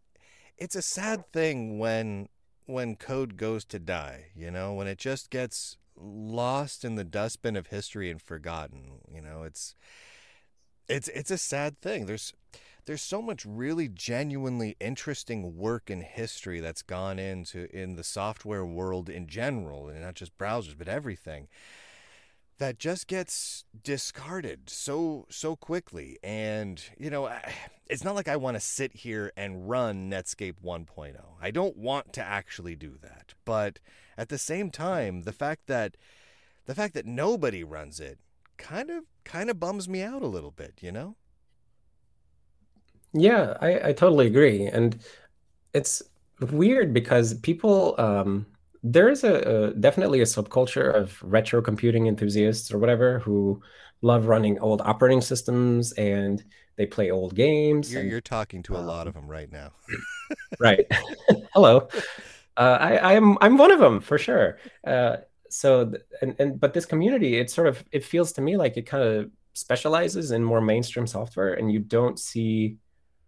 it's 0.56 0.76
a 0.76 0.82
sad 0.82 1.30
thing 1.32 1.78
when 1.78 2.28
when 2.68 2.96
code 2.96 3.38
goes 3.38 3.64
to 3.64 3.78
die, 3.78 4.26
you 4.36 4.50
know, 4.50 4.74
when 4.74 4.86
it 4.86 4.98
just 4.98 5.30
gets 5.30 5.78
lost 5.96 6.84
in 6.84 6.96
the 6.96 7.04
dustbin 7.04 7.56
of 7.56 7.68
history 7.68 8.10
and 8.10 8.20
forgotten, 8.20 9.00
you 9.12 9.22
know, 9.22 9.42
it's 9.42 9.74
it's 10.86 11.08
it's 11.08 11.30
a 11.30 11.38
sad 11.38 11.80
thing. 11.80 12.04
There's 12.04 12.34
there's 12.84 13.00
so 13.00 13.22
much 13.22 13.46
really 13.46 13.88
genuinely 13.88 14.76
interesting 14.80 15.56
work 15.56 15.90
in 15.90 16.02
history 16.02 16.60
that's 16.60 16.82
gone 16.82 17.18
into 17.18 17.74
in 17.74 17.96
the 17.96 18.04
software 18.04 18.66
world 18.66 19.08
in 19.08 19.26
general, 19.26 19.88
and 19.88 20.02
not 20.02 20.14
just 20.14 20.36
browsers, 20.36 20.76
but 20.76 20.88
everything 20.88 21.48
that 22.58 22.78
just 22.78 23.06
gets 23.06 23.64
discarded 23.82 24.68
so 24.68 25.26
so 25.30 25.54
quickly 25.54 26.18
and 26.22 26.82
you 26.98 27.08
know 27.08 27.30
it's 27.88 28.04
not 28.04 28.14
like 28.14 28.28
I 28.28 28.36
want 28.36 28.56
to 28.56 28.60
sit 28.60 28.96
here 28.96 29.32
and 29.36 29.68
run 29.68 30.10
Netscape 30.10 30.56
1.0. 30.62 31.16
I 31.40 31.50
don't 31.50 31.76
want 31.76 32.12
to 32.14 32.22
actually 32.22 32.76
do 32.76 32.98
that. 33.00 33.34
But 33.44 33.78
at 34.16 34.28
the 34.28 34.38
same 34.38 34.70
time, 34.70 35.22
the 35.22 35.32
fact 35.32 35.66
that 35.66 35.96
the 36.66 36.74
fact 36.74 36.94
that 36.94 37.06
nobody 37.06 37.64
runs 37.64 37.98
it 37.98 38.18
kind 38.58 38.90
of 38.90 39.04
kind 39.24 39.48
of 39.48 39.58
bums 39.58 39.88
me 39.88 40.02
out 40.02 40.22
a 40.22 40.26
little 40.26 40.50
bit, 40.50 40.74
you 40.80 40.92
know? 40.92 41.16
Yeah, 43.14 43.56
I, 43.60 43.88
I 43.88 43.92
totally 43.92 44.26
agree. 44.26 44.66
And 44.66 44.98
it's 45.72 46.02
weird 46.40 46.92
because 46.92 47.34
people 47.34 47.94
um 47.98 48.46
there 48.82 49.08
is 49.08 49.24
a, 49.24 49.34
a, 49.34 49.74
definitely 49.74 50.20
a 50.20 50.24
subculture 50.24 50.94
of 50.94 51.20
retro 51.22 51.60
computing 51.60 52.06
enthusiasts 52.06 52.72
or 52.72 52.78
whatever 52.78 53.18
who 53.20 53.60
love 54.02 54.26
running 54.26 54.58
old 54.60 54.80
operating 54.82 55.20
systems 55.20 55.92
and 55.92 56.44
they 56.76 56.86
play 56.86 57.10
old 57.10 57.34
games. 57.34 57.92
You're, 57.92 58.02
and, 58.02 58.10
you're 58.10 58.20
talking 58.20 58.62
to 58.64 58.76
a 58.76 58.78
um, 58.78 58.86
lot 58.86 59.06
of 59.08 59.14
them 59.14 59.26
right 59.26 59.50
now. 59.50 59.72
right. 60.60 60.86
Hello. 61.54 61.88
Uh, 62.56 62.78
I, 62.80 63.16
I'm 63.16 63.36
I'm 63.40 63.56
one 63.56 63.70
of 63.70 63.80
them 63.80 64.00
for 64.00 64.18
sure. 64.18 64.58
Uh, 64.84 65.18
so 65.50 65.92
and 66.22 66.36
and 66.38 66.60
but 66.60 66.74
this 66.74 66.86
community, 66.86 67.38
it 67.38 67.50
sort 67.50 67.66
of 67.66 67.84
it 67.92 68.04
feels 68.04 68.32
to 68.34 68.40
me 68.40 68.56
like 68.56 68.76
it 68.76 68.82
kind 68.82 69.02
of 69.02 69.30
specializes 69.54 70.30
in 70.30 70.42
more 70.44 70.60
mainstream 70.60 71.06
software, 71.06 71.54
and 71.54 71.70
you 71.70 71.80
don't 71.80 72.18
see 72.18 72.76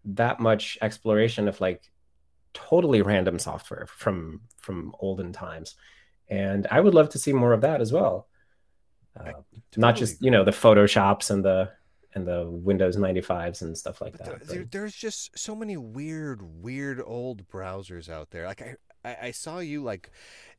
that 0.04 0.40
much 0.40 0.78
exploration 0.80 1.48
of 1.48 1.60
like 1.60 1.90
totally 2.54 3.02
random 3.02 3.38
software 3.38 3.86
from 3.86 4.42
from 4.58 4.94
olden 5.00 5.32
times. 5.32 5.74
And 6.28 6.66
I 6.70 6.80
would 6.80 6.94
love 6.94 7.08
to 7.10 7.18
see 7.18 7.32
more 7.32 7.52
of 7.52 7.60
that 7.62 7.80
as 7.80 7.92
well. 7.92 8.28
Uh, 9.18 9.24
totally 9.24 9.62
not 9.76 9.96
just 9.96 10.22
you 10.22 10.30
know 10.30 10.44
the 10.44 10.50
photoshops 10.50 11.30
and 11.30 11.44
the 11.44 11.70
and 12.14 12.26
the 12.26 12.48
Windows 12.48 12.96
95s 12.96 13.62
and 13.62 13.76
stuff 13.76 14.00
like 14.00 14.18
that. 14.18 14.46
There, 14.46 14.66
there's 14.68 14.94
just 14.94 15.38
so 15.38 15.54
many 15.54 15.76
weird, 15.76 16.42
weird 16.42 17.00
old 17.04 17.48
browsers 17.48 18.08
out 18.08 18.30
there. 18.30 18.46
Like 18.46 18.62
I, 18.62 18.74
I, 19.04 19.16
I 19.22 19.30
saw 19.30 19.58
you 19.60 19.82
like 19.82 20.10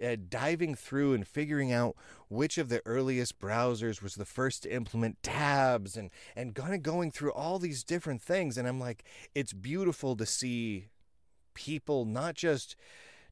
uh, 0.04 0.16
diving 0.30 0.76
through 0.76 1.14
and 1.14 1.28
figuring 1.28 1.72
out 1.72 1.96
which 2.30 2.58
of 2.58 2.70
the 2.70 2.82
earliest 2.86 3.40
browsers 3.40 4.02
was 4.02 4.16
the 4.16 4.26
first 4.26 4.64
to 4.64 4.74
implement 4.74 5.22
tabs 5.24 5.98
and 5.98 6.10
and 6.36 6.56
kind 6.56 6.74
of 6.74 6.82
going 6.82 7.12
through 7.12 7.34
all 7.34 7.60
these 7.60 7.84
different 7.84 8.22
things. 8.22 8.58
And 8.58 8.68
I'm 8.68 8.80
like, 8.80 9.04
it's 9.36 9.54
beautiful 9.54 10.16
to 10.16 10.26
see 10.26 10.88
people 11.54 12.06
not 12.06 12.36
just 12.36 12.76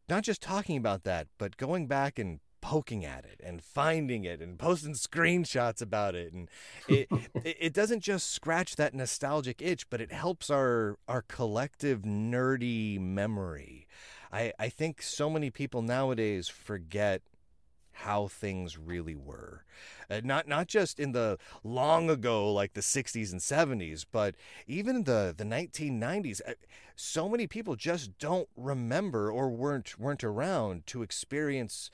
not 0.08 0.24
just 0.24 0.42
talking 0.42 0.78
about 0.78 1.04
that, 1.04 1.28
but 1.38 1.58
going 1.58 1.88
back 1.88 2.18
and 2.18 2.40
poking 2.62 3.06
at 3.06 3.26
it 3.26 3.40
and 3.44 3.64
finding 3.64 4.26
it 4.26 4.42
and 4.42 4.60
posting 4.60 4.94
screenshots 4.94 5.82
about 5.82 6.16
it. 6.16 6.34
And 6.34 6.50
it, 6.88 7.08
it 7.44 7.74
doesn't 7.74 8.02
just 8.02 8.32
scratch 8.32 8.76
that 8.76 8.94
nostalgic 8.94 9.62
itch 9.62 9.90
but 9.90 10.02
it 10.02 10.12
helps 10.12 10.50
our 10.50 10.98
our 11.08 11.22
collective 11.22 12.02
nerdy 12.02 13.00
memory. 13.00 13.88
I 14.32 14.54
i 14.60 14.70
think 14.70 15.02
so 15.02 15.30
many 15.30 15.50
people 15.50 15.82
nowadays 15.82 16.48
forget 16.48 17.22
how 18.04 18.28
things 18.28 18.78
really 18.78 19.16
were. 19.16 19.64
Uh, 20.10 20.22
not 20.24 20.48
not 20.48 20.68
just 20.68 21.00
in 21.00 21.12
the 21.12 21.38
long 21.64 22.10
ago 22.10 22.52
like 22.52 22.74
the 22.74 22.82
60s 22.82 23.32
and 23.32 23.42
70s, 23.42 24.06
but 24.12 24.36
even 24.68 25.04
the 25.04 25.34
the 25.36 25.44
1990s. 25.44 26.42
Uh, 26.48 26.54
so 26.96 27.30
many 27.30 27.48
people 27.48 27.76
just 27.76 28.18
don't 28.18 28.50
remember 28.58 29.32
or 29.32 29.50
weren't 29.50 29.98
weren't 30.00 30.24
around 30.24 30.86
to 30.88 31.02
experience 31.02 31.90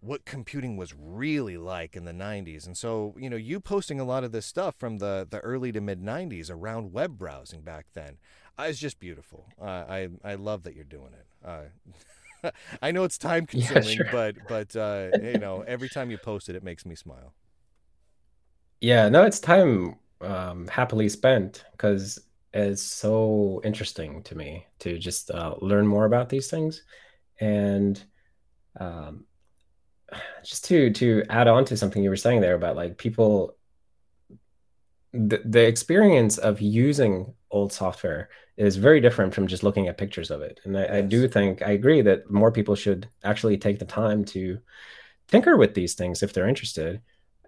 what 0.00 0.24
computing 0.24 0.76
was 0.76 0.94
really 0.98 1.58
like 1.58 1.94
in 1.94 2.04
the 2.04 2.12
90s. 2.12 2.66
And 2.66 2.76
so, 2.76 3.14
you 3.18 3.28
know, 3.28 3.36
you 3.36 3.60
posting 3.60 4.00
a 4.00 4.04
lot 4.04 4.24
of 4.24 4.32
this 4.32 4.46
stuff 4.46 4.74
from 4.76 4.98
the, 4.98 5.26
the 5.28 5.40
early 5.40 5.72
to 5.72 5.80
mid 5.80 6.02
90s 6.02 6.50
around 6.50 6.92
web 6.92 7.18
browsing 7.18 7.60
back 7.60 7.86
then 7.92 8.16
uh, 8.58 8.62
is 8.64 8.78
just 8.78 8.98
beautiful. 8.98 9.46
Uh, 9.60 9.84
I, 9.88 10.08
I 10.24 10.34
love 10.36 10.62
that 10.62 10.74
you're 10.74 10.84
doing 10.84 11.12
it. 11.12 11.26
Uh, 11.44 11.64
I 12.82 12.90
know 12.90 13.04
it's 13.04 13.18
time 13.18 13.46
consuming, 13.46 13.84
yeah, 13.84 13.94
sure. 13.94 14.08
but, 14.10 14.34
but 14.48 14.76
uh, 14.76 15.08
you 15.22 15.38
know, 15.38 15.62
every 15.66 15.88
time 15.88 16.10
you 16.10 16.18
post 16.18 16.48
it, 16.48 16.56
it 16.56 16.62
makes 16.62 16.84
me 16.86 16.94
smile. 16.94 17.34
Yeah, 18.80 19.08
no, 19.08 19.24
it's 19.24 19.40
time 19.40 19.96
um, 20.20 20.66
happily 20.68 21.08
spent 21.08 21.64
because 21.72 22.18
it's 22.52 22.82
so 22.82 23.60
interesting 23.64 24.22
to 24.24 24.34
me 24.34 24.66
to 24.80 24.98
just 24.98 25.30
uh, 25.30 25.54
learn 25.60 25.86
more 25.86 26.06
about 26.06 26.28
these 26.28 26.48
things. 26.48 26.82
And, 27.40 28.02
um, 28.78 29.24
just 30.44 30.64
to 30.66 30.90
to 30.92 31.22
add 31.28 31.48
on 31.48 31.64
to 31.66 31.76
something 31.76 32.02
you 32.02 32.10
were 32.10 32.16
saying 32.16 32.40
there 32.40 32.54
about 32.54 32.76
like 32.76 32.98
people 32.98 33.56
the, 35.12 35.42
the 35.44 35.66
experience 35.66 36.38
of 36.38 36.60
using 36.60 37.34
old 37.50 37.72
software 37.72 38.28
is 38.60 38.76
very 38.76 39.00
different 39.00 39.34
from 39.34 39.46
just 39.46 39.62
looking 39.62 39.88
at 39.88 39.98
pictures 39.98 40.30
of 40.30 40.42
it 40.42 40.60
and 40.64 40.76
I, 40.76 40.82
yes. 40.82 40.90
I, 40.92 41.00
do 41.00 41.28
think 41.28 41.62
i 41.62 41.70
agree 41.70 42.02
that 42.02 42.30
more 42.30 42.52
people 42.52 42.74
should 42.74 43.08
actually 43.24 43.56
take 43.56 43.78
the 43.78 43.84
time 43.84 44.24
to 44.26 44.58
tinker 45.28 45.56
with 45.56 45.74
these 45.74 45.94
things 45.94 46.22
if 46.22 46.32
they're 46.32 46.48
interested 46.48 47.00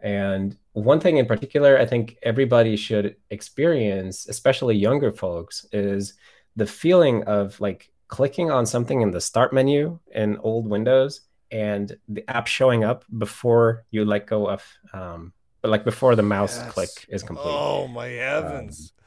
and 0.02 0.56
one 0.72 1.00
thing 1.00 1.18
in 1.18 1.26
particular 1.26 1.78
i 1.78 1.86
think 1.86 2.16
everybody 2.22 2.76
should 2.76 3.16
experience 3.30 4.26
especially 4.26 4.74
younger 4.74 5.12
folks 5.12 5.66
is 5.72 6.14
the 6.56 6.66
feeling 6.66 7.22
of 7.24 7.60
like 7.60 7.90
clicking 8.08 8.50
on 8.50 8.64
something 8.66 9.00
in 9.02 9.10
the 9.10 9.20
start 9.20 9.52
menu 9.52 9.98
in 10.14 10.36
old 10.38 10.66
windows 10.68 11.22
and 11.50 11.96
the 12.08 12.28
app 12.28 12.46
showing 12.46 12.84
up 12.84 13.04
before 13.18 13.84
you 13.90 14.04
let 14.04 14.26
go 14.26 14.48
of 14.48 14.64
um 14.94 15.32
but 15.60 15.70
like 15.70 15.84
before 15.84 16.16
the 16.16 16.22
mouse 16.22 16.56
yes. 16.58 16.72
click 16.72 16.90
is 17.08 17.22
complete 17.22 17.54
oh 17.54 17.86
my 17.86 18.06
heavens 18.06 18.92
um, 18.96 19.01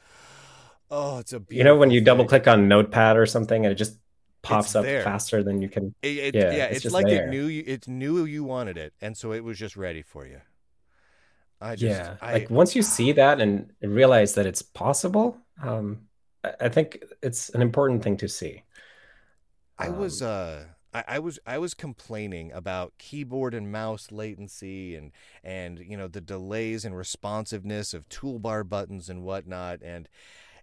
oh 0.90 1.18
it's 1.18 1.32
a 1.32 1.42
you 1.48 1.64
know 1.64 1.76
when 1.76 1.90
you 1.90 2.00
double 2.00 2.24
click 2.24 2.46
on 2.46 2.68
notepad 2.68 3.16
or 3.16 3.26
something 3.26 3.64
and 3.64 3.72
it 3.72 3.76
just 3.76 3.98
pops 4.42 4.68
it's 4.68 4.76
up 4.76 4.84
there. 4.84 5.02
faster 5.02 5.42
than 5.42 5.60
you 5.60 5.68
can 5.68 5.94
it, 6.02 6.16
it, 6.18 6.34
yeah, 6.34 6.52
yeah 6.52 6.64
it's, 6.66 6.84
it's 6.84 6.94
like 6.94 7.06
there. 7.06 7.26
it 7.26 7.30
knew 7.30 7.46
you 7.46 7.64
it 7.66 7.88
knew 7.88 8.24
you 8.24 8.44
wanted 8.44 8.76
it 8.76 8.92
and 9.00 9.16
so 9.16 9.32
it 9.32 9.42
was 9.42 9.58
just 9.58 9.76
ready 9.76 10.02
for 10.02 10.26
you 10.26 10.40
i 11.60 11.74
just 11.74 11.98
yeah 11.98 12.16
I, 12.20 12.34
like 12.34 12.50
once 12.50 12.76
you 12.76 12.82
see 12.82 13.12
that 13.12 13.40
and 13.40 13.72
realize 13.82 14.34
that 14.34 14.46
it's 14.46 14.62
possible 14.62 15.36
um 15.62 16.02
i 16.60 16.68
think 16.68 17.02
it's 17.22 17.48
an 17.50 17.62
important 17.62 18.04
thing 18.04 18.16
to 18.18 18.28
see 18.28 18.62
i 19.78 19.88
was 19.88 20.22
um, 20.22 20.28
uh 20.28 20.56
I, 20.96 21.04
I 21.08 21.18
was 21.18 21.38
I 21.46 21.58
was 21.58 21.74
complaining 21.74 22.52
about 22.52 22.94
keyboard 22.98 23.52
and 23.52 23.70
mouse 23.70 24.10
latency 24.10 24.94
and 24.94 25.12
and 25.44 25.78
you 25.78 25.96
know 25.96 26.08
the 26.08 26.22
delays 26.22 26.84
and 26.86 26.96
responsiveness 26.96 27.92
of 27.92 28.08
toolbar 28.08 28.66
buttons 28.66 29.10
and 29.10 29.22
whatnot 29.22 29.82
and 29.82 30.08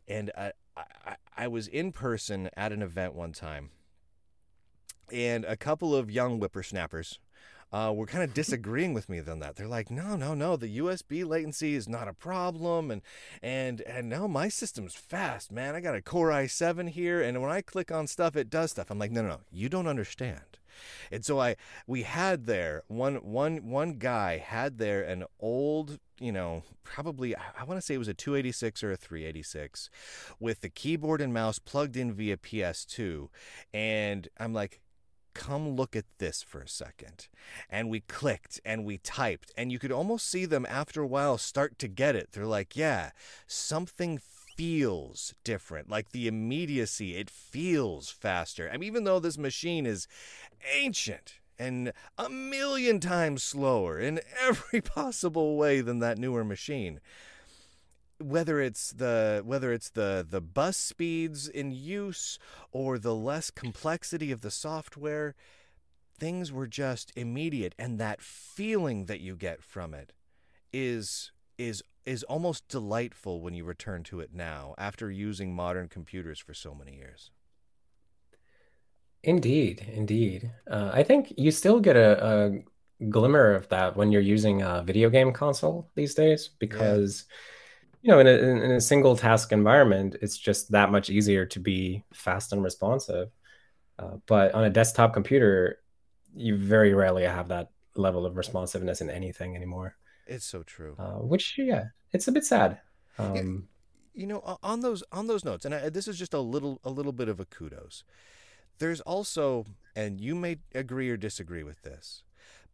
and 0.07 0.31
I, 0.37 0.51
I, 0.75 1.15
I 1.35 1.47
was 1.47 1.67
in 1.67 1.91
person 1.91 2.49
at 2.55 2.71
an 2.71 2.81
event 2.81 3.13
one 3.13 3.33
time 3.33 3.71
and 5.11 5.45
a 5.45 5.57
couple 5.57 5.95
of 5.95 6.11
young 6.11 6.39
whippersnappers 6.39 7.19
uh, 7.71 7.91
were 7.93 8.05
kind 8.05 8.23
of 8.23 8.33
disagreeing 8.35 8.93
with 8.93 9.09
me 9.09 9.21
on 9.27 9.39
that. 9.39 9.55
They're 9.55 9.67
like, 9.67 9.89
no, 9.89 10.15
no, 10.15 10.33
no, 10.33 10.55
the 10.55 10.77
USB 10.77 11.25
latency 11.25 11.75
is 11.75 11.87
not 11.87 12.07
a 12.07 12.13
problem, 12.13 12.91
and 12.91 13.01
and 13.41 13.81
and 13.81 14.09
now 14.09 14.27
my 14.27 14.49
system's 14.49 14.95
fast, 14.95 15.51
man. 15.51 15.75
I 15.75 15.81
got 15.81 15.95
a 15.95 16.01
Core 16.01 16.29
i7 16.29 16.89
here, 16.89 17.21
and 17.21 17.41
when 17.41 17.51
I 17.51 17.61
click 17.61 17.91
on 17.91 18.07
stuff, 18.07 18.35
it 18.35 18.49
does 18.49 18.71
stuff. 18.71 18.89
I'm 18.89 18.99
like, 18.99 19.11
no, 19.11 19.21
no, 19.21 19.29
no, 19.29 19.39
you 19.51 19.69
don't 19.69 19.87
understand. 19.87 20.59
And 21.11 21.23
so 21.23 21.39
I 21.39 21.55
we 21.85 22.03
had 22.03 22.45
there 22.45 22.83
one 22.87 23.15
one 23.17 23.69
one 23.69 23.93
guy 23.93 24.37
had 24.37 24.77
there 24.79 25.03
an 25.03 25.25
old 25.39 25.99
you 26.23 26.31
know 26.31 26.63
probably 26.83 27.35
I 27.35 27.63
want 27.65 27.77
to 27.79 27.85
say 27.85 27.95
it 27.95 27.99
was 27.99 28.07
a 28.07 28.13
286 28.13 28.83
or 28.83 28.91
a 28.91 28.97
386 28.97 29.89
with 30.39 30.61
the 30.61 30.69
keyboard 30.69 31.21
and 31.21 31.33
mouse 31.33 31.59
plugged 31.59 31.97
in 31.97 32.13
via 32.13 32.37
PS2 32.37 33.27
and 33.73 34.27
I'm 34.39 34.53
like 34.53 34.79
come 35.33 35.69
look 35.69 35.95
at 35.95 36.05
this 36.19 36.43
for 36.43 36.61
a 36.61 36.67
second. 36.67 37.27
And 37.69 37.89
we 37.89 38.01
clicked 38.01 38.61
and 38.63 38.85
we 38.85 38.97
typed, 38.99 39.51
and 39.57 39.71
you 39.71 39.79
could 39.79 39.91
almost 39.91 40.29
see 40.29 40.45
them 40.45 40.65
after 40.69 41.01
a 41.01 41.07
while 41.07 41.37
start 41.37 41.79
to 41.79 41.87
get 41.87 42.15
it. 42.15 42.29
They're 42.31 42.45
like, 42.45 42.75
yeah, 42.75 43.11
something 43.47 44.19
feels 44.19 45.33
different. 45.43 45.89
Like 45.89 46.11
the 46.11 46.27
immediacy, 46.27 47.15
it 47.15 47.29
feels 47.29 48.09
faster. 48.09 48.69
I 48.71 48.77
mean, 48.77 48.87
even 48.87 49.03
though 49.03 49.19
this 49.19 49.37
machine 49.37 49.85
is 49.85 50.07
ancient 50.75 51.35
and 51.57 51.93
a 52.17 52.29
million 52.29 52.99
times 52.99 53.43
slower 53.43 53.99
in 53.99 54.19
every 54.41 54.81
possible 54.81 55.57
way 55.57 55.81
than 55.81 55.99
that 55.99 56.17
newer 56.17 56.43
machine. 56.43 56.99
Whether 58.19 58.61
it's 58.61 58.91
the 58.91 59.41
whether 59.43 59.73
it's 59.73 59.89
the 59.89 60.25
the 60.27 60.41
bus 60.41 60.77
speeds 60.77 61.47
in 61.47 61.71
use 61.71 62.39
or 62.71 62.97
the 62.97 63.15
less 63.15 63.51
complexity 63.51 64.31
of 64.31 64.41
the 64.41 64.51
software 64.51 65.35
things 66.17 66.51
were 66.51 66.67
just 66.67 67.11
immediate 67.15 67.75
and 67.77 67.99
that 67.99 68.21
feeling 68.21 69.05
that 69.05 69.19
you 69.19 69.35
get 69.35 69.61
from 69.61 69.93
it 69.93 70.13
is 70.71 71.31
is 71.57 71.83
is 72.05 72.23
almost 72.23 72.67
delightful 72.67 73.41
when 73.41 73.53
you 73.53 73.63
return 73.63 74.03
to 74.03 74.19
it 74.19 74.33
now 74.33 74.75
after 74.77 75.09
using 75.09 75.53
modern 75.53 75.87
computers 75.87 76.39
for 76.39 76.53
so 76.53 76.73
many 76.73 76.95
years 76.95 77.31
indeed 79.23 79.85
indeed. 79.93 80.51
Uh, 80.69 80.91
i 80.93 81.03
think 81.03 81.33
you 81.37 81.51
still 81.51 81.79
get 81.79 81.95
a, 81.95 82.25
a, 82.25 82.51
glimmer 83.09 83.53
of 83.53 83.67
that 83.69 83.97
when 83.97 84.11
you're 84.11 84.21
using 84.21 84.61
a 84.61 84.81
video 84.83 85.09
game 85.09 85.33
console 85.33 85.89
these 85.95 86.13
days 86.13 86.51
because 86.59 87.25
yeah 87.27 87.35
you 88.03 88.11
know 88.11 88.19
in 88.19 88.27
a, 88.27 88.31
in 88.31 88.71
a 88.71 88.81
single 88.81 89.15
task 89.15 89.51
environment 89.51 90.15
it's 90.21 90.37
just 90.37 90.71
that 90.71 90.91
much 90.91 91.09
easier 91.09 91.45
to 91.45 91.59
be 91.59 92.03
fast 92.13 92.53
and 92.53 92.63
responsive. 92.63 93.29
Uh, 93.97 94.17
but 94.25 94.53
on 94.53 94.65
a 94.65 94.69
desktop 94.69 95.13
computer 95.13 95.79
you 96.35 96.57
very 96.57 96.93
rarely 96.93 97.23
have 97.23 97.47
that 97.47 97.69
level 97.95 98.25
of 98.25 98.37
responsiveness 98.37 99.01
in 99.01 99.09
anything 99.09 99.55
anymore. 99.55 99.95
It's 100.25 100.45
so 100.45 100.63
true. 100.63 100.95
Uh, 100.99 101.19
which 101.19 101.55
yeah 101.57 101.85
it's 102.11 102.27
a 102.27 102.31
bit 102.31 102.45
sad. 102.45 102.79
Um, 103.17 103.67
you 104.13 104.27
know 104.27 104.57
on 104.61 104.81
those 104.81 105.03
on 105.11 105.27
those 105.27 105.45
notes 105.45 105.65
and 105.65 105.73
I, 105.73 105.89
this 105.89 106.07
is 106.07 106.19
just 106.19 106.33
a 106.33 106.39
little 106.39 106.79
a 106.83 106.89
little 106.89 107.13
bit 107.13 107.29
of 107.29 107.39
a 107.39 107.45
kudos 107.45 108.03
there's 108.79 109.01
also 109.01 109.65
and 109.95 110.19
you 110.19 110.35
may 110.35 110.57
agree 110.73 111.09
or 111.09 111.17
disagree 111.17 111.63
with 111.63 111.81
this 111.83 112.23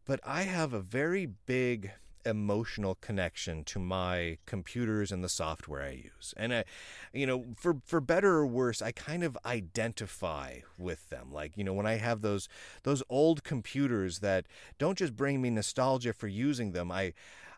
but 0.04 0.20
i 0.24 0.42
have 0.42 0.72
a 0.72 0.80
very 0.80 1.26
big 1.26 1.92
emotional 2.24 2.96
connection 2.96 3.64
to 3.64 3.78
my 3.78 4.38
computers 4.46 5.10
and 5.10 5.24
the 5.24 5.28
software 5.28 5.82
I 5.82 5.90
use. 5.90 6.34
And 6.36 6.52
I, 6.52 6.64
you 7.12 7.26
know, 7.26 7.46
for 7.56 7.76
for 7.84 8.00
better 8.00 8.36
or 8.36 8.46
worse, 8.46 8.82
I 8.82 8.92
kind 8.92 9.22
of 9.22 9.38
identify 9.44 10.60
with 10.78 11.08
them. 11.10 11.32
Like, 11.32 11.56
you 11.56 11.64
know, 11.64 11.72
when 11.72 11.86
I 11.86 11.94
have 11.94 12.20
those 12.20 12.48
those 12.82 13.02
old 13.08 13.42
computers 13.44 14.18
that 14.20 14.46
don't 14.78 14.98
just 14.98 15.16
bring 15.16 15.40
me 15.40 15.50
nostalgia 15.50 16.12
for 16.12 16.28
using 16.28 16.72
them, 16.72 16.90
I 16.92 17.14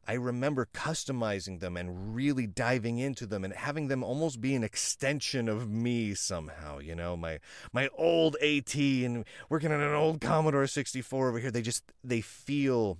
I 0.07 0.15
remember 0.15 0.69
customizing 0.75 1.61
them 1.61 1.77
and 1.77 2.15
really 2.15 2.47
diving 2.47 2.99
into 2.99 3.25
them 3.25 3.45
and 3.45 3.55
having 3.55 3.87
them 3.87 4.03
almost 4.03 4.41
be 4.41 4.55
an 4.55 4.65
extension 4.65 5.49
of 5.49 5.71
me 5.71 6.15
somehow. 6.15 6.79
You 6.79 6.95
know, 6.97 7.17
my 7.17 7.39
my 7.73 7.89
old 7.97 8.37
AT 8.43 8.75
and 8.75 9.25
working 9.49 9.71
on 9.71 9.81
an 9.81 9.95
old 9.95 10.21
Commodore 10.21 10.67
64 10.67 11.29
over 11.29 11.39
here. 11.39 11.51
They 11.51 11.63
just 11.63 11.85
they 12.03 12.21
feel 12.21 12.99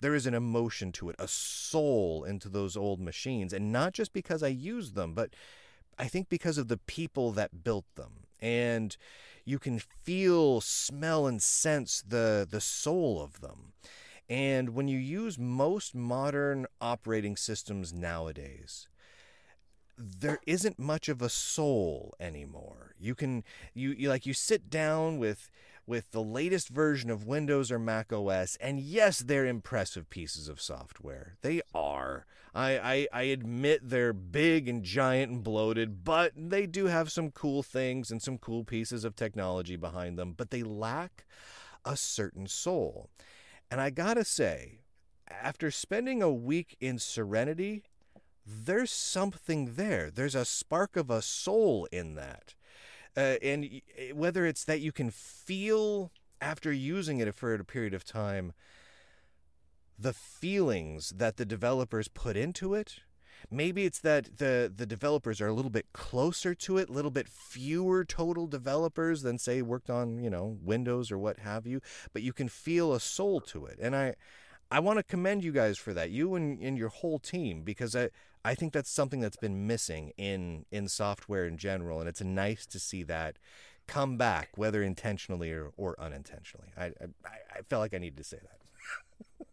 there 0.00 0.14
is 0.16 0.26
an 0.26 0.34
emotion 0.34 0.90
to 0.92 1.10
it, 1.10 1.16
a 1.18 1.28
soul 1.28 2.24
into 2.24 2.48
those 2.48 2.76
old 2.76 3.00
machines, 3.00 3.52
and 3.52 3.70
not 3.72 3.92
just 3.92 4.12
because 4.12 4.42
I 4.42 4.48
use 4.48 4.92
them, 4.92 5.14
but 5.14 5.30
I 5.96 6.08
think 6.08 6.28
because 6.28 6.58
of 6.58 6.66
the 6.66 6.76
people 6.76 7.30
that 7.32 7.62
built 7.62 7.84
them. 7.94 8.24
And 8.40 8.96
you 9.44 9.60
can 9.60 9.78
feel, 9.78 10.60
smell, 10.60 11.28
and 11.28 11.40
sense 11.40 12.02
the 12.06 12.46
the 12.50 12.60
soul 12.60 13.22
of 13.22 13.40
them. 13.40 13.74
And 14.32 14.70
when 14.70 14.88
you 14.88 14.98
use 14.98 15.38
most 15.38 15.94
modern 15.94 16.64
operating 16.80 17.36
systems 17.36 17.92
nowadays, 17.92 18.88
there 19.98 20.40
isn't 20.46 20.78
much 20.78 21.10
of 21.10 21.20
a 21.20 21.28
soul 21.28 22.14
anymore. 22.18 22.94
You 22.98 23.14
can 23.14 23.44
you, 23.74 23.90
you 23.90 24.08
like 24.08 24.24
you 24.24 24.32
sit 24.32 24.70
down 24.70 25.18
with 25.18 25.50
with 25.86 26.12
the 26.12 26.22
latest 26.22 26.70
version 26.70 27.10
of 27.10 27.26
Windows 27.26 27.70
or 27.70 27.78
Mac 27.78 28.10
OS, 28.10 28.56
and 28.56 28.80
yes, 28.80 29.18
they're 29.18 29.44
impressive 29.44 30.08
pieces 30.08 30.48
of 30.48 30.62
software. 30.62 31.36
They 31.42 31.60
are. 31.74 32.24
I, 32.54 32.78
I, 32.78 33.08
I 33.12 33.22
admit 33.24 33.80
they're 33.82 34.14
big 34.14 34.66
and 34.66 34.82
giant 34.82 35.30
and 35.30 35.44
bloated, 35.44 36.04
but 36.04 36.32
they 36.34 36.66
do 36.66 36.86
have 36.86 37.12
some 37.12 37.32
cool 37.32 37.62
things 37.62 38.10
and 38.10 38.22
some 38.22 38.38
cool 38.38 38.64
pieces 38.64 39.04
of 39.04 39.14
technology 39.14 39.76
behind 39.76 40.18
them, 40.18 40.32
but 40.34 40.50
they 40.50 40.62
lack 40.62 41.26
a 41.84 41.98
certain 41.98 42.46
soul. 42.46 43.10
And 43.72 43.80
I 43.80 43.88
gotta 43.88 44.22
say, 44.22 44.80
after 45.30 45.70
spending 45.70 46.22
a 46.22 46.30
week 46.30 46.76
in 46.78 46.98
Serenity, 46.98 47.84
there's 48.44 48.90
something 48.90 49.76
there. 49.76 50.10
There's 50.10 50.34
a 50.34 50.44
spark 50.44 50.94
of 50.94 51.08
a 51.08 51.22
soul 51.22 51.88
in 51.90 52.14
that. 52.16 52.54
Uh, 53.16 53.36
and 53.42 53.80
whether 54.12 54.44
it's 54.44 54.62
that 54.64 54.82
you 54.82 54.92
can 54.92 55.08
feel 55.08 56.10
after 56.38 56.70
using 56.70 57.18
it 57.20 57.34
for 57.34 57.54
a 57.54 57.64
period 57.64 57.94
of 57.94 58.04
time, 58.04 58.52
the 59.98 60.12
feelings 60.12 61.08
that 61.16 61.38
the 61.38 61.46
developers 61.46 62.08
put 62.08 62.36
into 62.36 62.74
it. 62.74 62.96
Maybe 63.50 63.84
it's 63.84 64.00
that 64.00 64.38
the 64.38 64.72
the 64.74 64.86
developers 64.86 65.40
are 65.40 65.46
a 65.46 65.52
little 65.52 65.70
bit 65.70 65.86
closer 65.92 66.54
to 66.54 66.78
it, 66.78 66.88
a 66.88 66.92
little 66.92 67.10
bit 67.10 67.28
fewer 67.28 68.04
total 68.04 68.46
developers 68.46 69.22
than 69.22 69.38
say 69.38 69.62
worked 69.62 69.90
on, 69.90 70.22
you 70.22 70.30
know, 70.30 70.58
Windows 70.62 71.10
or 71.10 71.18
what 71.18 71.38
have 71.40 71.66
you, 71.66 71.80
but 72.12 72.22
you 72.22 72.32
can 72.32 72.48
feel 72.48 72.92
a 72.92 73.00
soul 73.00 73.40
to 73.40 73.66
it. 73.66 73.78
And 73.80 73.94
I 73.96 74.14
I 74.70 74.80
want 74.80 74.98
to 74.98 75.02
commend 75.02 75.44
you 75.44 75.52
guys 75.52 75.76
for 75.78 75.92
that. 75.94 76.10
You 76.10 76.34
and, 76.34 76.60
and 76.62 76.78
your 76.78 76.88
whole 76.88 77.18
team 77.18 77.62
because 77.62 77.94
I 77.94 78.10
I 78.44 78.54
think 78.54 78.72
that's 78.72 78.90
something 78.90 79.20
that's 79.20 79.36
been 79.36 79.66
missing 79.66 80.12
in 80.16 80.64
in 80.70 80.88
software 80.88 81.46
in 81.46 81.58
general 81.58 82.00
and 82.00 82.08
it's 82.08 82.22
nice 82.22 82.66
to 82.66 82.78
see 82.80 83.02
that 83.04 83.36
come 83.88 84.16
back 84.16 84.50
whether 84.56 84.82
intentionally 84.82 85.52
or, 85.52 85.72
or 85.76 86.00
unintentionally. 86.00 86.68
I, 86.76 86.86
I 86.86 87.06
I 87.58 87.62
felt 87.68 87.80
like 87.80 87.94
I 87.94 87.98
needed 87.98 88.18
to 88.18 88.24
say 88.24 88.38
that. 88.38 89.46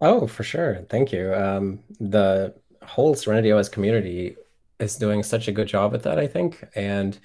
Oh, 0.00 0.26
for 0.26 0.42
sure. 0.42 0.84
Thank 0.90 1.12
you. 1.12 1.32
Um, 1.34 1.80
the 1.98 2.54
whole 2.86 3.14
Serenity 3.14 3.52
OS 3.52 3.68
community 3.68 4.36
is 4.78 4.96
doing 4.96 5.22
such 5.22 5.48
a 5.48 5.52
good 5.52 5.68
job 5.68 5.94
at 5.94 6.02
that, 6.02 6.18
I 6.18 6.26
think. 6.26 6.64
And 6.74 7.18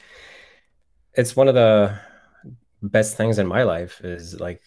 it's 1.13 1.35
one 1.35 1.47
of 1.47 1.55
the 1.55 1.99
best 2.81 3.17
things 3.17 3.39
in 3.39 3.47
my 3.47 3.63
life 3.63 4.01
is 4.03 4.39
like 4.39 4.61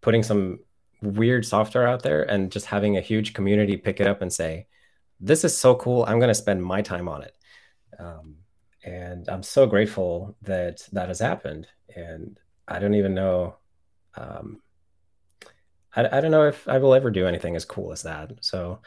putting 0.00 0.22
some 0.22 0.60
weird 1.02 1.44
software 1.44 1.86
out 1.86 2.02
there 2.02 2.22
and 2.22 2.52
just 2.52 2.66
having 2.66 2.96
a 2.96 3.00
huge 3.00 3.34
community 3.34 3.76
pick 3.76 4.00
it 4.00 4.06
up 4.06 4.22
and 4.22 4.32
say, 4.32 4.66
this 5.20 5.44
is 5.44 5.56
so 5.56 5.74
cool. 5.74 6.04
I'm 6.04 6.18
going 6.18 6.28
to 6.28 6.34
spend 6.34 6.64
my 6.64 6.82
time 6.82 7.08
on 7.08 7.22
it. 7.22 7.36
Um, 7.98 8.36
and 8.84 9.28
I'm 9.28 9.42
so 9.42 9.66
grateful 9.66 10.36
that 10.42 10.86
that 10.92 11.08
has 11.08 11.18
happened. 11.18 11.66
And 11.94 12.38
I 12.66 12.78
don't 12.78 12.94
even 12.94 13.14
know. 13.14 13.56
Um, 14.16 14.62
I, 15.94 16.18
I 16.18 16.20
don't 16.20 16.30
know 16.30 16.46
if 16.46 16.66
I 16.68 16.78
will 16.78 16.94
ever 16.94 17.10
do 17.10 17.26
anything 17.26 17.56
as 17.56 17.64
cool 17.64 17.92
as 17.92 18.02
that. 18.02 18.32
So 18.40 18.80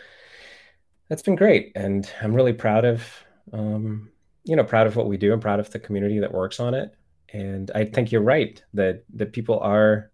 that's 1.10 1.22
been 1.22 1.36
great, 1.36 1.72
and 1.76 2.10
I'm 2.22 2.34
really 2.34 2.54
proud 2.54 2.86
of 2.86 3.04
um, 3.52 4.10
you 4.46 4.56
know 4.56 4.64
proud 4.64 4.88
of 4.88 4.96
what 4.96 5.08
we 5.08 5.18
do. 5.18 5.34
I'm 5.34 5.40
proud 5.40 5.60
of 5.60 5.70
the 5.70 5.80
community 5.80 6.20
that 6.20 6.34
works 6.34 6.60
on 6.60 6.74
it, 6.74 6.96
and 7.32 7.72
I 7.76 7.86
think 7.86 8.12
you're 8.12 8.22
right 8.22 8.62
that 8.74 9.04
that 9.16 9.34
people 9.34 9.60
are 9.60 10.12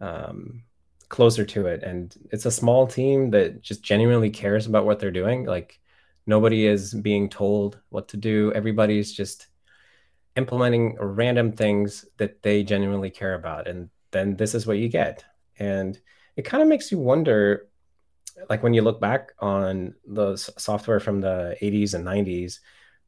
um, 0.00 0.62
closer 1.08 1.44
to 1.44 1.66
it, 1.66 1.82
and 1.82 2.14
it's 2.32 2.46
a 2.46 2.50
small 2.50 2.86
team 2.86 3.30
that 3.30 3.62
just 3.62 3.82
genuinely 3.82 4.30
cares 4.30 4.66
about 4.66 4.86
what 4.86 4.98
they're 4.98 5.10
doing. 5.10 5.44
Like 5.44 5.78
nobody 6.26 6.66
is 6.66 6.92
being 6.92 7.28
told 7.28 7.80
what 7.90 8.08
to 8.08 8.16
do. 8.16 8.52
Everybody's 8.52 9.12
just 9.12 9.46
implementing 10.36 10.96
random 11.00 11.52
things 11.52 12.04
that 12.18 12.42
they 12.42 12.62
genuinely 12.62 13.10
care 13.10 13.34
about, 13.34 13.68
and 13.68 13.90
then 14.10 14.36
this 14.36 14.54
is 14.54 14.66
what 14.66 14.78
you 14.78 14.88
get. 14.88 15.24
And 15.58 15.98
it 16.36 16.42
kind 16.42 16.62
of 16.62 16.68
makes 16.68 16.92
you 16.92 16.98
wonder 16.98 17.68
like 18.48 18.62
when 18.62 18.74
you 18.74 18.82
look 18.82 19.00
back 19.00 19.32
on 19.38 19.94
the 20.06 20.36
software 20.36 21.00
from 21.00 21.20
the 21.20 21.56
80s 21.62 21.94
and 21.94 22.04
90s 22.04 22.60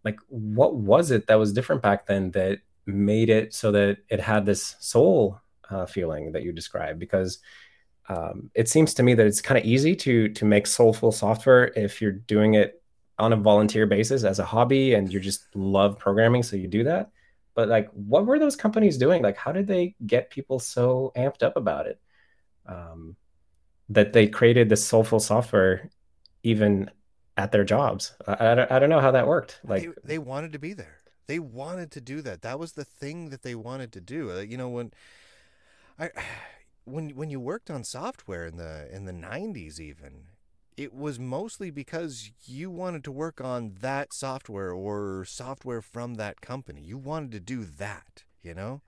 like 0.05 0.19
what 0.29 0.77
was 0.77 1.11
it 1.11 1.27
that 1.27 1.37
was 1.37 1.53
different 1.53 1.83
back 1.83 2.07
then 2.07 2.31
that 2.33 2.61
made 2.87 3.29
it 3.29 3.55
so 3.55 3.71
that 3.73 3.99
it 4.09 4.21
had 4.21 4.47
this 4.47 4.77
soul 4.81 5.41
uh, 5.71 5.87
feeling 5.87 6.33
that 6.33 6.43
you 6.43 6.53
described? 6.53 6.99
Because 6.99 7.39
um, 8.09 8.51
it 8.55 8.69
seems 8.69 8.95
to 8.95 9.03
me 9.03 9.15
that 9.15 9.27
it's 9.27 9.43
kind 9.43 9.59
of 9.59 9.65
easy 9.65 9.95
to 9.97 10.29
to 10.31 10.45
make 10.45 10.67
soulful 10.67 11.13
software 11.13 11.73
if 11.77 12.01
you're 12.01 12.13
doing 12.13 12.55
it 12.55 12.83
on 13.19 13.33
a 13.33 13.37
volunteer 13.37 13.87
basis 13.87 14.25
as 14.25 14.39
a 14.39 14.45
hobby 14.45 14.95
and 14.95 15.13
you 15.13 15.21
just 15.21 15.45
love 15.55 15.99
programming 15.99 16.43
so 16.43 16.57
you 16.57 16.69
do 16.69 16.85
that. 16.85 17.11
But 17.55 17.69
like 17.69 17.91
what 17.93 18.25
were 18.25 18.39
those 18.39 18.57
companies 18.57 18.97
doing? 18.97 19.23
Like 19.23 19.37
how 19.37 19.53
did 19.53 19.67
they 19.67 19.95
get 20.07 20.31
people 20.31 20.59
so 20.59 21.13
amped 21.17 21.43
up 21.43 21.57
about 21.57 21.87
it? 21.87 22.01
Um, 22.67 23.17
that 23.89 24.13
they 24.13 24.27
created 24.27 24.69
this 24.69 24.87
soulful 24.87 25.21
software 25.21 25.91
even 26.43 26.91
at 27.37 27.53
their 27.53 27.65
jobs. 27.65 28.15
I, 28.27 28.33
I, 28.33 28.55
don't, 28.55 28.73
I 28.73 28.79
don't 28.79 28.91
know 28.91 29.01
how 29.01 29.11
that 29.13 29.27
worked. 29.27 29.61
Like 29.65 29.83
they, 29.83 29.89
they, 30.05 30.19
wanted 30.19 30.53
to 30.53 30.59
be 30.59 30.73
there. 30.73 30.99
They 31.27 31.39
wanted 31.39 31.91
to 31.93 32.01
do 32.01 32.21
that. 32.23 32.43
That 32.43 32.59
was 32.59 32.73
the 32.73 32.85
thing 32.85 33.31
that 33.31 33.43
they 33.43 33.55
wanted 33.55 33.93
to 33.93 34.01
do. 34.01 34.31
Uh, 34.31 34.41
you 34.41 34.57
know 34.57 34.69
when 34.69 34.93
I 35.99 36.11
when 36.85 37.11
when 37.11 37.31
you 37.31 37.41
worked 37.41 37.71
on 37.71 37.85
software 37.85 38.47
in 38.47 38.57
the 38.57 38.89
in 38.95 39.05
the 39.05 39.13
90s 39.13 39.79
even 39.79 40.25
it 40.79 40.95
was 40.95 41.19
mostly 41.19 41.71
because 41.71 42.31
you 42.47 42.71
wanted 42.71 43.03
to 43.03 43.11
work 43.11 43.41
on 43.41 43.75
that 43.81 44.13
software 44.13 44.71
or 44.71 45.25
software 45.25 45.83
from 45.83 46.15
that 46.15 46.41
company. 46.41 46.81
You 46.81 46.97
wanted 46.97 47.33
to 47.33 47.41
do 47.41 47.65
that, 47.65 48.23
you 48.45 48.55
know? 48.55 48.83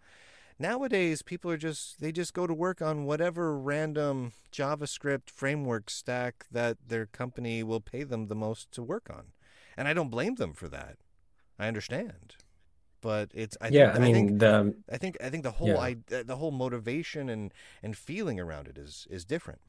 Nowadays, 0.61 1.23
people 1.23 1.51
are 1.51 1.57
just, 1.57 2.03
they 2.03 2.13
just 2.13 2.35
go 2.35 2.47
to 2.47 2.53
work 2.53 2.83
on 2.83 3.07
whatever 3.07 3.59
random 3.59 4.33
JavaScript 4.53 5.31
framework 5.31 5.89
stack 5.89 6.45
that 6.53 6.77
their 6.87 7.07
company 7.07 7.63
will 7.63 7.81
pay 7.81 8.03
them 8.03 8.27
the 8.27 8.35
most 8.35 8.71
to 8.73 8.83
work 8.83 9.09
on. 9.09 9.33
And 9.75 9.89
I 9.89 9.95
don't 9.95 10.11
blame 10.11 10.35
them 10.35 10.53
for 10.53 10.69
that. 10.69 10.99
I 11.59 11.67
understand. 11.67 12.37
But 13.01 13.31
it's 13.33 13.57
I 13.63 13.69
yeah, 13.69 13.93
think, 13.93 13.97
I 13.97 14.01
mean 14.01 14.15
I 14.15 14.19
think, 14.19 14.39
the 14.39 14.75
I 14.93 14.97
think 14.99 15.17
I 15.25 15.31
think 15.31 15.43
the 15.45 15.51
whole 15.53 15.69
yeah. 15.69 15.79
I, 15.79 15.97
the 16.07 16.37
whole 16.37 16.51
motivation 16.51 17.31
and 17.31 17.55
and 17.83 17.97
feeling 17.97 18.39
around 18.39 18.69
it 18.69 18.77
is 18.77 19.07
is 19.09 19.25
different. 19.25 19.63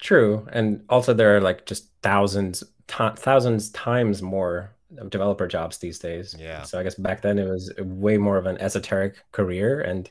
True, 0.00 0.46
and 0.52 0.84
also 0.88 1.12
there 1.12 1.36
are 1.36 1.40
like 1.40 1.66
just 1.66 1.90
thousands, 2.02 2.62
t- 2.86 3.16
thousands 3.16 3.70
times 3.70 4.22
more 4.22 4.76
developer 5.08 5.46
jobs 5.46 5.78
these 5.78 5.98
days. 5.98 6.34
Yeah. 6.38 6.62
So 6.62 6.78
I 6.78 6.82
guess 6.82 6.94
back 6.94 7.22
then 7.22 7.38
it 7.38 7.48
was 7.48 7.72
way 7.78 8.18
more 8.18 8.36
of 8.36 8.46
an 8.46 8.58
esoteric 8.58 9.22
career, 9.32 9.80
and 9.80 10.10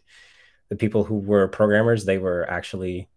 the 0.69 0.75
people 0.75 1.03
who 1.03 1.15
were 1.15 1.47
programmers 1.47 2.05
they 2.05 2.17
were 2.17 2.49
actually 2.49 3.09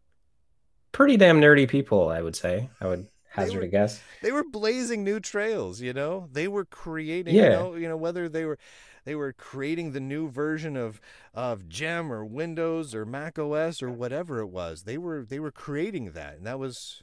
pretty 0.93 1.17
damn 1.17 1.41
nerdy 1.41 1.69
people. 1.69 2.09
I 2.09 2.23
would 2.23 2.37
say. 2.37 2.71
I 2.81 2.87
would 2.87 3.09
hazard 3.29 3.59
were, 3.59 3.65
a 3.65 3.69
guess. 3.69 4.01
They 4.23 4.33
were 4.33 4.45
blazing 4.45 5.05
new 5.05 5.21
trails. 5.21 5.81
You 5.81 5.93
know, 5.93 6.29
they 6.33 6.49
were 6.49 6.65
creating. 6.65 7.35
Yeah. 7.35 7.45
You 7.45 7.51
know, 7.51 7.75
you 7.75 7.89
know 7.89 7.97
whether 7.97 8.29
they 8.29 8.45
were 8.45 8.59
they 9.05 9.15
were 9.15 9.33
creating 9.33 9.93
the 9.93 10.01
new 10.01 10.29
version 10.29 10.77
of 10.77 11.01
of 11.35 11.69
gem 11.69 12.13
or 12.13 12.25
windows 12.25 12.95
or 12.95 13.05
mac 13.05 13.39
os 13.39 13.83
or 13.83 13.91
whatever 13.91 14.41
it 14.41 14.47
was 14.47 14.85
they 14.85 14.99
were 14.99 15.25
they 15.25 15.41
were 15.41 15.51
creating 15.51 16.13
that 16.13 16.37
and 16.37 16.47
that 16.47 16.59
was 16.59 17.03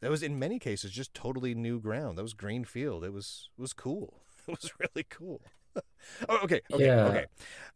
that 0.00 0.10
was 0.10 0.22
in 0.22 0.38
many 0.38 0.58
cases 0.58 0.90
just 0.92 1.14
totally 1.14 1.54
new 1.54 1.80
ground. 1.80 2.18
That 2.18 2.22
was 2.22 2.34
green 2.34 2.64
field. 2.64 3.04
It 3.04 3.12
was 3.12 3.48
it 3.58 3.60
was 3.60 3.72
cool. 3.72 4.14
It 4.48 4.58
was 4.62 4.72
really 4.80 5.06
cool. 5.08 5.42
oh, 6.28 6.38
okay, 6.42 6.60
okay, 6.72 6.86
yeah. 6.86 7.04
okay. 7.04 7.26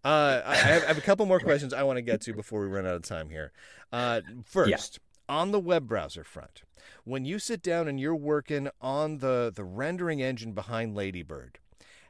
Uh, 0.03 0.41
I, 0.45 0.55
have, 0.57 0.83
I, 0.83 0.87
have, 0.87 0.99
a 0.99 1.03
couple 1.03 1.25
more 1.27 1.39
questions 1.39 1.72
I 1.72 1.85
want 1.85 1.99
to 1.99 2.03
get 2.03 2.22
to 2.22 2.33
before 2.33 2.62
we 2.62 2.66
run 2.66 2.87
out 2.87 2.97
of 2.97 3.03
time 3.03 3.29
here. 3.29 3.53
Uh, 3.93 4.22
first, 4.45 4.99
on 5.29 5.53
the 5.53 5.61
web 5.61 5.87
browser 5.87 6.25
front, 6.25 6.62
when 7.05 7.25
you 7.25 7.39
sit 7.39 7.62
down 7.62 7.87
and 7.87 8.01
you're 8.01 8.16
working 8.16 8.70
on 8.81 9.18
the, 9.18 9.53
the 9.55 9.62
rendering 9.62 10.20
engine 10.20 10.53
behind 10.53 10.97
Ladybird, 10.97 11.59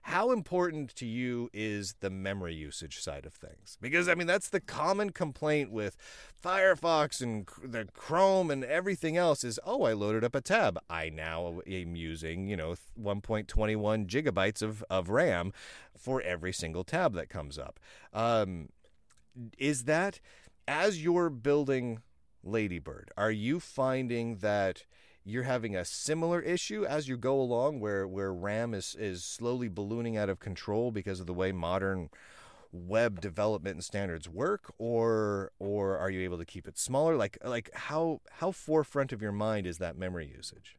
how 0.08 0.32
important 0.32 0.94
to 0.96 1.06
you 1.06 1.48
is 1.54 1.94
the 2.00 2.10
memory 2.10 2.54
usage 2.54 3.00
side 3.00 3.24
of 3.24 3.32
things? 3.32 3.78
Because 3.80 4.06
I 4.06 4.14
mean 4.14 4.26
that's 4.26 4.50
the 4.50 4.60
common 4.60 5.10
complaint 5.10 5.70
with 5.70 5.96
Firefox 6.44 7.22
and 7.22 7.48
the 7.62 7.88
Chrome 7.94 8.50
and 8.50 8.64
everything 8.64 9.16
else 9.16 9.44
is 9.44 9.58
oh 9.64 9.84
I 9.84 9.94
loaded 9.94 10.22
up 10.22 10.34
a 10.34 10.42
tab. 10.42 10.78
I 10.90 11.08
now 11.08 11.60
am 11.66 11.96
using, 11.96 12.48
you 12.48 12.56
know, 12.56 12.74
1.21 13.00 14.06
gigabytes 14.06 14.60
of, 14.60 14.84
of 14.90 15.08
RAM 15.08 15.54
for 15.96 16.20
every 16.20 16.52
single 16.52 16.84
tab 16.84 17.14
that 17.14 17.30
comes 17.30 17.58
up. 17.58 17.80
Um, 18.12 18.68
is 19.56 19.84
that 19.84 20.20
as 20.68 21.02
you're 21.02 21.30
building 21.30 22.02
Ladybird, 22.42 23.10
are 23.16 23.30
you 23.30 23.58
finding 23.58 24.36
that 24.36 24.84
you're 25.24 25.44
having 25.44 25.74
a 25.74 25.84
similar 25.84 26.40
issue 26.40 26.84
as 26.84 27.08
you 27.08 27.16
go 27.16 27.40
along 27.40 27.80
where 27.80 28.06
where 28.06 28.32
RAM 28.32 28.74
is 28.74 28.94
is 28.98 29.24
slowly 29.24 29.68
ballooning 29.68 30.16
out 30.16 30.28
of 30.28 30.38
control 30.38 30.90
because 30.90 31.20
of 31.20 31.26
the 31.26 31.34
way 31.34 31.50
modern 31.50 32.10
web 32.72 33.20
development 33.20 33.76
and 33.76 33.84
standards 33.84 34.28
work? 34.28 34.72
Or 34.78 35.52
or 35.58 35.96
are 35.96 36.10
you 36.10 36.20
able 36.22 36.38
to 36.38 36.44
keep 36.44 36.68
it 36.68 36.78
smaller? 36.78 37.16
Like 37.16 37.38
like 37.42 37.70
how 37.74 38.20
how 38.32 38.52
forefront 38.52 39.12
of 39.12 39.22
your 39.22 39.32
mind 39.32 39.66
is 39.66 39.78
that 39.78 39.96
memory 39.96 40.30
usage? 40.34 40.76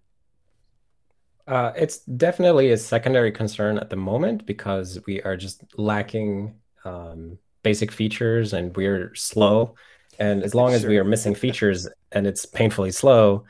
Uh, 1.47 1.71
it's 1.75 1.99
definitely 1.99 2.71
a 2.71 2.77
secondary 2.77 3.31
concern 3.31 3.77
at 3.77 3.89
the 3.89 3.95
moment 3.95 4.45
because 4.47 4.99
we 5.05 5.21
are 5.21 5.37
just 5.37 5.63
lacking 5.77 6.55
um, 6.85 7.37
basic 7.61 7.91
features 7.91 8.53
and 8.53 8.75
we're 8.75 9.13
slow. 9.13 9.75
And 10.17 10.43
as 10.43 10.55
long 10.55 10.73
as 10.73 10.85
we 10.85 10.97
are 10.97 11.03
missing 11.03 11.35
features 11.35 11.87
and 12.11 12.25
it's 12.25 12.45
painfully 12.45 12.91
slow 12.91 13.45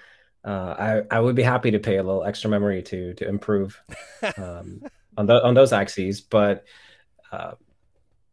uh, 0.45 1.03
I 1.09 1.17
I 1.17 1.19
would 1.19 1.35
be 1.35 1.43
happy 1.43 1.71
to 1.71 1.79
pay 1.79 1.97
a 1.97 2.03
little 2.03 2.23
extra 2.23 2.49
memory 2.49 2.83
to 2.83 3.13
to 3.15 3.27
improve 3.27 3.81
um, 4.37 4.83
on 5.17 5.25
the, 5.25 5.43
on 5.43 5.53
those 5.55 5.73
axes, 5.73 6.21
but 6.21 6.65
uh, 7.31 7.53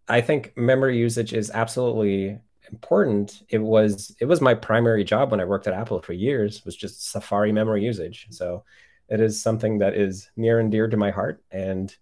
I 0.08 0.20
think 0.20 0.52
memory 0.56 0.98
usage 0.98 1.32
is 1.32 1.50
absolutely 1.50 2.38
important. 2.70 3.42
It 3.48 3.58
was 3.58 4.14
it 4.20 4.26
was 4.26 4.42
my 4.42 4.54
primary 4.54 5.04
job 5.04 5.30
when 5.30 5.40
I 5.40 5.46
worked 5.46 5.66
at 5.66 5.74
Apple 5.74 6.02
for 6.02 6.12
years 6.12 6.64
was 6.66 6.76
just 6.76 7.10
Safari 7.10 7.50
memory 7.50 7.82
usage. 7.82 8.26
So 8.30 8.64
it 9.08 9.20
is 9.20 9.42
something 9.42 9.78
that 9.78 9.94
is 9.94 10.30
near 10.36 10.60
and 10.60 10.70
dear 10.70 10.88
to 10.88 10.96
my 10.96 11.10
heart, 11.10 11.42
and 11.50 11.94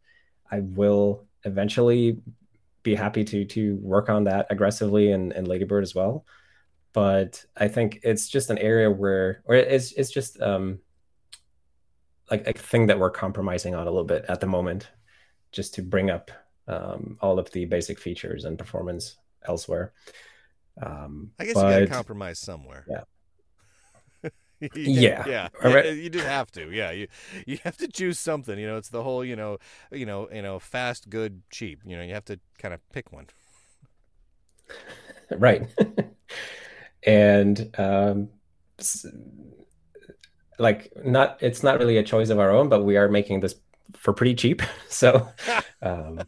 I 0.51 0.61
will 0.61 1.27
eventually 1.45 2.19
be 2.83 2.97
happy 2.97 3.23
to 3.25 3.45
to 3.45 3.77
work 3.77 4.09
on 4.09 4.25
that 4.25 4.49
aggressively 4.51 5.13
and, 5.13 5.33
and 5.33 5.47
Ladybird 5.47 5.85
as 5.85 5.95
well 5.95 6.25
but 6.93 7.45
I 7.57 7.69
think 7.69 8.01
it's 8.03 8.29
just 8.29 8.51
an 8.51 8.59
area 8.59 8.91
where, 8.91 9.43
or 9.45 9.55
it's 9.55 9.93
it's 9.93 10.11
just 10.11 10.41
um, 10.41 10.81
like 12.31 12.47
a 12.47 12.53
thing 12.53 12.87
that 12.87 12.99
we're 12.99 13.11
compromising 13.11 13.75
on 13.75 13.87
a 13.87 13.91
little 13.91 14.05
bit 14.05 14.25
at 14.29 14.41
the 14.41 14.47
moment, 14.47 14.91
just 15.53 15.75
to 15.75 15.83
bring 15.83 16.11
up 16.11 16.31
um, 16.69 17.17
all 17.21 17.39
of 17.39 17.51
the 17.53 17.65
basic 17.65 17.99
features 17.99 18.45
and 18.45 18.59
performance 18.59 19.17
elsewhere. 19.47 19.93
Um, 20.83 21.33
I 21.39 21.45
guess 21.45 21.55
but, 21.55 21.67
you 21.67 21.81
got 21.81 21.91
to 21.91 21.95
compromise 21.95 22.39
somewhere. 22.39 22.85
Yeah. 22.89 23.03
yeah. 24.75 25.25
yeah, 25.27 25.49
yeah, 25.65 25.85
you 25.85 26.11
just 26.11 26.27
have 26.27 26.51
to. 26.53 26.71
Yeah, 26.71 26.91
you 26.91 27.09
you 27.47 27.59
have 27.65 27.79
to 27.79 27.89
choose 27.89 28.19
something. 28.19 28.59
You 28.59 28.67
know, 28.67 28.77
it's 28.77 28.91
the 28.91 29.03
whole 29.03 29.25
you 29.25 29.35
know, 29.35 29.59
you 29.91 30.05
know, 30.05 30.29
you 30.31 30.43
know, 30.43 30.59
fast, 30.59 31.09
good, 31.09 31.43
cheap. 31.51 31.81
You 31.85 31.97
know, 31.97 32.03
you 32.03 32.13
have 32.13 32.27
to 32.27 32.39
kind 32.59 32.75
of 32.75 32.81
pick 32.91 33.11
one. 33.11 33.29
right 35.39 35.63
and 37.05 37.75
um, 37.79 38.29
like 40.59 40.93
not 41.05 41.39
it's 41.41 41.63
not 41.63 41.79
really 41.79 41.97
a 41.97 42.03
choice 42.03 42.31
of 42.31 42.39
our 42.39 42.51
own 42.51 42.69
but 42.69 42.85
we 42.85 42.97
are 42.97 43.09
making 43.09 43.41
this 43.41 43.55
for 43.97 44.13
pretty 44.13 44.35
cheap. 44.35 44.63
So 44.89 45.29
um, 45.83 46.21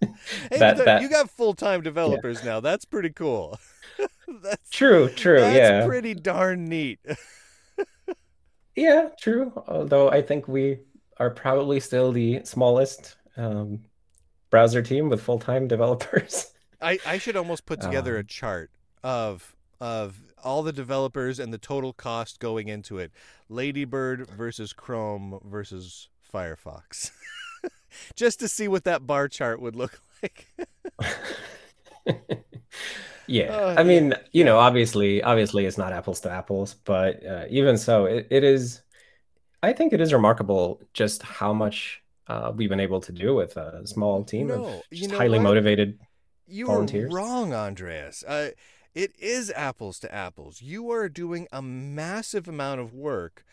hey, 0.00 0.58
that, 0.58 0.78
that, 0.84 1.02
you 1.02 1.10
got 1.10 1.28
full-time 1.30 1.82
developers 1.82 2.38
yeah. 2.40 2.52
now. 2.52 2.60
That's 2.60 2.84
pretty 2.84 3.10
cool. 3.10 3.58
That's 4.42 4.70
true 4.70 5.08
true 5.10 5.40
that's 5.40 5.56
yeah. 5.56 5.86
pretty 5.86 6.14
darn 6.14 6.64
neat. 6.64 6.98
Yeah 8.74 9.10
true. 9.20 9.52
Although 9.68 10.10
i 10.10 10.20
think 10.22 10.48
we 10.48 10.78
are 11.18 11.30
probably 11.30 11.78
still 11.80 12.10
the 12.12 12.40
smallest 12.44 13.16
um, 13.36 13.80
browser 14.50 14.82
team 14.82 15.08
with 15.08 15.22
full-time 15.22 15.68
developers. 15.68 16.52
I, 16.80 16.98
I 17.06 17.18
should 17.18 17.36
almost 17.36 17.66
put 17.66 17.80
together 17.80 18.14
um, 18.14 18.20
a 18.20 18.24
chart 18.24 18.70
of 19.04 19.54
of 19.80 20.22
all 20.42 20.62
the 20.62 20.72
developers 20.72 21.38
and 21.38 21.52
the 21.52 21.58
total 21.58 21.92
cost 21.92 22.40
going 22.40 22.68
into 22.68 22.98
it. 22.98 23.12
Ladybird 23.48 24.28
versus 24.30 24.72
Chrome 24.72 25.38
versus 25.44 26.08
Firefox. 26.32 27.10
Just 28.16 28.40
to 28.40 28.48
see 28.48 28.66
what 28.66 28.84
that 28.84 29.06
bar 29.06 29.28
chart 29.28 29.60
would 29.60 29.76
look 29.76 30.00
like. 30.22 30.48
yeah. 33.26 33.48
Oh, 33.50 33.74
I 33.76 33.84
mean, 33.84 34.10
yeah. 34.10 34.18
you 34.32 34.44
know, 34.44 34.58
obviously 34.58 35.22
obviously 35.22 35.66
it's 35.66 35.78
not 35.78 35.92
apples 35.92 36.20
to 36.20 36.30
apples, 36.30 36.74
but 36.84 37.24
uh, 37.24 37.44
even 37.50 37.76
so 37.76 38.06
it, 38.06 38.26
it 38.30 38.42
is 38.42 38.80
I 39.62 39.72
think 39.72 39.92
it 39.92 40.00
is 40.00 40.12
remarkable 40.12 40.80
just 40.92 41.22
how 41.22 41.52
much 41.52 42.02
uh, 42.26 42.52
we've 42.54 42.70
been 42.70 42.80
able 42.80 43.00
to 43.00 43.12
do 43.12 43.34
with 43.34 43.56
a 43.56 43.86
small 43.86 44.24
team 44.24 44.46
no, 44.48 44.82
of 44.92 45.10
highly 45.12 45.38
what? 45.38 45.44
motivated 45.44 45.98
you 46.46 46.66
volunteers. 46.66 47.10
You 47.10 47.16
wrong, 47.16 47.54
Andreas. 47.54 48.22
Uh, 48.22 48.50
it 48.94 49.12
is 49.18 49.52
apples 49.54 49.98
to 50.00 50.14
apples. 50.14 50.62
You 50.62 50.90
are 50.90 51.08
doing 51.08 51.48
a 51.52 51.62
massive 51.62 52.48
amount 52.48 52.80
of 52.80 52.94
work 52.94 53.44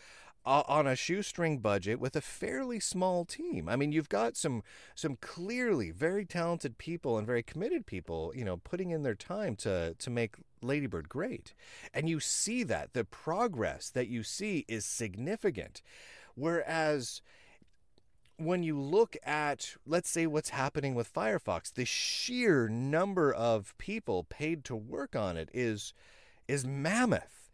uh, 0.46 0.64
on 0.68 0.88
a 0.88 0.96
shoestring 0.96 1.60
budget 1.60 2.00
with 2.00 2.16
a 2.16 2.22
fairly 2.22 2.80
small 2.80 3.26
team. 3.26 3.70
I 3.70 3.76
mean, 3.76 3.92
you've 3.92 4.10
got 4.10 4.36
some 4.36 4.64
some 4.96 5.18
clearly 5.22 5.92
very 5.92 6.26
talented 6.26 6.78
people 6.78 7.18
and 7.18 7.28
very 7.28 7.44
committed 7.44 7.86
people, 7.86 8.32
you 8.36 8.44
know, 8.44 8.58
putting 8.58 8.92
in 8.92 9.04
their 9.04 9.16
time 9.16 9.56
to 9.58 9.96
to 9.98 10.10
make 10.10 10.36
Ladybird 10.62 11.10
great. 11.10 11.54
And 11.94 12.10
you 12.10 12.20
see 12.20 12.64
that 12.64 12.94
the 12.94 13.04
progress 13.04 13.90
that 13.90 14.08
you 14.08 14.24
see 14.24 14.66
is 14.68 14.86
significant. 14.86 15.82
Whereas 16.36 17.22
when 18.46 18.64
you 18.64 18.80
look 18.80 19.16
at, 19.24 19.76
let's 19.86 20.10
say, 20.10 20.26
what's 20.26 20.50
happening 20.50 20.96
with 20.96 21.14
Firefox, 21.14 21.74
the 21.74 21.86
sheer 21.86 22.68
number 22.68 23.34
of 23.34 23.78
people 23.78 24.24
paid 24.24 24.64
to 24.66 24.76
work 24.76 25.16
on 25.16 25.38
it 25.38 25.50
is 25.54 25.94
is 26.48 26.66
mammoth. 26.66 27.50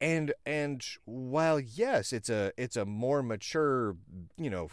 And 0.00 0.32
and 0.46 0.82
while 1.04 1.60
yes, 1.60 2.12
it's 2.12 2.30
a 2.30 2.52
it's 2.56 2.76
a 2.76 2.86
more 2.86 3.22
mature, 3.22 3.96
you 4.38 4.48
know, 4.48 4.70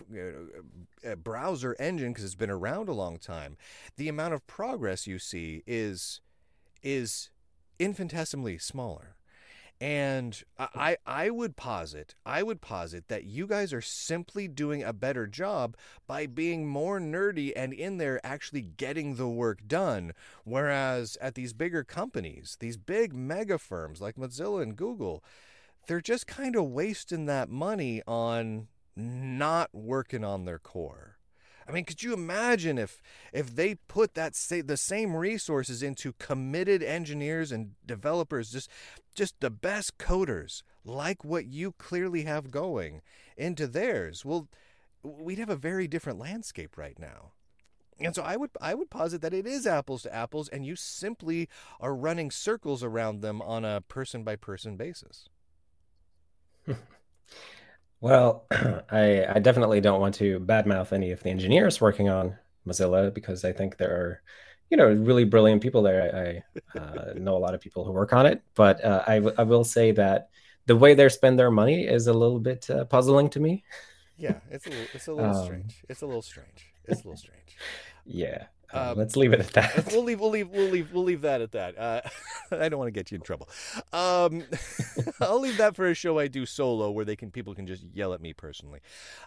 uh, 1.05 1.15
browser 1.15 1.75
engine 1.79 2.13
because 2.13 2.23
it's 2.23 2.35
been 2.35 2.49
around 2.49 2.87
a 2.87 2.93
long 2.93 3.17
time, 3.17 3.57
the 3.97 4.07
amount 4.07 4.33
of 4.33 4.47
progress 4.47 5.05
you 5.05 5.19
see 5.19 5.63
is 5.67 6.21
is 6.81 7.29
infinitesimally 7.77 8.57
smaller. 8.57 9.16
And 9.79 10.41
I, 10.57 10.97
I 11.05 11.29
would 11.29 11.55
posit, 11.55 12.15
I 12.25 12.41
would 12.41 12.61
posit 12.61 13.09
that 13.09 13.25
you 13.25 13.45
guys 13.45 13.71
are 13.73 13.81
simply 13.81 14.47
doing 14.47 14.81
a 14.81 14.91
better 14.91 15.27
job 15.27 15.77
by 16.07 16.25
being 16.25 16.67
more 16.67 16.99
nerdy 16.99 17.53
and 17.55 17.73
in 17.73 17.97
there 17.97 18.19
actually 18.25 18.61
getting 18.61 19.15
the 19.15 19.27
work 19.27 19.59
done. 19.67 20.13
Whereas 20.45 21.15
at 21.21 21.35
these 21.35 21.53
bigger 21.53 21.83
companies, 21.83 22.57
these 22.59 22.77
big 22.77 23.13
mega 23.13 23.59
firms 23.59 24.01
like 24.01 24.15
Mozilla 24.15 24.63
and 24.63 24.75
Google, 24.75 25.23
they're 25.85 26.01
just 26.01 26.25
kind 26.25 26.55
of 26.55 26.65
wasting 26.65 27.27
that 27.27 27.49
money 27.49 28.01
on 28.07 28.67
not 28.95 29.69
working 29.73 30.23
on 30.23 30.45
their 30.45 30.59
core. 30.59 31.16
I 31.67 31.71
mean, 31.71 31.83
could 31.83 32.01
you 32.01 32.13
imagine 32.13 32.77
if 32.77 33.01
if 33.33 33.55
they 33.55 33.75
put 33.75 34.13
that 34.13 34.33
the 34.65 34.77
same 34.77 35.15
resources 35.15 35.83
into 35.83 36.13
committed 36.13 36.81
engineers 36.81 37.51
and 37.51 37.71
developers, 37.85 38.49
just 38.51 38.69
just 39.13 39.39
the 39.41 39.49
best 39.49 39.97
coders, 39.97 40.63
like 40.85 41.25
what 41.25 41.45
you 41.45 41.73
clearly 41.73 42.23
have 42.23 42.51
going, 42.51 43.01
into 43.35 43.67
theirs? 43.67 44.23
Well, 44.23 44.47
we'd 45.03 45.39
have 45.39 45.49
a 45.49 45.55
very 45.57 45.87
different 45.87 46.19
landscape 46.19 46.77
right 46.77 46.97
now. 46.97 47.31
And 47.99 48.15
so 48.15 48.21
I 48.21 48.37
would 48.37 48.51
I 48.61 48.73
would 48.73 48.89
posit 48.89 49.21
that 49.21 49.33
it 49.33 49.45
is 49.45 49.67
apples 49.67 50.03
to 50.03 50.15
apples, 50.15 50.47
and 50.47 50.65
you 50.65 50.75
simply 50.75 51.49
are 51.81 51.95
running 51.95 52.31
circles 52.31 52.83
around 52.83 53.21
them 53.21 53.41
on 53.41 53.65
a 53.65 53.81
person 53.81 54.23
by 54.23 54.35
person 54.35 54.77
basis. 54.77 55.27
Well, 57.99 58.45
I, 58.51 59.25
I 59.35 59.39
definitely 59.39 59.81
don't 59.81 60.01
want 60.01 60.15
to 60.15 60.39
badmouth 60.39 60.93
any 60.93 61.11
of 61.11 61.23
the 61.23 61.29
engineers 61.29 61.81
working 61.81 62.09
on 62.09 62.37
Mozilla 62.67 63.13
because 63.13 63.43
I 63.43 63.51
think 63.53 63.77
there 63.77 63.91
are, 63.91 64.21
you 64.69 64.77
know, 64.77 64.87
really 64.87 65.23
brilliant 65.23 65.61
people 65.61 65.81
there. 65.81 66.43
I, 66.75 66.77
I 66.77 66.79
uh, 66.79 67.13
know 67.15 67.35
a 67.35 67.39
lot 67.39 67.55
of 67.55 67.61
people 67.61 67.85
who 67.85 67.91
work 67.91 68.13
on 68.13 68.25
it, 68.25 68.41
but 68.55 68.83
uh, 68.83 69.03
I, 69.07 69.15
w- 69.15 69.35
I 69.37 69.43
will 69.43 69.63
say 69.63 69.91
that 69.93 70.29
the 70.67 70.75
way 70.75 70.93
they 70.93 71.07
spend 71.09 71.39
their 71.39 71.49
money 71.51 71.87
is 71.87 72.07
a 72.07 72.13
little 72.13 72.39
bit 72.39 72.69
uh, 72.69 72.85
puzzling 72.85 73.29
to 73.31 73.39
me. 73.39 73.63
Yeah, 74.17 74.39
it's 74.51 74.65
a 74.65 74.69
little, 74.69 74.85
it's 74.93 75.07
a 75.07 75.13
little 75.13 75.33
um, 75.33 75.45
strange. 75.45 75.83
It's 75.89 76.01
a 76.01 76.05
little 76.05 76.21
strange. 76.21 76.65
It's 76.85 77.03
a 77.03 77.07
little 77.07 77.17
strange. 77.17 77.57
yeah, 78.05 78.45
um, 78.73 78.97
let's 78.97 79.15
leave 79.15 79.33
it 79.33 79.39
at 79.39 79.53
that. 79.53 79.87
We'll 79.91 80.03
leave. 80.03 80.19
We'll 80.19 80.29
leave. 80.29 80.49
We'll 80.49 80.69
leave. 80.69 80.93
We'll 80.93 81.03
leave 81.03 81.21
that 81.21 81.41
at 81.41 81.51
that. 81.53 81.77
Uh, 81.77 82.01
I 82.51 82.69
don't 82.69 82.79
want 82.79 82.87
to 82.87 82.91
get 82.91 83.11
you 83.11 83.15
in 83.15 83.21
trouble. 83.21 83.49
Um, 83.93 84.43
I'll 85.21 85.39
leave 85.39 85.57
that 85.57 85.75
for 85.75 85.87
a 85.87 85.93
show 85.93 86.19
I 86.19 86.27
do 86.27 86.45
solo, 86.45 86.91
where 86.91 87.05
they 87.05 87.15
can 87.15 87.31
people 87.31 87.55
can 87.55 87.67
just 87.67 87.83
yell 87.93 88.13
at 88.13 88.21
me 88.21 88.33
personally. 88.33 88.79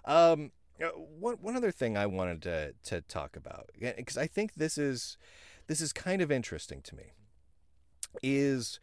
Um, 0.05 0.53
uh, 0.83 0.89
one 0.89 1.37
one 1.37 1.57
other 1.57 1.71
thing 1.71 1.97
I 1.97 2.07
wanted 2.07 2.43
to 2.43 2.75
to 2.85 3.01
talk 3.03 3.37
about 3.37 3.71
because 3.79 4.17
I 4.17 4.27
think 4.27 4.55
this 4.55 4.79
is 4.79 5.17
this 5.67 5.81
is 5.81 5.93
kind 5.93 6.23
of 6.23 6.31
interesting 6.31 6.83
to 6.83 6.97
me 6.97 7.13
is 8.23 8.81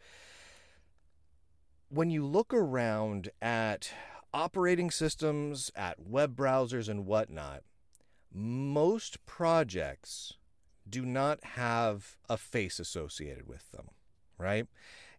when 1.88 2.10
you 2.10 2.24
look 2.24 2.52
around 2.52 3.30
at 3.40 3.92
operating 4.32 4.90
systems, 4.90 5.70
at 5.74 5.98
web 6.00 6.36
browsers, 6.36 6.88
and 6.88 7.06
whatnot, 7.06 7.62
most 8.32 9.24
projects 9.26 10.37
do 10.88 11.04
not 11.04 11.42
have 11.44 12.16
a 12.28 12.36
face 12.36 12.78
associated 12.78 13.46
with 13.46 13.70
them, 13.72 13.90
right? 14.38 14.66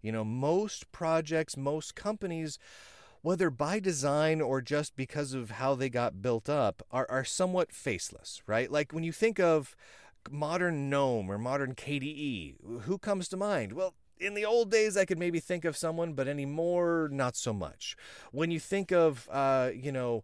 You 0.01 0.11
know, 0.11 0.24
most 0.24 0.91
projects, 0.91 1.57
most 1.57 1.95
companies, 1.95 2.57
whether 3.22 3.49
by 3.49 3.80
design 3.80 4.41
or 4.41 4.61
just 4.61 4.95
because 4.95 5.34
of 5.34 5.51
how 5.51 5.76
they 5.76 5.89
got 5.89 6.22
built 6.22 6.49
up, 6.49 6.84
are, 6.91 7.05
are 7.09 7.26
somewhat 7.26 7.72
faceless, 7.72 8.41
right? 8.47 8.72
Like 8.72 8.93
when 8.93 9.03
you 9.03 9.11
think 9.11 9.39
of 9.39 9.76
modern 10.30 10.89
GNOME 10.89 11.30
or 11.30 11.38
modern 11.38 11.76
KDE, 11.76 12.82
who 12.82 12.97
comes 12.97 13.28
to 13.30 13.38
mind? 13.38 13.74
Well, 13.74 13.93
in 14.20 14.34
the 14.34 14.45
old 14.45 14.70
days, 14.70 14.97
I 14.97 15.05
could 15.05 15.20
maybe 15.20 15.39
think 15.39 15.65
of 15.65 15.78
someone, 15.78 16.13
but 16.13 16.28
anymore, 16.28 17.09
not 17.11 17.36
so 17.36 17.53
much. 17.53 17.95
When 18.32 18.51
you 18.51 18.59
think 18.59 18.91
of, 18.91 19.30
uh, 19.32 19.72
you 19.74 19.91
know, 19.91 20.24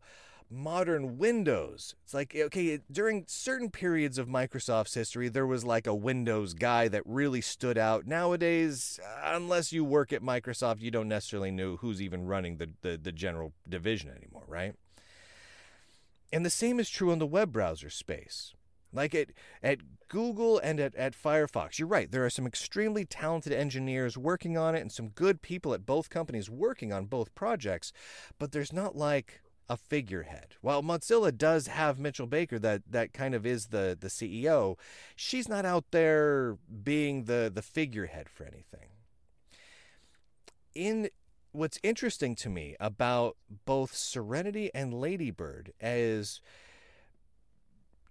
modern 0.50 1.18
Windows. 1.18 1.96
It's 2.04 2.14
like, 2.14 2.34
eh, 2.36 2.44
okay, 2.44 2.80
during 2.92 3.26
certain 3.28 3.70
periods 3.70 4.18
of 4.18 4.28
Microsoft's 4.28 4.94
history, 4.94 5.30
there 5.30 5.48
was 5.48 5.64
like 5.64 5.88
a 5.88 5.96
Windows 5.96 6.54
guy 6.54 6.88
that 6.88 7.04
really 7.06 7.42
stood 7.42 7.78
out. 7.78 8.06
Nowadays, 8.06 9.00
unless 9.24 9.74
you 9.74 9.84
work 9.84 10.14
at 10.14 10.22
Microsoft, 10.22 10.82
you 10.82 10.92
don't 10.92 11.08
necessarily 11.08 11.52
know 11.52 11.78
who's 11.78 12.02
even 12.02 12.26
running 12.26 12.58
the, 12.58 12.70
the, 12.82 12.98
the 12.98 13.12
general 13.12 13.54
division 13.68 14.12
anymore, 14.12 14.46
right? 14.48 14.76
And 16.32 16.46
the 16.46 16.50
same 16.50 16.80
is 16.80 16.90
true 16.90 17.12
in 17.12 17.20
the 17.20 17.26
web 17.26 17.52
browser 17.52 17.90
space. 17.90 18.54
Like 18.92 19.14
at, 19.14 19.30
at 19.62 19.80
Google 20.08 20.58
and 20.60 20.80
at, 20.80 20.96
at 20.96 21.14
Firefox, 21.14 21.78
you're 21.78 21.88
right. 21.88 22.10
There 22.10 22.26
are 22.26 22.30
some 22.30 22.48
extremely 22.48 23.04
talented 23.04 23.52
engineers 23.52 24.18
working 24.18 24.58
on 24.58 24.74
it 24.74 24.80
and 24.80 24.92
some 24.92 25.10
good 25.10 25.42
people 25.42 25.74
at 25.74 25.86
both 25.86 26.10
companies 26.10 26.50
working 26.50 26.94
on 26.94 27.06
both 27.06 27.36
projects, 27.36 27.92
but 28.40 28.54
there's 28.54 28.72
not 28.72 28.96
like 28.96 29.42
a 29.70 29.78
figurehead. 29.78 30.56
While 30.62 30.84
Mozilla 30.84 31.36
does 31.36 31.68
have 31.68 32.00
Mitchell 32.00 32.28
Baker 32.28 32.60
that 32.60 32.84
that 32.90 33.14
kind 33.14 33.34
of 33.34 33.46
is 33.46 33.68
the 33.68 33.98
the 34.00 34.08
CEO, 34.08 34.78
she's 35.16 35.50
not 35.50 35.66
out 35.66 35.86
there 35.92 36.58
being 36.84 37.26
the 37.26 37.52
the 37.54 37.62
figurehead 37.62 38.30
for 38.30 38.46
anything. 38.46 38.90
In 40.74 41.10
what's 41.52 41.80
interesting 41.84 42.36
to 42.36 42.50
me 42.50 42.76
about 42.80 43.38
both 43.66 43.96
Serenity 43.96 44.70
and 44.76 44.94
Ladybird 44.94 45.74
is 45.80 46.42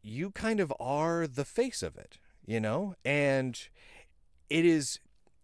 you 0.03 0.31
kind 0.31 0.61
of 0.61 0.73
are 0.81 1.27
the 1.27 1.45
face 1.45 1.83
of 1.83 1.97
it, 1.97 2.19
you 2.45 2.61
know? 2.61 2.95
And 3.05 3.59
it 4.51 4.65
is 4.65 4.99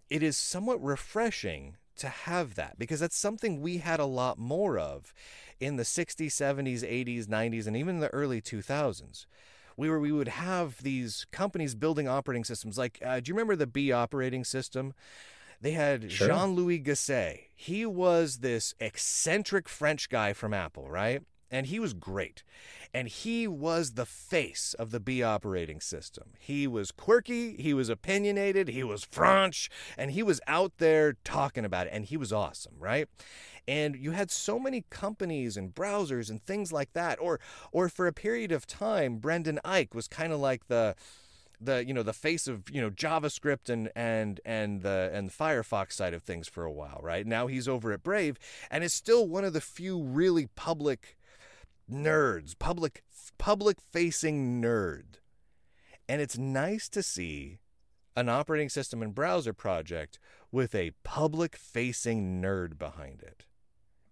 it 0.09 0.23
is 0.23 0.37
somewhat 0.37 0.83
refreshing 0.83 1.77
to 2.01 2.09
have 2.09 2.55
that 2.57 2.79
because 2.79 3.01
that's 3.01 3.17
something 3.17 3.61
we 3.61 3.79
had 3.79 4.01
a 4.01 4.05
lot 4.05 4.39
more 4.39 4.79
of 4.79 5.13
in 5.61 5.77
the 5.77 5.83
60s, 5.83 6.29
70s, 6.29 6.83
80s, 6.83 7.27
90s, 7.27 7.67
and 7.67 7.77
even 7.77 8.01
the 8.01 8.09
early 8.09 8.41
2000s. 8.41 9.27
We 9.77 9.89
were 9.89 10.01
we 10.01 10.13
would 10.13 10.29
have 10.29 10.83
these 10.83 11.27
companies 11.31 11.75
building 11.75 12.09
operating 12.09 12.45
systems. 12.45 12.77
Like, 12.77 12.99
uh, 13.05 13.21
do 13.21 13.31
you 13.31 13.35
remember 13.35 13.57
the 13.57 13.67
Be 13.67 13.93
operating 13.93 14.45
system? 14.45 14.93
They 15.61 15.73
had 15.73 16.11
sure. 16.11 16.29
Jean 16.29 16.55
Louis 16.55 16.81
Gassée. 16.81 17.41
He 17.55 17.85
was 17.87 18.39
this 18.39 18.75
eccentric 18.81 19.69
French 19.69 20.09
guy 20.09 20.33
from 20.33 20.55
Apple, 20.55 20.91
right? 20.91 21.23
And 21.51 21.67
he 21.67 21.81
was 21.81 21.93
great. 21.93 22.43
And 22.93 23.09
he 23.09 23.47
was 23.47 23.93
the 23.93 24.07
face 24.07 24.75
of 24.79 24.91
the 24.91 25.01
Be 25.01 25.23
operating 25.23 25.81
system. 25.81 26.31
He 26.39 26.67
was 26.67 26.91
quirky, 26.91 27.57
he 27.57 27.75
was 27.75 27.89
opinionated, 27.89 28.69
he 28.69 28.83
was 28.83 29.05
French, 29.05 29.71
and 29.97 30.11
he 30.11 30.23
was 30.23 30.41
out 30.47 30.73
there 30.79 31.15
talking 31.25 31.65
about 31.65 31.87
it. 31.87 31.93
And 31.93 32.05
he 32.05 32.17
was 32.17 32.33
awesome, 32.33 32.75
right? 32.79 33.09
and 33.69 33.95
you 33.95 34.13
had 34.13 34.31
so 34.31 34.59
many 34.59 34.85
companies 34.91 35.57
and 35.57 35.75
browsers 35.75 36.31
and 36.31 36.43
things 36.43 36.73
like 36.73 36.93
that 36.93 37.19
or 37.21 37.39
or 37.73 37.89
for 37.89 38.07
a 38.07 38.13
period 38.13 38.51
of 38.51 38.67
time 38.67 39.19
Brendan 39.19 39.61
Eich 39.65 39.95
was 39.95 40.09
kind 40.09 40.33
of 40.33 40.41
like 40.41 40.67
the 40.69 40.97
the 41.61 41.85
you 41.87 41.93
know 41.93 42.03
the 42.03 42.13
face 42.13 42.49
of 42.49 42.69
you 42.71 42.81
know 42.81 42.91
JavaScript 42.91 43.69
and 43.69 43.91
and 43.95 44.41
and 44.45 44.83
the 44.83 45.11
and 45.13 45.29
the 45.29 45.33
Firefox 45.33 45.93
side 45.93 46.15
of 46.15 46.23
things 46.23 46.49
for 46.49 46.65
a 46.65 46.73
while 46.73 47.01
right 47.03 47.27
now 47.27 47.47
he's 47.47 47.69
over 47.69 47.93
at 47.93 48.03
Brave 48.03 48.39
and 48.71 48.83
is 48.83 48.93
still 48.93 49.29
one 49.29 49.45
of 49.45 49.53
the 49.53 49.61
few 49.61 50.03
really 50.03 50.49
public 50.57 51.17
nerds 51.91 52.59
public 52.59 53.03
public 53.39 53.81
facing 53.81 54.61
nerd 54.63 55.19
and 56.09 56.21
it's 56.21 56.39
nice 56.39 56.89
to 56.89 57.03
see 57.03 57.59
an 58.17 58.29
operating 58.29 58.69
system 58.69 59.03
and 59.03 59.15
browser 59.15 59.53
project 59.53 60.19
with 60.53 60.75
a 60.75 60.93
public 61.05 61.57
facing 61.57 62.43
nerd 62.43 62.79
behind 62.79 63.23
it 63.23 63.45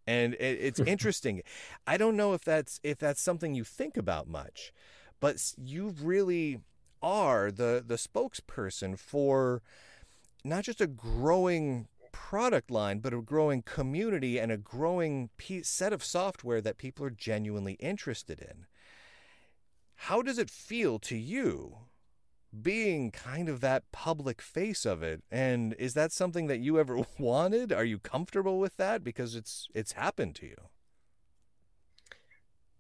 and 0.08 0.34
it, 0.34 0.58
it's 0.60 0.80
interesting. 0.86 1.42
I 1.86 1.96
don't 1.96 2.16
know 2.16 2.32
if 2.32 2.42
that's 2.42 2.80
if 2.82 2.98
that's 2.98 3.20
something 3.20 3.54
you 3.54 3.62
think 3.62 3.96
about 3.96 4.26
much, 4.26 4.72
but 5.20 5.52
you 5.56 5.94
really 6.02 6.60
are 7.00 7.52
the 7.52 7.84
the 7.86 7.94
spokesperson 7.96 8.98
for 8.98 9.62
not 10.44 10.64
just 10.64 10.80
a 10.80 10.86
growing 10.86 11.86
product 12.18 12.68
line, 12.70 12.98
but 12.98 13.14
a 13.14 13.22
growing 13.22 13.62
community 13.62 14.38
and 14.38 14.50
a 14.50 14.56
growing 14.56 15.30
piece, 15.36 15.68
set 15.68 15.92
of 15.92 16.02
software 16.02 16.60
that 16.60 16.76
people 16.76 17.06
are 17.06 17.10
genuinely 17.10 17.74
interested 17.74 18.40
in. 18.40 18.66
How 19.94 20.20
does 20.20 20.36
it 20.36 20.50
feel 20.50 20.98
to 20.98 21.16
you 21.16 21.78
being 22.60 23.12
kind 23.12 23.48
of 23.48 23.60
that 23.60 23.90
public 23.92 24.42
face 24.42 24.84
of 24.84 25.02
it? 25.02 25.22
And 25.30 25.74
is 25.78 25.94
that 25.94 26.10
something 26.12 26.48
that 26.48 26.58
you 26.58 26.78
ever 26.78 27.00
wanted? 27.18 27.72
Are 27.72 27.84
you 27.84 27.98
comfortable 27.98 28.58
with 28.58 28.76
that 28.76 29.04
because 29.04 29.36
it's 29.36 29.68
it's 29.72 29.92
happened 29.92 30.34
to 30.36 30.46
you? 30.46 30.56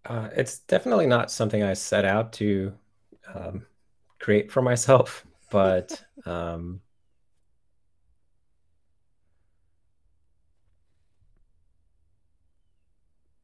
Uh, 0.04 0.28
it's 0.34 0.58
definitely 0.60 1.06
not 1.06 1.30
something 1.30 1.62
i 1.62 1.74
set 1.74 2.04
out 2.04 2.32
to 2.32 2.72
um, 3.34 3.66
create 4.20 4.50
for 4.50 4.62
myself 4.62 5.26
but 5.50 6.02
um, 6.24 6.80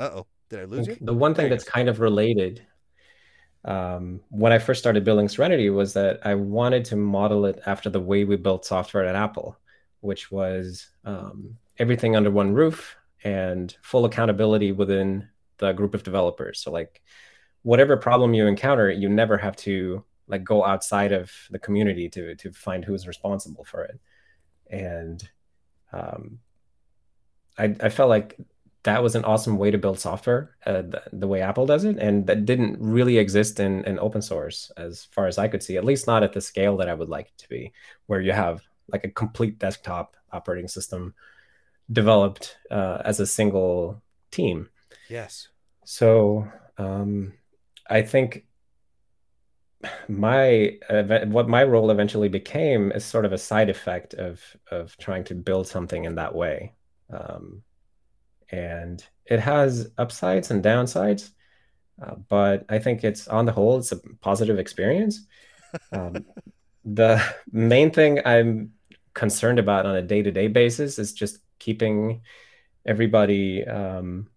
uh-oh 0.01 0.27
did 0.49 0.61
i 0.61 0.65
lose 0.65 0.87
you 0.87 0.97
the 1.01 1.15
one 1.15 1.35
thing 1.35 1.49
that's 1.49 1.65
kind 1.65 1.89
of 1.89 2.01
related 2.01 2.67
um, 3.65 4.21
when 4.29 4.53
I 4.53 4.59
first 4.59 4.81
started 4.81 5.05
building 5.05 5.29
Serenity 5.29 5.71
was 5.71 5.95
that 5.95 6.21
I 6.25 6.35
wanted 6.35 6.85
to 6.87 6.97
model 6.97 7.47
it 7.47 7.61
after 7.65 7.89
the 7.89 8.01
way 8.01 8.25
we 8.25 8.37
built 8.37 8.67
software 8.67 9.07
at 9.07 9.17
Apple, 9.17 9.57
which 10.01 10.31
was 10.31 10.89
um, 11.05 11.57
everything 11.79 12.15
under 12.15 12.31
one 12.31 12.53
roof 12.53 12.97
and 13.23 13.75
full 13.83 14.05
accountability 14.05 14.73
within 14.73 15.29
the 15.59 15.73
group 15.73 15.95
of 15.95 16.03
developers. 16.03 16.61
So 16.61 16.71
like 16.71 17.01
whatever 17.63 17.97
problem 17.97 18.35
you 18.35 18.47
encounter, 18.47 18.91
you 18.91 19.09
never 19.09 19.39
have 19.39 19.57
to 19.57 20.05
like 20.27 20.45
go 20.45 20.65
outside 20.65 21.13
of 21.13 21.31
the 21.51 21.59
community 21.59 22.09
to 22.11 22.35
to 22.37 22.53
find 22.53 22.85
who's 22.85 23.07
responsible 23.07 23.65
for 23.65 23.85
it. 23.85 23.99
And 24.71 25.27
um, 25.93 26.39
I, 27.57 27.75
I 27.81 27.89
felt 27.89 28.11
like 28.11 28.39
that 28.85 29.03
was 29.03 29.15
an 29.15 29.25
awesome 29.25 29.57
way 29.57 29.71
to 29.71 29.79
build 29.79 29.99
software 29.99 30.57
uh, 30.67 30.83
the, 30.83 31.03
the, 31.13 31.27
way 31.27 31.41
Apple 31.41 31.67
does 31.67 31.85
it. 31.85 31.99
And 31.99 32.27
that 32.27 32.45
didn't 32.45 32.79
really 32.81 33.19
exist 33.19 33.59
in, 33.59 33.83
in 33.85 33.99
open 33.99 34.23
source 34.23 34.71
as 34.77 35.07
far 35.11 35.27
as 35.27 35.39
I 35.39 35.49
could 35.49 35.63
see, 35.63 35.77
at 35.77 35.85
least 35.85 36.07
not 36.07 36.23
at 36.23 36.33
the 36.33 36.41
scale 36.41 36.77
that 36.77 36.89
I 36.89 36.95
would 36.95 37.09
like 37.09 37.27
it 37.27 37.39
to 37.39 37.49
be, 37.49 37.73
where 38.07 38.21
you 38.21 38.33
have 38.33 38.63
like 38.89 39.05
a 39.05 39.11
complete 39.11 39.59
desktop 39.59 40.17
operating 40.33 40.69
system 40.69 41.15
developed 41.91 42.59
uh, 42.71 43.01
as 43.05 43.21
a 43.21 43.27
single 43.27 44.03
team. 44.31 44.69
Yes. 45.09 45.49
So 45.85 46.47
um, 46.77 47.33
I 47.89 48.03
think 48.03 48.45
my 50.09 50.79
uh, 50.89 51.27
what 51.27 51.49
my 51.49 51.63
role 51.65 51.91
eventually 51.91 52.29
became 52.29 52.91
is 52.93 53.05
sort 53.05 53.25
of 53.25 53.33
a 53.33 53.39
side 53.39 53.69
effect 53.69 54.15
of 54.15 54.43
of 54.71 54.97
trying 54.97 55.25
to 55.25 55.35
build 55.35 55.67
something 55.67 56.05
in 56.05 56.15
that 56.15 56.35
way. 56.35 56.75
Um, 57.11 57.63
and 58.51 59.05
it 59.27 59.41
has 59.41 59.91
upsides 59.99 60.51
and 60.51 60.63
downsides. 60.63 61.31
Uh, 62.03 62.17
but 62.29 62.65
I 62.69 62.79
think 62.79 63.05
it's 63.05 63.29
on 63.29 63.47
the 63.47 63.53
whole, 63.53 63.79
it's 63.79 63.93
a 63.93 63.97
positive 64.21 64.59
experience. 64.59 65.27
Um, 65.91 66.25
the 66.85 67.21
main 67.51 67.91
thing 67.91 68.21
I'm 68.25 68.75
concerned 69.13 69.59
about 69.59 69.87
on 69.87 69.97
a 69.97 70.03
day 70.03 70.23
to 70.23 70.31
day 70.31 70.47
basis 70.47 71.01
is 71.01 71.13
just 71.13 71.39
keeping 71.59 72.21
everybody 72.87 73.67
um, 73.67 74.29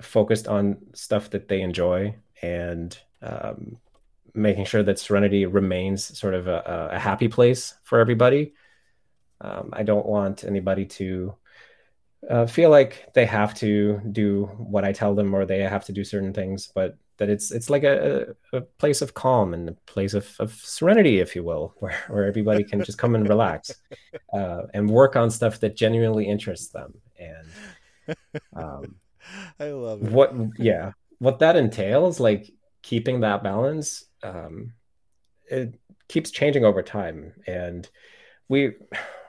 focused 0.00 0.48
on 0.48 0.78
stuff 0.94 1.30
that 1.30 1.46
they 1.46 1.60
enjoy 1.60 2.16
and 2.42 2.98
um, 3.22 3.76
making 4.34 4.64
sure 4.64 4.82
that 4.82 4.98
Serenity 4.98 5.46
remains 5.46 6.18
sort 6.18 6.34
of 6.34 6.48
a, 6.48 6.90
a 6.92 6.98
happy 6.98 7.28
place 7.28 7.74
for 7.82 8.00
everybody. 8.00 8.54
Um, 9.40 9.70
I 9.72 9.82
don't 9.82 10.06
want 10.06 10.44
anybody 10.44 10.86
to 10.86 11.34
uh, 12.30 12.46
feel 12.46 12.70
like 12.70 13.12
they 13.14 13.26
have 13.26 13.54
to 13.54 14.00
do 14.12 14.44
what 14.56 14.84
I 14.84 14.92
tell 14.92 15.14
them 15.14 15.34
or 15.34 15.44
they 15.44 15.60
have 15.60 15.84
to 15.86 15.92
do 15.92 16.04
certain 16.04 16.32
things, 16.32 16.70
but 16.74 16.96
that 17.18 17.30
it's 17.30 17.52
it's 17.52 17.70
like 17.70 17.84
a, 17.84 18.34
a 18.52 18.60
place 18.60 19.00
of 19.00 19.14
calm 19.14 19.54
and 19.54 19.68
a 19.68 19.72
place 19.86 20.14
of, 20.14 20.34
of 20.40 20.52
serenity, 20.52 21.20
if 21.20 21.36
you 21.36 21.44
will, 21.44 21.74
where, 21.78 21.96
where 22.08 22.24
everybody 22.24 22.64
can 22.64 22.82
just 22.82 22.98
come 22.98 23.14
and 23.14 23.28
relax 23.28 23.72
uh, 24.32 24.62
and 24.74 24.88
work 24.88 25.16
on 25.16 25.30
stuff 25.30 25.60
that 25.60 25.76
genuinely 25.76 26.26
interests 26.26 26.68
them. 26.68 26.94
And 27.18 28.16
um, 28.54 28.96
I 29.60 29.70
love 29.70 30.02
it. 30.02 30.10
What, 30.10 30.34
yeah, 30.58 30.92
what 31.18 31.38
that 31.38 31.56
entails, 31.56 32.20
like 32.20 32.50
keeping 32.82 33.20
that 33.20 33.42
balance, 33.42 34.04
um, 34.22 34.72
it 35.50 35.78
keeps 36.08 36.30
changing 36.30 36.64
over 36.64 36.82
time. 36.82 37.32
And 37.46 37.88
we, 38.48 38.72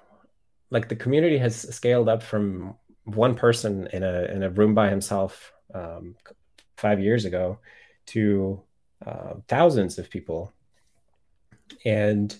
like, 0.71 0.89
the 0.89 0.95
community 0.95 1.37
has 1.37 1.55
scaled 1.75 2.09
up 2.09 2.23
from 2.23 2.75
one 3.05 3.35
person 3.35 3.87
in 3.93 4.03
a 4.03 4.23
in 4.23 4.43
a 4.43 4.49
room 4.49 4.73
by 4.73 4.89
himself 4.89 5.53
um, 5.73 6.15
five 6.77 6.99
years 6.99 7.25
ago 7.25 7.59
to 8.07 8.61
uh, 9.05 9.35
thousands 9.47 9.97
of 9.97 10.09
people, 10.09 10.51
and 11.85 12.35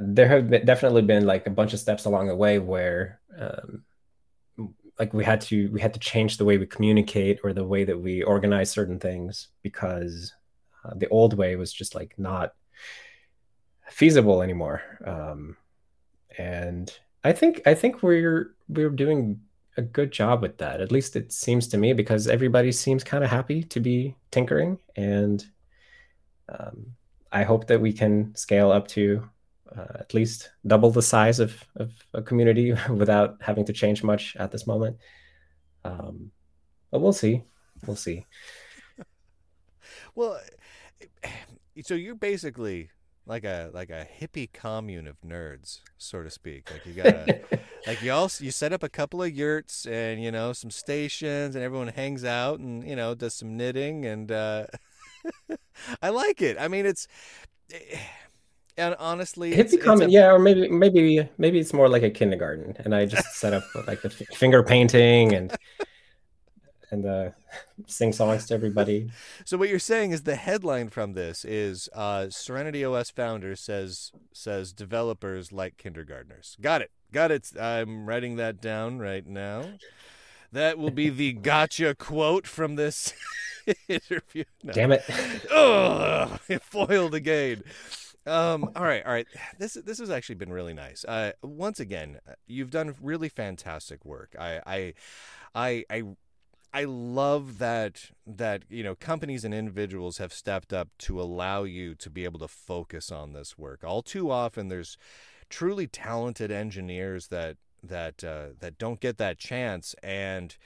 there 0.00 0.28
have 0.28 0.50
been, 0.50 0.64
definitely 0.66 1.02
been 1.02 1.24
like 1.24 1.46
a 1.46 1.50
bunch 1.50 1.72
of 1.72 1.80
steps 1.80 2.04
along 2.04 2.28
the 2.28 2.36
way 2.36 2.58
where 2.58 3.20
um, 3.38 3.84
like 4.98 5.12
we 5.12 5.24
had 5.24 5.40
to 5.40 5.68
we 5.70 5.80
had 5.80 5.94
to 5.94 6.00
change 6.00 6.36
the 6.36 6.44
way 6.44 6.58
we 6.58 6.66
communicate 6.66 7.40
or 7.44 7.52
the 7.52 7.64
way 7.64 7.84
that 7.84 7.98
we 7.98 8.22
organize 8.22 8.70
certain 8.70 8.98
things 8.98 9.48
because 9.62 10.32
uh, 10.84 10.92
the 10.96 11.08
old 11.08 11.36
way 11.36 11.56
was 11.56 11.72
just 11.72 11.94
like 11.94 12.14
not 12.18 12.54
feasible 13.88 14.42
anymore. 14.42 14.82
Um, 15.04 15.56
and 16.38 16.92
i 17.24 17.32
think 17.32 17.60
i 17.66 17.74
think 17.74 18.02
we're 18.02 18.54
we're 18.68 18.90
doing 18.90 19.40
a 19.76 19.82
good 19.82 20.12
job 20.12 20.42
with 20.42 20.58
that. 20.58 20.80
At 20.80 20.92
least 20.92 21.16
it 21.16 21.32
seems 21.32 21.66
to 21.68 21.78
me 21.78 21.92
because 21.92 22.28
everybody 22.28 22.72
seems 22.72 23.02
kind 23.02 23.24
of 23.24 23.30
happy 23.30 23.62
to 23.64 23.80
be 23.80 24.16
tinkering, 24.30 24.78
and 24.96 25.44
um, 26.48 26.86
I 27.32 27.42
hope 27.42 27.66
that 27.66 27.80
we 27.80 27.92
can 27.92 28.34
scale 28.34 28.70
up 28.70 28.86
to 28.88 29.28
uh, 29.76 29.98
at 29.98 30.14
least 30.14 30.50
double 30.66 30.90
the 30.90 31.02
size 31.02 31.40
of, 31.40 31.64
of 31.76 31.92
a 32.12 32.22
community 32.22 32.74
without 32.90 33.38
having 33.40 33.64
to 33.66 33.72
change 33.72 34.02
much 34.02 34.36
at 34.36 34.52
this 34.52 34.66
moment. 34.66 34.98
Um, 35.84 36.30
but 36.90 37.00
we'll 37.00 37.12
see. 37.12 37.42
We'll 37.86 37.96
see. 37.96 38.24
well, 40.14 40.40
so 41.82 41.94
you're 41.94 42.14
basically 42.14 42.90
like 43.26 43.44
a 43.44 43.70
like 43.72 43.90
a 43.90 44.06
hippie 44.20 44.52
commune 44.52 45.06
of 45.06 45.20
nerds, 45.22 45.80
so 45.98 46.22
to 46.22 46.30
speak. 46.30 46.70
Like 46.70 46.86
you 46.86 46.92
got 47.02 47.28
like 47.86 48.02
you 48.02 48.12
all 48.12 48.30
you 48.38 48.50
set 48.50 48.72
up 48.72 48.82
a 48.82 48.88
couple 48.88 49.22
of 49.22 49.32
yurts 49.32 49.86
and 49.86 50.22
you 50.22 50.30
know 50.30 50.52
some 50.52 50.70
stations, 50.70 51.54
and 51.54 51.64
everyone 51.64 51.88
hangs 51.88 52.24
out 52.24 52.58
and 52.58 52.86
you 52.86 52.96
know 52.96 53.14
does 53.14 53.34
some 53.34 53.56
knitting, 53.56 54.04
and 54.04 54.30
uh, 54.30 54.66
I 56.02 56.10
like 56.10 56.42
it. 56.42 56.56
I 56.58 56.68
mean, 56.68 56.86
it's. 56.86 57.08
And 58.76 58.96
honestly, 58.98 59.54
hippie 59.54 59.80
commune, 59.80 60.10
yeah, 60.10 60.32
or 60.32 60.38
maybe 60.40 60.68
maybe 60.68 61.28
maybe 61.38 61.60
it's 61.60 61.72
more 61.72 61.88
like 61.88 62.02
a 62.02 62.10
kindergarten, 62.10 62.74
and 62.80 62.92
I 62.92 63.06
just 63.06 63.36
set 63.36 63.52
up 63.52 63.62
like 63.86 64.02
the 64.02 64.10
finger 64.10 64.64
painting 64.64 65.32
and 65.32 65.56
and 66.94 67.06
uh, 67.06 67.30
sing 67.86 68.12
songs 68.12 68.46
to 68.46 68.54
everybody. 68.54 69.10
So 69.44 69.58
what 69.58 69.68
you're 69.68 69.78
saying 69.78 70.12
is 70.12 70.22
the 70.22 70.36
headline 70.36 70.88
from 70.88 71.12
this 71.12 71.44
is 71.44 71.88
uh, 71.92 72.30
Serenity 72.30 72.84
OS 72.84 73.10
founder 73.10 73.56
says 73.56 74.10
says 74.32 74.72
developers 74.72 75.52
like 75.52 75.76
kindergartners. 75.76 76.56
Got 76.60 76.82
it. 76.82 76.90
Got 77.12 77.30
it. 77.30 77.50
I'm 77.60 78.06
writing 78.06 78.36
that 78.36 78.60
down 78.60 78.98
right 78.98 79.26
now. 79.26 79.74
That 80.52 80.78
will 80.78 80.90
be 80.90 81.10
the 81.10 81.32
gotcha 81.50 81.94
quote 81.94 82.46
from 82.46 82.76
this 82.76 83.12
interview. 83.88 84.44
No. 84.62 84.72
Damn 84.72 84.92
it! 84.92 85.04
Oh, 85.50 86.38
foiled 86.62 87.14
again. 87.14 87.64
Um, 88.26 88.70
all 88.74 88.84
right, 88.84 89.04
all 89.04 89.12
right. 89.12 89.26
This 89.58 89.74
this 89.74 89.98
has 89.98 90.10
actually 90.10 90.36
been 90.36 90.52
really 90.52 90.74
nice. 90.74 91.04
Uh, 91.04 91.32
once 91.42 91.80
again, 91.80 92.18
you've 92.46 92.70
done 92.70 92.94
really 93.02 93.28
fantastic 93.28 94.04
work. 94.04 94.34
I 94.38 94.60
I 94.66 94.94
I, 95.54 95.84
I 95.90 96.02
I 96.74 96.84
love 96.84 97.58
that 97.58 98.10
that 98.26 98.64
you 98.68 98.82
know 98.82 98.96
companies 98.96 99.44
and 99.44 99.54
individuals 99.54 100.18
have 100.18 100.32
stepped 100.32 100.72
up 100.72 100.88
to 100.98 101.20
allow 101.20 101.62
you 101.62 101.94
to 101.94 102.10
be 102.10 102.24
able 102.24 102.40
to 102.40 102.48
focus 102.48 103.12
on 103.12 103.32
this 103.32 103.56
work. 103.56 103.84
All 103.84 104.02
too 104.02 104.28
often, 104.32 104.68
there's 104.68 104.98
truly 105.48 105.86
talented 105.86 106.50
engineers 106.50 107.28
that 107.28 107.58
that 107.80 108.24
uh, 108.24 108.46
that 108.58 108.76
don't 108.76 108.98
get 108.98 109.18
that 109.18 109.38
chance, 109.38 109.94
and 110.02 110.56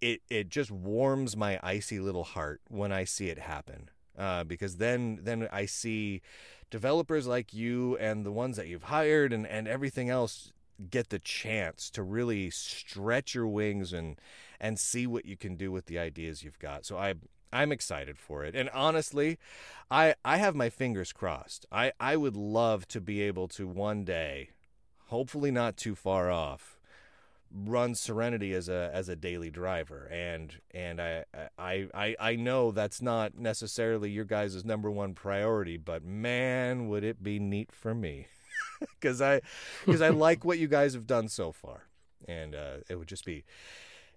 it 0.00 0.20
it 0.28 0.48
just 0.48 0.72
warms 0.72 1.36
my 1.36 1.60
icy 1.62 2.00
little 2.00 2.24
heart 2.24 2.60
when 2.68 2.90
I 2.90 3.04
see 3.04 3.28
it 3.28 3.38
happen. 3.38 3.90
Uh, 4.18 4.42
because 4.42 4.78
then 4.78 5.20
then 5.22 5.48
I 5.52 5.66
see 5.66 6.22
developers 6.70 7.28
like 7.28 7.54
you 7.54 7.96
and 7.98 8.26
the 8.26 8.32
ones 8.32 8.56
that 8.56 8.66
you've 8.66 8.84
hired 8.84 9.32
and, 9.32 9.46
and 9.46 9.68
everything 9.68 10.10
else 10.10 10.52
get 10.90 11.10
the 11.10 11.20
chance 11.20 11.88
to 11.90 12.02
really 12.02 12.50
stretch 12.50 13.34
your 13.34 13.46
wings 13.46 13.92
and 13.92 14.18
and 14.60 14.78
see 14.78 15.06
what 15.06 15.24
you 15.24 15.36
can 15.36 15.56
do 15.56 15.70
with 15.72 15.86
the 15.86 15.98
ideas 15.98 16.42
you've 16.42 16.58
got. 16.58 16.84
So 16.84 16.96
I 16.98 17.14
I'm 17.52 17.72
excited 17.72 18.18
for 18.18 18.44
it. 18.44 18.54
And 18.54 18.68
honestly, 18.70 19.38
I 19.90 20.14
I 20.24 20.36
have 20.38 20.54
my 20.54 20.70
fingers 20.70 21.12
crossed. 21.12 21.66
I 21.70 21.92
I 22.00 22.16
would 22.16 22.36
love 22.36 22.86
to 22.88 23.00
be 23.00 23.22
able 23.22 23.48
to 23.48 23.66
one 23.66 24.04
day, 24.04 24.50
hopefully 25.06 25.50
not 25.50 25.76
too 25.76 25.94
far 25.94 26.30
off, 26.30 26.78
run 27.50 27.94
Serenity 27.94 28.52
as 28.52 28.68
a 28.68 28.90
as 28.92 29.08
a 29.08 29.16
daily 29.16 29.50
driver. 29.50 30.06
And 30.10 30.60
and 30.72 31.00
I 31.00 31.24
I 31.58 31.88
I 31.94 32.16
I 32.18 32.36
know 32.36 32.70
that's 32.72 33.00
not 33.00 33.38
necessarily 33.38 34.10
your 34.10 34.24
guys' 34.24 34.64
number 34.64 34.90
one 34.90 35.14
priority, 35.14 35.76
but 35.76 36.04
man, 36.04 36.88
would 36.88 37.04
it 37.04 37.22
be 37.22 37.38
neat 37.38 37.72
for 37.72 37.94
me. 37.94 38.26
Cuz 39.00 39.22
I 39.22 39.40
cuz 39.84 40.02
I 40.02 40.10
like 40.10 40.44
what 40.44 40.58
you 40.58 40.68
guys 40.68 40.94
have 40.94 41.06
done 41.06 41.28
so 41.28 41.52
far. 41.52 41.84
And 42.28 42.54
uh, 42.54 42.78
it 42.88 42.96
would 42.96 43.08
just 43.08 43.24
be 43.24 43.44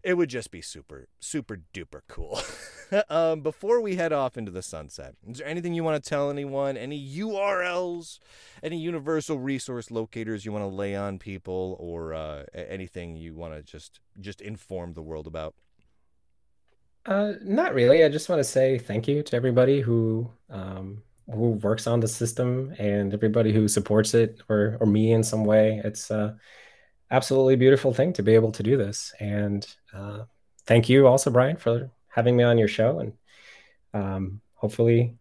it 0.03 0.13
would 0.15 0.29
just 0.29 0.51
be 0.51 0.61
super, 0.61 1.07
super 1.19 1.61
duper 1.73 2.01
cool. 2.07 2.39
um, 3.09 3.41
before 3.41 3.81
we 3.81 3.95
head 3.95 4.13
off 4.13 4.37
into 4.37 4.51
the 4.51 4.61
sunset, 4.61 5.15
is 5.27 5.39
there 5.39 5.47
anything 5.47 5.73
you 5.73 5.83
want 5.83 6.01
to 6.01 6.09
tell 6.09 6.29
anyone? 6.29 6.77
Any 6.77 6.99
URLs, 7.17 8.19
any 8.63 8.77
universal 8.77 9.39
resource 9.39 9.91
locators 9.91 10.45
you 10.45 10.51
want 10.51 10.63
to 10.63 10.75
lay 10.75 10.95
on 10.95 11.19
people, 11.19 11.75
or 11.79 12.13
uh, 12.13 12.43
anything 12.53 13.15
you 13.15 13.35
want 13.35 13.53
to 13.53 13.61
just 13.61 13.99
just 14.19 14.41
inform 14.41 14.93
the 14.93 15.01
world 15.01 15.27
about? 15.27 15.53
Uh, 17.05 17.33
not 17.41 17.73
really. 17.73 18.03
I 18.03 18.09
just 18.09 18.29
want 18.29 18.39
to 18.39 18.43
say 18.43 18.77
thank 18.77 19.07
you 19.07 19.23
to 19.23 19.35
everybody 19.35 19.81
who 19.81 20.29
um, 20.49 21.03
who 21.31 21.51
works 21.51 21.87
on 21.87 21.99
the 21.99 22.07
system 22.07 22.73
and 22.79 23.13
everybody 23.13 23.51
who 23.51 23.67
supports 23.67 24.13
it 24.13 24.41
or 24.47 24.77
or 24.79 24.87
me 24.87 25.11
in 25.11 25.23
some 25.23 25.43
way. 25.43 25.81
It's 25.83 26.09
uh, 26.09 26.35
absolutely 27.11 27.55
beautiful 27.55 27.93
thing 27.93 28.13
to 28.13 28.23
be 28.23 28.35
able 28.35 28.51
to 28.53 28.63
do 28.63 28.77
this. 28.77 29.13
And 29.19 29.65
uh, 29.93 30.23
thank 30.65 30.89
you 30.89 31.07
also, 31.07 31.31
Brian, 31.31 31.57
for 31.57 31.91
having 32.07 32.35
me 32.35 32.43
on 32.43 32.57
your 32.57 32.67
show. 32.67 32.99
And 32.99 33.13
um, 33.93 34.41
hopefully, 34.55 35.15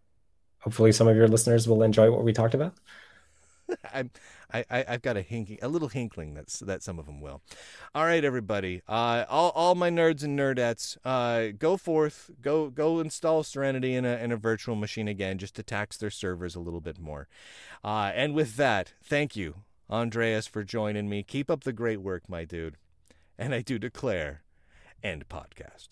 hopefully 0.59 0.93
some 0.93 1.09
of 1.09 1.17
your 1.17 1.29
listeners 1.29 1.69
will 1.69 1.83
enjoy 1.83 2.11
what 2.11 2.25
we 2.25 2.33
talked 2.33 2.55
about. 2.55 2.75
I'm, 3.93 4.11
I, 4.53 4.65
I, 4.71 4.85
have 4.89 5.03
got 5.03 5.19
a 5.19 5.23
hinking, 5.23 5.59
a 5.61 5.69
little 5.69 5.89
hinkling 5.89 6.33
that's 6.33 6.61
that 6.61 6.83
some 6.83 6.99
of 6.99 7.05
them 7.05 7.21
will. 7.21 7.43
All 7.95 8.05
right, 8.05 8.25
everybody, 8.25 8.81
uh, 8.89 9.27
all, 9.29 9.51
all 9.51 9.75
my 9.75 9.91
nerds 9.91 10.23
and 10.23 10.39
nerdettes, 10.39 10.97
uh, 11.05 11.53
go 11.59 11.77
forth, 11.77 12.31
go 12.41 12.71
go 12.71 12.99
install 12.99 13.43
Serenity 13.43 13.95
in 13.95 14.07
a 14.07 14.17
in 14.17 14.33
a 14.33 14.39
virtual 14.39 14.75
machine 14.75 15.07
again, 15.07 15.37
just 15.37 15.55
to 15.57 15.63
tax 15.63 15.99
their 15.99 16.09
servers 16.09 16.55
a 16.55 16.61
little 16.61 16.81
bit 16.81 16.99
more. 16.99 17.29
Uh, 17.85 18.11
and 18.15 18.35
with 18.35 18.57
that, 18.57 18.95
thank 19.03 19.37
you 19.37 19.57
Andreas, 19.91 20.47
for 20.47 20.65
joining 20.65 21.09
me. 21.09 21.23
Keep 21.23 21.51
up 21.51 21.65
the 21.65 21.73
great 21.73 22.01
work, 22.01 22.29
my 22.29 22.45
dude. 22.45 22.77
And 23.39 23.55
I 23.55 23.63
do 23.63 23.79
declare, 23.79 24.43
end 25.03 25.29
podcast. 25.29 25.89